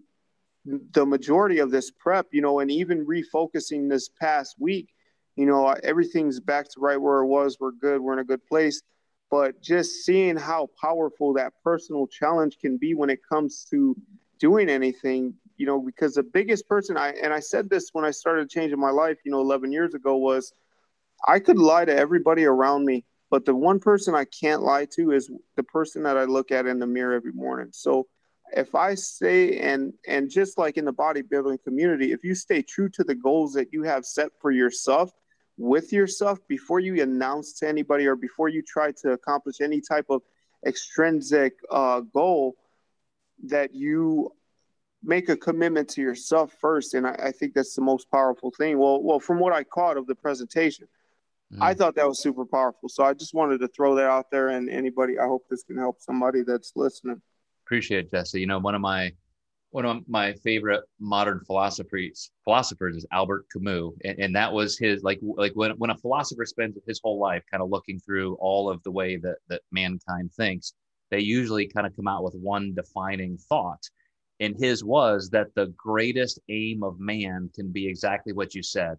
the 0.66 1.06
majority 1.06 1.60
of 1.60 1.72
this 1.72 1.92
prep, 1.92 2.28
you 2.32 2.42
know, 2.42 2.60
and 2.60 2.72
even 2.72 3.06
refocusing 3.06 3.90
this 3.90 4.10
past 4.10 4.56
week, 4.60 4.90
you 5.36 5.46
know, 5.46 5.68
everything's 5.84 6.40
back 6.40 6.70
to 6.70 6.80
right 6.80 7.02
where 7.02 7.20
it 7.20 7.28
was. 7.28 7.58
We're 7.60 7.72
good. 7.72 8.02
We're 8.02 8.14
in 8.14 8.20
a 8.20 8.24
good 8.24 8.46
place. 8.46 8.82
But 9.30 9.62
just 9.62 10.06
seeing 10.06 10.38
how 10.38 10.70
powerful 10.80 11.34
that 11.34 11.54
personal 11.64 12.08
challenge 12.08 12.60
can 12.60 12.78
be 12.78 12.94
when 12.94 13.10
it 13.10 13.20
comes 13.28 13.66
to 13.72 13.96
doing 14.40 14.70
anything, 14.70 15.34
you 15.58 15.66
know, 15.66 15.80
because 15.80 16.14
the 16.14 16.24
biggest 16.24 16.68
person 16.68 16.98
I, 16.98 17.14
and 17.22 17.34
I 17.34 17.40
said 17.40 17.70
this 17.70 17.90
when 17.94 18.06
I 18.06 18.12
started 18.12 18.50
changing 18.50 18.80
my 18.80 18.92
life, 18.92 19.18
you 19.26 19.32
know, 19.32 19.42
11 19.42 19.72
years 19.72 19.96
ago 19.96 20.18
was 20.18 20.54
I 21.28 21.40
could 21.40 21.58
lie 21.58 21.86
to 21.86 21.96
everybody 21.96 22.46
around 22.46 22.86
me, 22.86 23.06
but 23.34 23.46
the 23.46 23.56
one 23.56 23.80
person 23.80 24.14
I 24.14 24.26
can't 24.26 24.62
lie 24.62 24.86
to 24.92 25.12
is 25.12 25.32
the 25.56 25.64
person 25.64 26.04
that 26.04 26.20
I 26.20 26.26
look 26.26 26.52
at 26.52 26.68
in 26.68 26.78
the 26.78 26.86
mirror 26.86 27.16
every 27.16 27.32
morning. 27.32 27.70
So, 27.72 28.06
if 28.56 28.76
I 28.76 28.94
say 28.94 29.58
and 29.58 29.92
and 30.08 30.30
just 30.30 30.60
like 30.60 30.78
in 30.78 30.86
the 30.86 30.94
bodybuilding 30.94 31.64
community, 31.64 32.12
if 32.12 32.24
you 32.24 32.36
stay 32.36 32.62
true 32.62 32.90
to 32.90 33.04
the 33.04 33.16
goals 33.16 33.54
that 33.54 33.74
you 33.74 33.82
have 33.82 34.06
set 34.06 34.30
for 34.40 34.52
yourself 34.52 35.10
with 35.58 35.92
yourself 35.92 36.48
before 36.48 36.80
you 36.80 37.02
announce 37.02 37.54
to 37.54 37.68
anybody 37.68 38.06
or 38.06 38.16
before 38.16 38.50
you 38.50 38.62
try 38.62 38.92
to 39.02 39.14
accomplish 39.14 39.62
any 39.62 39.82
type 39.82 40.06
of 40.12 40.22
extrinsic 40.64 41.54
uh, 41.72 42.02
goal, 42.02 42.54
that 43.46 43.74
you 43.74 44.32
make 45.02 45.30
a 45.30 45.36
commitment 45.36 45.90
to 45.90 46.02
yourself 46.02 46.54
first, 46.62 46.94
and 46.94 47.08
I, 47.08 47.14
I, 47.14 47.32
think 47.32 47.56
that's 47.56 47.74
the 47.74 47.82
most 47.82 48.12
powerful 48.12 48.52
thing. 48.56 48.78
Well, 48.78 49.02
well, 49.02 49.20
from 49.20 49.40
what 49.40 49.54
I 49.54 49.64
caught 49.64 49.98
of 49.98 50.06
the 50.06 50.14
presentation, 50.14 50.88
mm. 51.54 51.62
I 51.62 51.74
thought 51.74 51.96
that 51.96 52.08
was 52.08 52.22
super 52.22 52.46
powerful. 52.46 52.90
So 52.90 53.04
I 53.04 53.14
just 53.14 53.34
wanted 53.34 53.60
to 53.60 53.68
throw 53.70 53.96
that 53.96 54.10
out 54.10 54.32
there, 54.32 54.50
and 54.50 54.70
anybody, 54.70 55.20
I 55.20 55.26
hope 55.26 55.46
this 55.50 55.64
can 55.64 55.78
help 55.78 56.02
somebody 56.02 56.42
that's 56.42 56.74
listening. 56.76 57.22
Appreciate 57.66 58.06
it, 58.06 58.12
Jesse. 58.12 58.40
You 58.40 58.48
know, 58.48 58.60
one 58.60 58.76
of 58.76 58.82
my 58.82 59.12
one 59.74 59.86
of 59.86 60.08
my 60.08 60.34
favorite 60.44 60.84
modern 61.00 61.42
philosophers 61.48 62.30
philosophers 62.44 62.96
is 62.96 63.06
Albert 63.12 63.48
Camus, 63.52 63.94
and, 64.04 64.20
and 64.20 64.36
that 64.36 64.54
was 64.54 64.78
his 64.78 65.02
like 65.04 65.20
like 65.22 65.54
when 65.56 65.72
when 65.72 65.90
a 65.90 65.98
philosopher 65.98 66.46
spends 66.46 66.78
his 66.88 67.02
whole 67.04 67.20
life 67.20 67.44
kind 67.50 67.64
of 67.64 67.70
looking 67.70 68.00
through 68.00 68.36
all 68.36 68.70
of 68.70 68.84
the 68.84 68.92
way 68.92 69.18
that 69.18 69.38
that 69.50 69.62
mankind 69.72 70.32
thinks, 70.34 70.74
they 71.10 71.20
usually 71.20 71.68
kind 71.68 71.88
of 71.88 71.96
come 71.96 72.08
out 72.08 72.24
with 72.24 72.36
one 72.36 72.74
defining 72.76 73.38
thought. 73.38 73.84
And 74.40 74.56
his 74.60 74.84
was 74.84 75.30
that 75.30 75.56
the 75.56 75.74
greatest 75.78 76.40
aim 76.50 76.84
of 76.84 77.00
man 77.00 77.50
can 77.56 77.72
be 77.72 77.88
exactly 77.88 78.34
what 78.34 78.54
you 78.54 78.62
said, 78.62 78.98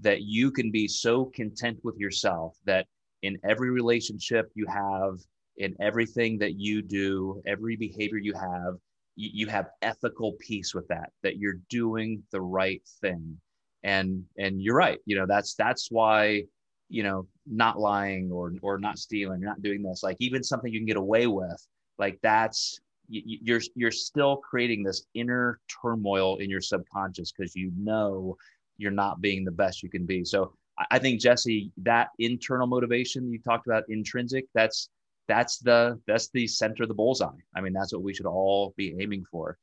that 0.00 0.22
you 0.22 0.50
can 0.50 0.70
be 0.70 0.88
so 0.88 1.26
content 1.26 1.78
with 1.82 1.96
yourself 1.98 2.56
that 2.64 2.86
in 3.22 3.38
every 3.44 3.70
relationship 3.70 4.50
you 4.54 4.66
have 4.66 5.18
in 5.60 5.76
everything 5.78 6.38
that 6.38 6.58
you 6.58 6.82
do, 6.82 7.40
every 7.46 7.76
behavior 7.76 8.18
you 8.18 8.32
have, 8.32 8.76
you, 9.14 9.30
you 9.32 9.46
have 9.46 9.68
ethical 9.82 10.32
peace 10.40 10.74
with 10.74 10.88
that, 10.88 11.10
that 11.22 11.36
you're 11.36 11.60
doing 11.68 12.22
the 12.32 12.40
right 12.40 12.82
thing. 13.00 13.38
And 13.82 14.24
and 14.36 14.60
you're 14.60 14.76
right, 14.76 14.98
you 15.06 15.16
know, 15.16 15.26
that's 15.26 15.54
that's 15.54 15.90
why, 15.90 16.44
you 16.90 17.02
know, 17.02 17.26
not 17.46 17.78
lying 17.78 18.30
or 18.30 18.52
or 18.60 18.78
not 18.78 18.98
stealing, 18.98 19.40
not 19.40 19.62
doing 19.62 19.82
this, 19.82 20.02
like 20.02 20.16
even 20.20 20.42
something 20.42 20.70
you 20.70 20.80
can 20.80 20.86
get 20.86 20.98
away 20.98 21.26
with, 21.26 21.66
like 21.98 22.18
that's 22.22 22.78
you're 23.08 23.62
you're 23.74 23.90
still 23.90 24.36
creating 24.36 24.82
this 24.82 25.06
inner 25.14 25.60
turmoil 25.82 26.36
in 26.36 26.50
your 26.50 26.60
subconscious 26.60 27.32
because 27.32 27.56
you 27.56 27.72
know 27.76 28.36
you're 28.80 28.90
not 28.90 29.20
being 29.20 29.44
the 29.44 29.50
best 29.50 29.82
you 29.82 29.90
can 29.90 30.06
be. 30.06 30.24
So 30.24 30.52
I 30.90 30.98
think 30.98 31.20
Jesse, 31.20 31.72
that 31.78 32.08
internal 32.18 32.66
motivation 32.66 33.30
you 33.30 33.38
talked 33.40 33.66
about, 33.66 33.84
intrinsic, 33.88 34.46
that's 34.54 34.88
that's 35.28 35.58
the 35.58 36.00
that's 36.06 36.28
the 36.30 36.46
center 36.46 36.84
of 36.84 36.88
the 36.88 36.94
bullseye. 36.94 37.28
I 37.54 37.60
mean, 37.60 37.72
that's 37.72 37.92
what 37.92 38.02
we 38.02 38.14
should 38.14 38.26
all 38.26 38.74
be 38.76 38.96
aiming 39.00 39.24
for. 39.30 39.58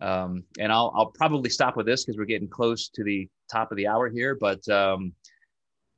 Um, 0.00 0.44
and 0.58 0.72
I'll 0.72 0.92
I'll 0.96 1.12
probably 1.12 1.50
stop 1.50 1.76
with 1.76 1.86
this 1.86 2.04
because 2.04 2.18
we're 2.18 2.24
getting 2.24 2.48
close 2.48 2.88
to 2.88 3.04
the 3.04 3.28
top 3.50 3.70
of 3.70 3.76
the 3.76 3.86
hour 3.86 4.08
here. 4.08 4.36
But 4.40 4.66
um, 4.68 5.12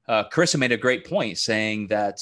uh, 0.09 0.25
Carissa 0.29 0.59
made 0.59 0.73
a 0.73 0.77
great 0.77 1.09
point 1.09 1.39
saying 1.39 1.89
that 1.89 2.21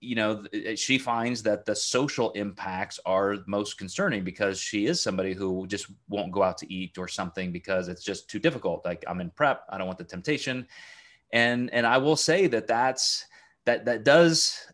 you 0.00 0.14
know 0.14 0.44
she 0.76 0.98
finds 0.98 1.42
that 1.42 1.64
the 1.64 1.74
social 1.74 2.30
impacts 2.32 3.00
are 3.04 3.38
most 3.46 3.78
concerning 3.78 4.22
because 4.22 4.60
she 4.60 4.86
is 4.86 5.02
somebody 5.02 5.34
who 5.34 5.66
just 5.66 5.86
won't 6.08 6.32
go 6.32 6.42
out 6.42 6.58
to 6.58 6.72
eat 6.72 6.98
or 6.98 7.08
something 7.08 7.50
because 7.52 7.88
it's 7.88 8.04
just 8.04 8.30
too 8.30 8.38
difficult. 8.38 8.84
Like 8.84 9.04
I'm 9.08 9.20
in 9.20 9.30
prep, 9.30 9.64
I 9.68 9.78
don't 9.78 9.86
want 9.86 9.98
the 9.98 10.04
temptation, 10.04 10.66
and 11.32 11.70
and 11.72 11.86
I 11.86 11.98
will 11.98 12.16
say 12.16 12.46
that 12.48 12.66
that's 12.66 13.26
that 13.64 13.84
that 13.86 14.04
does 14.04 14.66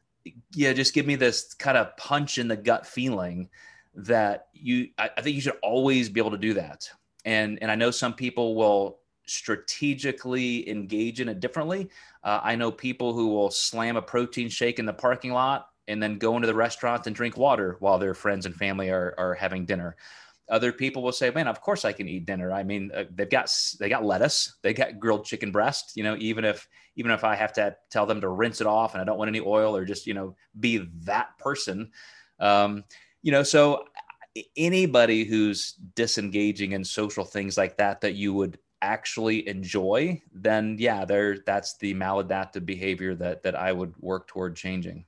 yeah, 0.53 0.73
just 0.73 0.95
give 0.95 1.07
me 1.07 1.17
this 1.17 1.55
kind 1.55 1.77
of 1.77 1.97
punch 1.97 2.39
in 2.39 2.49
the 2.49 2.57
gut 2.57 2.87
feeling 2.87 3.49
that 3.95 4.49
you 4.53 4.89
I, 4.99 5.11
I, 5.17 5.23
think 5.23 5.37
you 5.37 5.43
should 5.43 5.59
always 5.63 6.09
be 6.09 6.21
able 6.21 6.33
to 6.33 6.39
do 6.39 6.55
that. 6.55 6.89
And 7.25 7.59
and 7.63 7.71
I 7.71 7.75
know 7.75 7.91
some 7.91 8.15
people 8.15 8.55
will 8.55 8.99
strategically 9.27 10.69
engage 10.69 11.21
in 11.21 11.29
it 11.29 11.41
differently. 11.41 11.91
Uh, 12.23 12.41
I 12.43 12.57
know 12.57 12.71
people 12.71 13.13
who 13.13 13.29
will 13.29 13.51
slam 13.51 13.97
a 13.97 14.03
protein 14.03 14.49
shake 14.49 14.79
in 14.79 14.87
the 14.87 14.93
parking 14.93 15.33
lot 15.33 15.69
and 15.89 16.03
then 16.03 16.19
go 16.19 16.37
into 16.37 16.47
the 16.47 16.55
restaurant 16.55 17.07
and 17.07 17.15
drink 17.15 17.37
water 17.37 17.77
while 17.81 17.99
their 17.99 18.15
friends 18.15 18.47
and 18.47 18.55
family 18.55 18.91
are, 18.91 19.15
are 19.19 19.35
having 19.35 19.67
dinner. 19.67 19.97
Other 20.49 20.73
people 20.73 21.03
will 21.03 21.13
say, 21.13 21.31
"Man, 21.31 21.49
of 21.49 21.63
course 21.63 21.87
I 21.87 21.93
can 21.93 22.07
eat 22.07 22.27
dinner. 22.27 22.53
I 22.53 22.65
mean, 22.65 22.91
uh, 22.95 23.05
they've 23.15 23.31
got 23.31 23.51
they 23.81 23.89
got 23.89 24.05
lettuce, 24.05 24.57
they 24.63 24.75
got 24.75 25.01
grilled 25.01 25.25
chicken 25.25 25.51
breast. 25.51 25.93
You 25.95 26.05
know, 26.05 26.17
even 26.19 26.45
if 26.45 26.69
even 26.97 27.11
if 27.11 27.25
I 27.25 27.35
have 27.35 27.53
to 27.55 27.77
tell 27.91 28.07
them 28.07 28.21
to 28.21 28.29
rinse 28.29 28.61
it 28.61 28.67
off 28.67 28.95
and 28.95 29.01
I 29.01 29.05
don't 29.05 29.19
want 29.19 29.29
any 29.29 29.41
oil 29.41 29.77
or 29.77 29.85
just, 29.85 30.07
you 30.07 30.15
know, 30.15 30.37
be 30.59 30.89
that 31.05 31.37
person. 31.39 31.91
Um, 32.39 32.85
you 33.23 33.33
know, 33.33 33.43
so 33.43 33.85
anybody 34.57 35.25
who's 35.25 35.73
disengaging 35.95 36.73
in 36.73 36.85
social 36.85 37.25
things 37.25 37.57
like 37.57 37.77
that 37.79 38.01
that 38.01 38.15
you 38.15 38.35
would 38.35 38.59
actually 38.85 39.49
enjoy, 39.49 40.23
then 40.33 40.77
yeah, 40.79 41.05
there 41.05 41.39
that's 41.47 41.77
the 41.79 41.95
maladaptive 41.95 42.67
behavior 42.67 43.15
that 43.17 43.43
that 43.43 43.57
I 43.57 43.73
would 43.73 43.95
work 43.99 44.29
toward 44.29 44.57
changing. 44.57 45.07